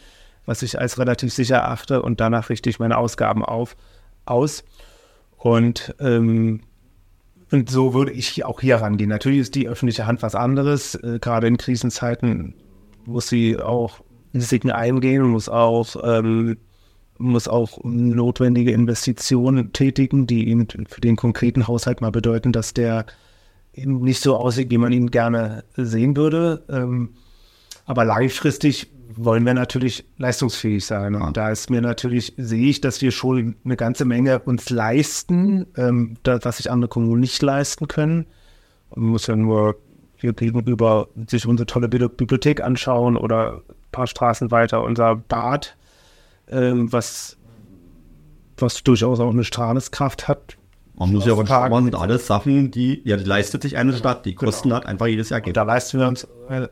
[0.46, 3.76] was ich als relativ sicher erachte und danach richte ich meine Ausgaben auf,
[4.26, 4.64] aus.
[5.44, 6.62] Und, ähm,
[7.50, 9.10] und so würde ich auch hier rangehen.
[9.10, 10.94] Natürlich ist die öffentliche Hand was anderes.
[10.94, 12.54] Äh, gerade in Krisenzeiten
[13.04, 14.00] muss sie auch
[14.32, 16.56] Risiken eingehen, muss auch, ähm,
[17.18, 23.04] muss auch notwendige Investitionen tätigen, die eben für den konkreten Haushalt mal bedeuten, dass der
[23.74, 26.64] eben nicht so aussieht, wie man ihn gerne sehen würde.
[26.70, 27.10] Ähm,
[27.84, 31.14] aber langfristig wollen wir natürlich leistungsfähig sein.
[31.14, 35.66] Und da ist mir natürlich, sehe ich, dass wir schon eine ganze Menge uns leisten,
[35.76, 38.26] ähm, das, was sich andere Kommunen nicht leisten können.
[38.94, 39.76] Man muss ja nur
[40.16, 45.76] hier gegenüber sich unsere tolle Bibliothek anschauen oder ein paar Straßen weiter unser Bad,
[46.48, 47.36] ähm, was,
[48.56, 50.56] was durchaus auch eine Strahlungskraft hat.
[50.96, 54.24] Man muss ja auch sagen, sind alles Sachen, die, ja, die leistet sich eine Stadt,
[54.26, 54.76] die Kosten genau.
[54.76, 55.56] hat einfach jedes Jahr Geld.
[55.56, 56.68] Da leisten wir uns äh,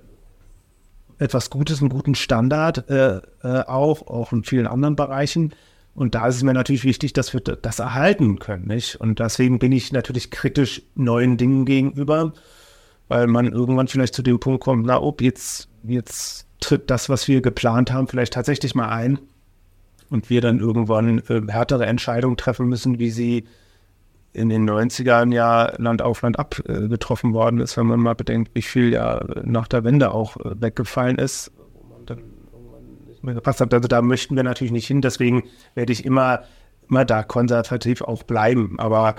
[1.18, 5.54] etwas Gutes, einen guten Standard äh, äh, auch, auch in vielen anderen Bereichen.
[5.94, 8.66] Und da ist es mir natürlich wichtig, dass wir das erhalten können.
[8.66, 8.96] Nicht?
[8.96, 12.32] Und deswegen bin ich natürlich kritisch neuen Dingen gegenüber,
[13.08, 17.28] weil man irgendwann vielleicht zu dem Punkt kommt, na ob, jetzt, jetzt tritt das, was
[17.28, 19.18] wir geplant haben, vielleicht tatsächlich mal ein
[20.08, 23.44] und wir dann irgendwann äh, härtere Entscheidungen treffen müssen, wie sie
[24.32, 28.14] in den 90ern ja Land auf Land ab äh, getroffen worden ist, wenn man mal
[28.14, 32.18] bedenkt, wie viel ja nach der Wende auch äh, weggefallen ist, wo dann
[32.52, 33.74] irgendwann nicht mehr gepasst hat.
[33.74, 35.44] Also da möchten wir natürlich nicht hin, deswegen
[35.74, 36.44] werde ich immer,
[36.88, 38.78] immer da konservativ auch bleiben.
[38.78, 39.16] Aber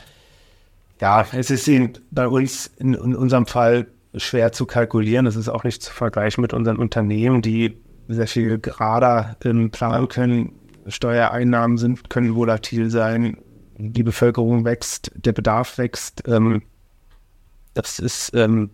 [1.00, 1.70] ja, es ist
[2.12, 5.26] bei uns in, in unserem Fall schwer zu kalkulieren.
[5.26, 7.78] Es ist auch nicht zu vergleichen mit unseren Unternehmen, die
[8.08, 10.54] sehr viel gerader ähm, planen können.
[10.88, 13.38] Steuereinnahmen sind, können volatil sein.
[13.92, 16.24] Die Bevölkerung wächst, der Bedarf wächst.
[16.28, 16.62] Ähm,
[17.74, 18.70] das ist ähm,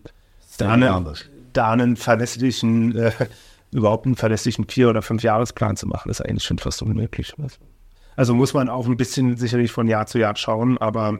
[0.58, 1.14] da, eine,
[1.52, 3.12] da einen verlässlichen, äh,
[3.72, 7.34] überhaupt einen verlässlichen Vier- oder Fünf-Jahresplan zu machen, ist eigentlich schon fast unmöglich.
[8.16, 11.18] Also muss man auch ein bisschen sicherlich von Jahr zu Jahr schauen, aber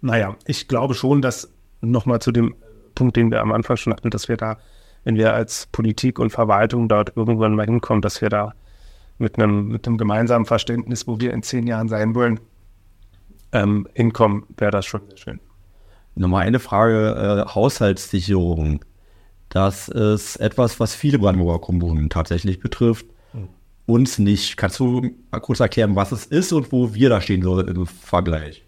[0.00, 1.50] naja, ich glaube schon, dass
[1.80, 2.54] nochmal zu dem
[2.94, 4.58] Punkt, den wir am Anfang schon hatten, dass wir da,
[5.02, 8.54] wenn wir als Politik und Verwaltung dort irgendwann mal hinkommen, dass wir da
[9.18, 12.40] mit einem, mit einem gemeinsamen Verständnis, wo wir in zehn Jahren sein wollen,
[13.54, 15.40] ähm, hinkommen, wäre das schon sehr schön.
[16.14, 18.84] Nochmal eine Frage, äh, Haushaltssicherung.
[19.48, 23.06] Das ist etwas, was viele Brandenburger Kommunen tatsächlich betrifft.
[23.32, 23.48] Mhm.
[23.86, 24.56] Uns nicht.
[24.56, 27.86] Kannst du mal kurz erklären, was es ist und wo wir da stehen so im
[27.86, 28.64] Vergleich?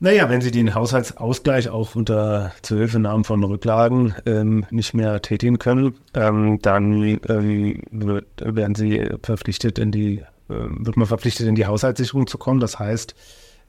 [0.00, 5.96] Naja, wenn Sie den Haushaltsausgleich auch unter Zuhilfenahmen von Rücklagen ähm, nicht mehr tätigen können,
[6.14, 11.66] ähm, dann ähm, wird, werden Sie verpflichtet in die, äh, wird man verpflichtet in die
[11.66, 12.60] Haushaltssicherung zu kommen.
[12.60, 13.16] Das heißt,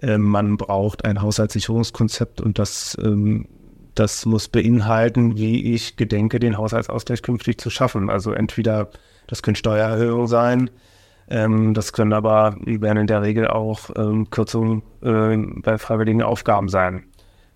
[0.01, 3.47] man braucht ein Haushaltssicherungskonzept und das, ähm,
[3.95, 8.09] das muss beinhalten, wie ich gedenke, den Haushaltsausgleich künftig zu schaffen.
[8.09, 8.89] Also entweder
[9.27, 10.69] das können Steuererhöhungen sein,
[11.29, 16.69] ähm, das können aber, werden in der Regel auch ähm, Kürzungen äh, bei freiwilligen Aufgaben
[16.69, 17.03] sein.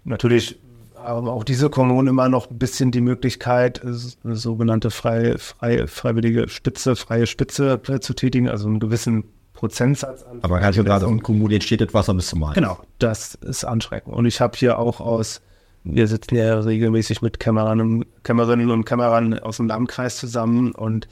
[0.03, 0.60] Natürlich
[0.95, 6.48] haben auch diese Kommunen immer noch ein bisschen die Möglichkeit, eine sogenannte frei, frei, freiwillige
[6.49, 9.26] Spitze, freie Spitze äh, zu tätigen, also einen gewissen
[9.64, 10.40] Prozentsatz an.
[10.41, 12.52] Aber gerade gerade und Kommunen steht etwas ein bisschen mal.
[12.52, 14.14] Genau, das ist anschreckend.
[14.14, 15.41] Und ich habe hier auch aus,
[15.85, 21.07] wir sitzen ja regelmäßig mit Kämmerern, Kämmerinnen und Kämmerern aus dem Landkreis zusammen und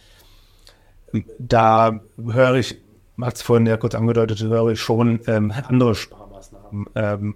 [1.40, 2.78] da höre ich,
[3.22, 7.36] hat es vorhin ja kurz angedeutet, höre ich schon ähm, andere Sparmaßnahmen, ähm,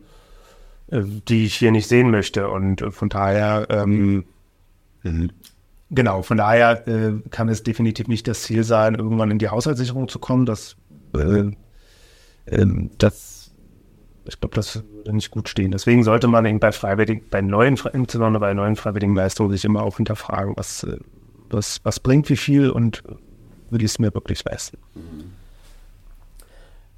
[0.92, 2.50] äh, die ich hier nicht sehen möchte.
[2.50, 4.26] Und von daher, ähm,
[5.04, 5.32] mhm.
[5.92, 10.10] genau, von daher äh, kann es definitiv nicht das Ziel sein, irgendwann in die Haushaltssicherung
[10.10, 10.46] zu kommen.
[10.46, 10.76] Das,
[12.98, 13.36] das
[14.28, 15.72] ich glaube, das würde nicht gut stehen.
[15.72, 19.84] Deswegen sollte man eben bei freiwilligen, bei neuen, insbesondere bei neuen freiwilligen Leistungen sich immer
[19.84, 20.98] auch hinterfragen, was, äh,
[21.50, 23.04] was, was bringt wie viel und
[23.70, 24.78] will ich es mir wirklich leisten.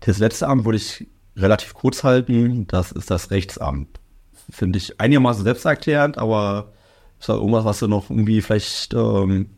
[0.02, 2.66] Das letzte Amt würde ich relativ kurz halten.
[2.68, 4.00] Das ist das Rechtsamt.
[4.50, 6.72] Finde ich einigermaßen selbsterklärend, aber
[7.20, 9.50] ist da irgendwas, was du noch irgendwie vielleicht ähm,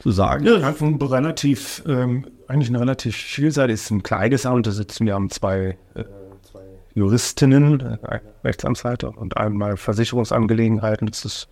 [0.00, 0.44] zu sagen?
[0.44, 4.42] Ja, hat ein relativ, ähm, eigentlich ein relativ vielseitiges, ein kleines.
[4.42, 6.04] Da sitzen wir haben zwei, äh,
[6.42, 6.62] zwei
[6.94, 11.08] Juristinnen, äh, Rechtsamtsleiter und einmal Versicherungsangelegenheiten.
[11.08, 11.48] Das ist,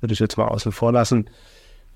[0.00, 1.28] würde ich jetzt mal außen vor lassen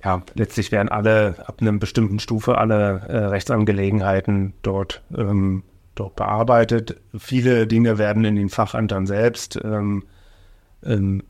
[0.05, 5.63] ja, letztlich werden alle ab einer bestimmten Stufe alle äh, Rechtsangelegenheiten dort, ähm,
[5.95, 7.01] dort bearbeitet.
[7.19, 10.05] Viele Dinge werden in den Fachamtern selbst ähm,
[10.85, 11.23] ähm,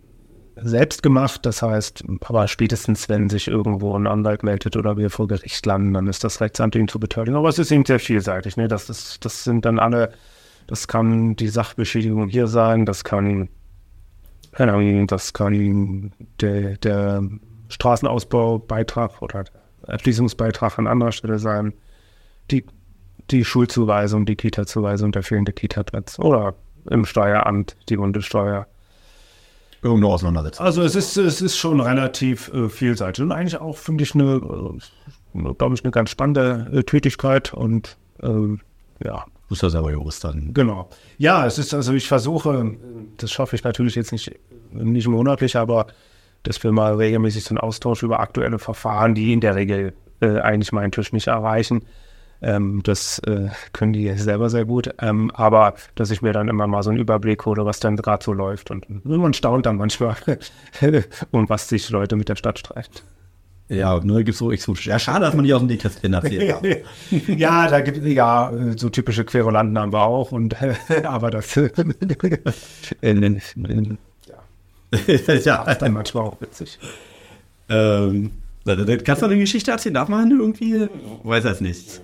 [0.57, 1.45] selbst gemacht.
[1.45, 5.93] Das heißt, aber spätestens, wenn sich irgendwo ein Anwalt meldet oder wir vor Gericht landen,
[5.95, 7.37] dann ist das Rechtsamt ihn zu beteiligen.
[7.37, 8.57] Aber es ist eben sehr vielseitig.
[8.57, 8.69] Ne?
[8.69, 10.13] Das, ist, das sind dann alle,
[10.67, 13.49] das kann die Sachbeschädigung hier sein, das kann,
[14.53, 17.23] das kann der, der
[17.69, 19.45] Straßenausbaubeitrag oder
[19.87, 21.75] Erschließungsbeitrag an anderer Stelle sein,
[22.51, 22.65] die,
[23.31, 26.55] die Schulzuweisung, die Kita-Zuweisung, der fehlende Kita-Platz oder
[26.89, 28.67] im Steueramt die Bundessteuer.
[29.83, 30.63] Irgendwo auseinandersetzen.
[30.63, 34.35] Also es ist, es ist schon relativ äh, vielseitig und eigentlich auch, finde ich, eine,
[34.35, 38.29] äh, glaube ich, eine ganz spannende äh, Tätigkeit und äh,
[39.05, 39.25] ja.
[39.25, 40.53] Du bist ja selber Jurist dann.
[40.55, 40.89] Genau.
[41.19, 42.77] Ja, es ist, also ich versuche,
[43.19, 44.33] das schaffe ich natürlich jetzt nicht,
[44.73, 45.87] nicht monatlich, aber
[46.43, 50.41] dass wir mal regelmäßig so einen Austausch über aktuelle Verfahren, die in der Regel äh,
[50.41, 51.85] eigentlich meinen Tisch nicht erreichen.
[52.43, 54.95] Ähm, das äh, können die selber sehr gut.
[55.01, 58.25] Ähm, aber dass ich mir dann immer mal so einen Überblick hole, was dann gerade
[58.25, 58.71] so läuft.
[58.71, 60.17] Und man staunt dann manchmal,
[61.31, 63.01] um was sich Leute mit der Stadt streiten.
[63.69, 66.85] Ja, ne, gibt's so, so, ja, schade, dass man nicht aus dem Nähkästchen erzählt.
[67.27, 70.57] ja, da gibt ja so typische Querulanten haben wir auch und
[71.05, 71.53] aber das
[75.45, 76.79] ja, das ist dann manchmal auch witzig.
[77.69, 78.31] Ähm,
[79.05, 79.95] kannst du eine Geschichte erzählen?
[79.95, 80.89] Darf man irgendwie?
[81.25, 82.01] Weiß das nicht.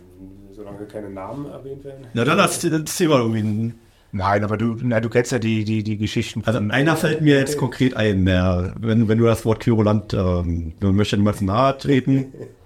[0.63, 2.07] Solange keine Namen erwähnt werden.
[2.15, 3.75] Na dann erzähl mal irgendwie einen
[4.15, 6.43] Nein, aber du, na, du kennst ja die, die, die Geschichten.
[6.45, 10.75] Also einer fällt mir jetzt konkret ein, der, wenn, wenn du das Wort Querulant, ähm,
[10.81, 12.33] du möchtest niemals nahe treten.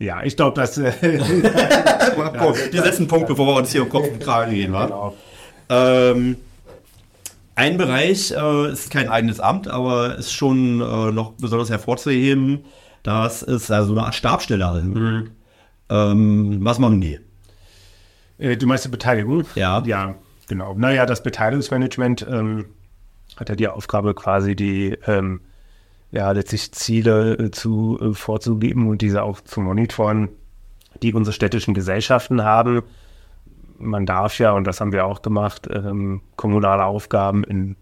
[0.00, 0.78] Ja, ich glaube, dass.
[0.78, 0.92] Äh,
[2.14, 4.84] Komm, wir setzen einen Punkt, bevor wir uns hier um Kopf und Kragen gehen, wa?
[4.86, 5.16] genau.
[5.68, 6.36] Ähm,
[7.56, 12.64] ein Bereich äh, ist kein eigenes Amt, aber ist schon äh, noch besonders hervorzuheben.
[13.02, 15.24] Das ist also eine Art Stabsstelle.
[15.90, 17.18] Ähm, was machen die?
[18.38, 19.44] Äh, du meinst die Beteiligung?
[19.54, 19.82] Ja.
[19.84, 20.14] Ja,
[20.46, 20.74] genau.
[20.74, 22.66] Naja, das Beteiligungsmanagement ähm,
[23.36, 25.40] hat ja die Aufgabe, quasi die ähm,
[26.10, 30.30] ja, letztlich Ziele äh, zu äh, vorzugeben und diese auch zu monitoren,
[31.02, 32.82] die unsere städtischen Gesellschaften haben.
[33.78, 37.76] Man darf ja, und das haben wir auch gemacht, ähm, kommunale Aufgaben in,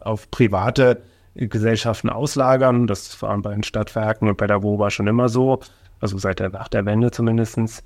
[0.00, 1.02] auf private
[1.34, 2.86] Gesellschaften auslagern.
[2.86, 5.60] Das war bei den Stadtwerken und bei der WOBA schon immer so,
[6.02, 7.82] also seit der, nach der Wende zumindestens.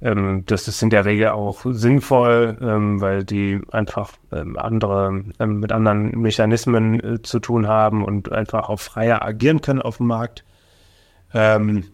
[0.00, 5.60] Ähm, das ist in der Regel auch sinnvoll, ähm, weil die einfach ähm, andere, ähm,
[5.60, 10.06] mit anderen Mechanismen äh, zu tun haben und einfach auch freier agieren können auf dem
[10.06, 10.44] Markt.
[11.34, 11.84] Ähm,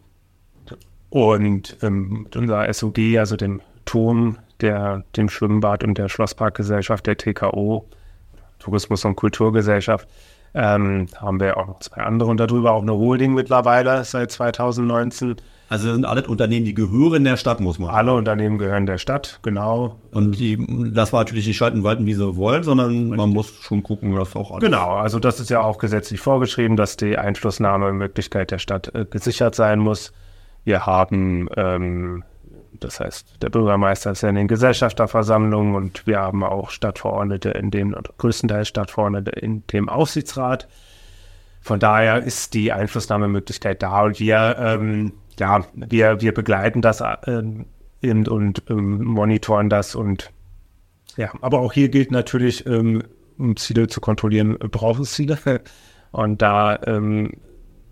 [1.08, 7.16] und ähm, mit unserer SOG, also dem Turm, der, dem Schwimmbad und der Schlossparkgesellschaft, der
[7.16, 7.88] TKO,
[8.58, 10.08] Tourismus- und Kulturgesellschaft,
[10.54, 15.36] ähm, haben wir auch noch zwei andere und darüber auch eine Holding mittlerweile seit 2019.
[15.74, 17.90] Also sind alle Unternehmen, die gehören der Stadt, muss man.
[17.90, 19.96] Alle Unternehmen gehören der Stadt, genau.
[20.12, 20.64] Und die,
[20.94, 24.36] das war natürlich nicht schalten, walten, wie sie wollen, sondern man muss schon gucken, dass
[24.36, 24.62] auch alles.
[24.62, 29.56] Genau, also das ist ja auch gesetzlich vorgeschrieben, dass die Einflussnahmemöglichkeit der Stadt äh, gesichert
[29.56, 30.12] sein muss.
[30.62, 32.22] Wir haben, ähm,
[32.78, 37.72] das heißt, der Bürgermeister ist ja in den Gesellschafterversammlungen und wir haben auch Stadtverordnete in
[37.72, 40.68] dem, oder größtenteils Stadtverordnete in dem Aufsichtsrat.
[41.60, 47.66] Von daher ist die Einflussnahmemöglichkeit da und wir, ähm, ja, wir, wir begleiten das ähm,
[48.02, 50.30] und, und ähm, monitoren das und
[51.16, 53.02] ja, aber auch hier gilt natürlich, ähm,
[53.38, 55.38] um Ziele zu kontrollieren, äh, braucht es Ziele.
[56.12, 57.32] Und da, ähm,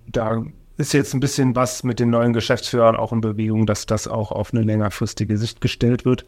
[0.07, 0.45] da
[0.77, 4.31] ist jetzt ein bisschen was mit den neuen Geschäftsführern auch in Bewegung, dass das auch
[4.31, 6.25] auf eine längerfristige Sicht gestellt wird.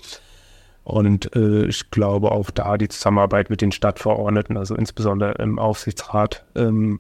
[0.83, 6.45] Und äh, ich glaube auch da die Zusammenarbeit mit den Stadtverordneten, also insbesondere im Aufsichtsrat,
[6.57, 6.99] ähm,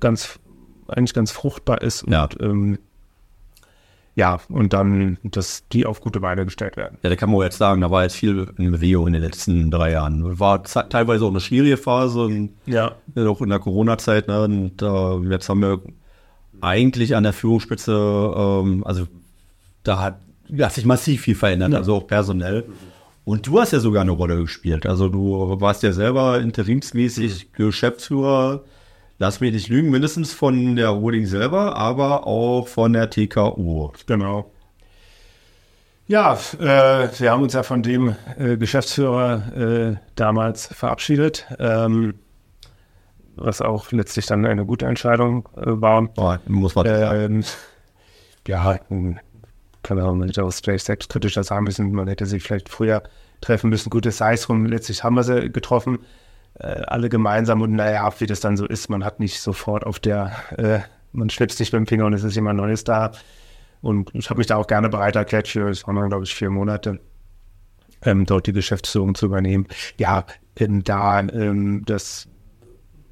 [0.00, 0.40] ganz
[0.88, 2.28] eigentlich ganz fruchtbar ist und Ja.
[2.40, 2.78] ähm,
[4.20, 6.98] ja, und dann, dass die auf gute Beine gestellt werden.
[7.02, 9.70] Ja, da kann man jetzt sagen, da war jetzt viel in Bewegung in den letzten
[9.70, 10.38] drei Jahren.
[10.38, 12.96] War teilweise auch eine schwierige Phase, Ja.
[13.16, 14.28] auch in der Corona-Zeit.
[14.28, 14.42] Ne?
[14.44, 15.80] Und äh, jetzt haben wir
[16.60, 17.92] eigentlich an der Führungsspitze,
[18.36, 19.06] ähm, also
[19.84, 20.20] da hat,
[20.58, 22.66] hat sich massiv viel verändert, also auch personell.
[23.24, 24.84] Und du hast ja sogar eine Rolle gespielt.
[24.84, 28.64] Also du warst ja selber interimsmäßig Geschäftsführer,
[29.20, 33.92] lass mich nicht lügen, mindestens von der Holding selber, aber auch von der TKU.
[34.06, 34.50] Genau.
[36.08, 42.14] Ja, äh, wir haben uns ja von dem äh, Geschäftsführer äh, damals verabschiedet, ähm,
[43.36, 46.08] was auch letztlich dann eine gute Entscheidung äh, war.
[46.16, 47.44] Oh, muss man Ähm,
[48.48, 48.78] ja,
[49.82, 53.02] kann man nicht auch vielleicht selbstkritischer sagen müssen, man hätte sich vielleicht früher
[53.42, 53.90] treffen müssen.
[53.90, 55.98] Gutes sei es drum, letztlich haben wir sie getroffen,
[56.54, 59.98] äh, alle gemeinsam und naja, wie das dann so ist, man hat nicht sofort auf
[59.98, 60.80] der, äh,
[61.12, 63.12] man schnipst nicht mit dem Finger und es ist jemand Neues da.
[63.82, 66.34] Und ich habe mich da auch gerne bereit erklärt für, es waren dann, glaube ich,
[66.34, 67.00] vier Monate,
[68.02, 69.66] ähm, dort die Geschäftsführung zu übernehmen.
[69.96, 72.28] Ja, ähm, da, ähm, das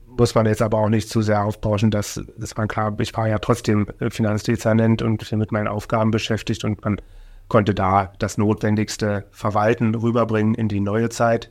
[0.06, 3.28] muss man jetzt aber auch nicht zu sehr aufbauschen, dass das war klar, ich war
[3.28, 7.00] ja trotzdem äh, Finanzdezernent und mit meinen Aufgaben beschäftigt und man
[7.46, 11.50] konnte da das Notwendigste verwalten, rüberbringen in die neue Zeit.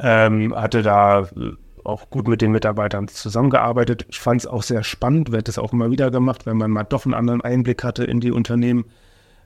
[0.00, 1.52] Ähm, hatte da äh,
[1.84, 4.06] auch gut mit den Mitarbeitern zusammengearbeitet.
[4.08, 6.84] Ich fand es auch sehr spannend, werde das auch immer wieder gemacht, wenn man mal
[6.84, 8.84] doch einen anderen Einblick hatte in die Unternehmen.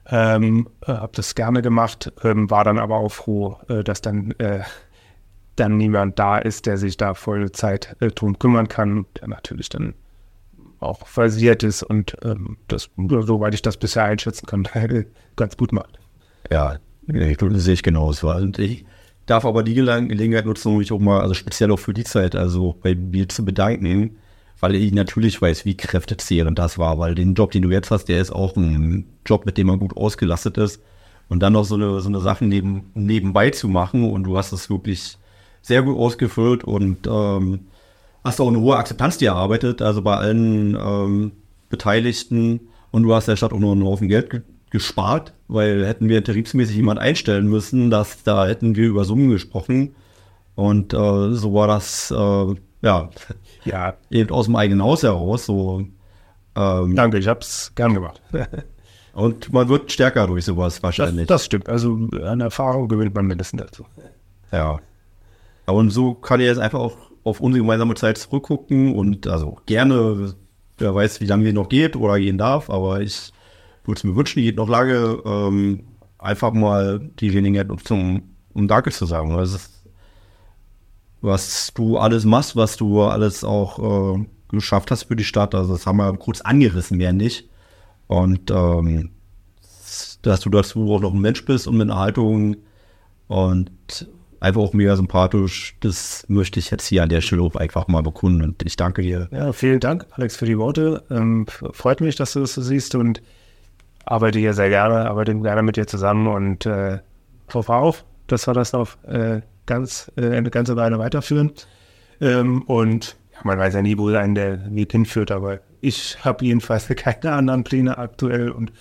[0.07, 4.31] Ähm, äh, habe das gerne gemacht, ähm, war dann aber auch froh, äh, dass dann
[4.37, 4.61] äh,
[5.55, 9.69] dann niemand da ist, der sich da volle Zeit äh, drum kümmern kann, der natürlich
[9.69, 9.93] dann
[10.79, 14.67] auch versiert ist und ähm, das, soweit ich das bisher einschätzen kann,
[15.35, 15.97] ganz gut macht.
[16.51, 16.77] Ja,
[17.07, 18.31] ich, das sehe ich genauso.
[18.31, 18.85] Und ich
[19.25, 22.03] darf aber die Gele- Gelegenheit nutzen, um mich auch mal, also speziell auch für die
[22.03, 24.17] Zeit, also bei mir zu bedanken,
[24.59, 28.05] weil ich natürlich weiß, wie kräftezehrend das war, weil den Job, den du jetzt hast,
[28.05, 30.81] der ist auch ein Job, mit dem man gut ausgelastet ist.
[31.27, 34.51] Und dann noch so eine, so eine Sachen neben, nebenbei zu machen und du hast
[34.51, 35.17] es wirklich
[35.63, 37.61] sehr gut ausgefüllt und ähm,
[38.23, 41.31] hast auch eine hohe Akzeptanz dir erarbeitet, also bei allen ähm,
[41.69, 42.59] Beteiligten.
[42.91, 44.41] Und du hast der Stadt auch noch einen Haufen Geld ge
[44.71, 49.95] gespart, weil hätten wir interimsmäßig jemand einstellen müssen, dass da hätten wir über Summen gesprochen.
[50.55, 53.09] Und äh, so war das, äh, ja,
[53.65, 55.45] Ja, eben aus dem eigenen Haus heraus.
[55.45, 55.83] So,
[56.55, 58.21] ähm, danke, ich habe es gern gemacht.
[59.13, 61.27] Und man wird stärker durch sowas Das, wahrscheinlich.
[61.27, 61.69] das stimmt.
[61.69, 63.85] Also an Erfahrung gewinnt man mindestens dazu.
[64.51, 64.79] Ja.
[65.65, 70.35] Und so kann ich jetzt einfach auch auf unsere gemeinsame Zeit zurückgucken und also gerne,
[70.77, 73.31] wer weiß, wie lange die noch geht oder gehen darf, aber ich
[73.87, 75.83] würde es mir wünschen, die geht noch lange, ähm,
[76.17, 79.35] einfach mal die Gelegenheit nutzen, um Danke zu sagen.
[79.35, 79.85] Das ist,
[81.21, 85.73] was du alles machst, was du alles auch äh, geschafft hast für die Stadt, also
[85.73, 87.49] das haben wir kurz angerissen, mehr nicht.
[88.07, 89.11] Und ähm,
[90.21, 92.57] dass du dazu auch noch ein Mensch bist und mit einer Haltung
[93.27, 93.71] und
[94.39, 95.75] einfach auch mega sympathisch.
[95.79, 99.01] Das möchte ich jetzt hier an der Stelle auch einfach mal bekunden und ich danke
[99.01, 99.27] dir.
[99.31, 101.03] Ja, vielen Dank, Alex, für die Worte.
[101.09, 103.21] Ähm, freut mich, dass du das so siehst und
[104.05, 106.99] arbeite hier sehr gerne, arbeite gerne mit dir zusammen und äh,
[107.53, 111.51] hoffe auf, dass wir das noch äh, ganz, äh, eine ganze Weile weiterführen.
[112.21, 116.45] Ähm, und ja, man weiß ja nie, wo einen der Weg hinführt, aber ich habe
[116.45, 118.71] jedenfalls keine anderen Pläne aktuell und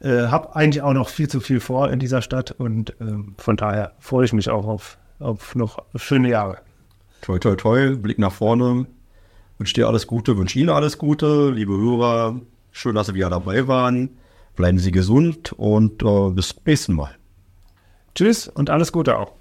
[0.00, 3.56] äh, habe eigentlich auch noch viel zu viel vor in dieser Stadt und ähm, von
[3.56, 6.58] daher freue ich mich auch auf, auf noch schöne Jahre.
[7.22, 8.86] Toi, toi, toi, Blick nach vorne.
[9.58, 12.38] Wünsche dir alles Gute, wünsche Ihnen alles Gute, liebe Hörer.
[12.72, 14.10] Schön, dass Sie wieder dabei waren.
[14.56, 17.14] Bleiben Sie gesund und äh, bis zum nächsten Mal.
[18.14, 19.32] Tschüss und alles Gute auch.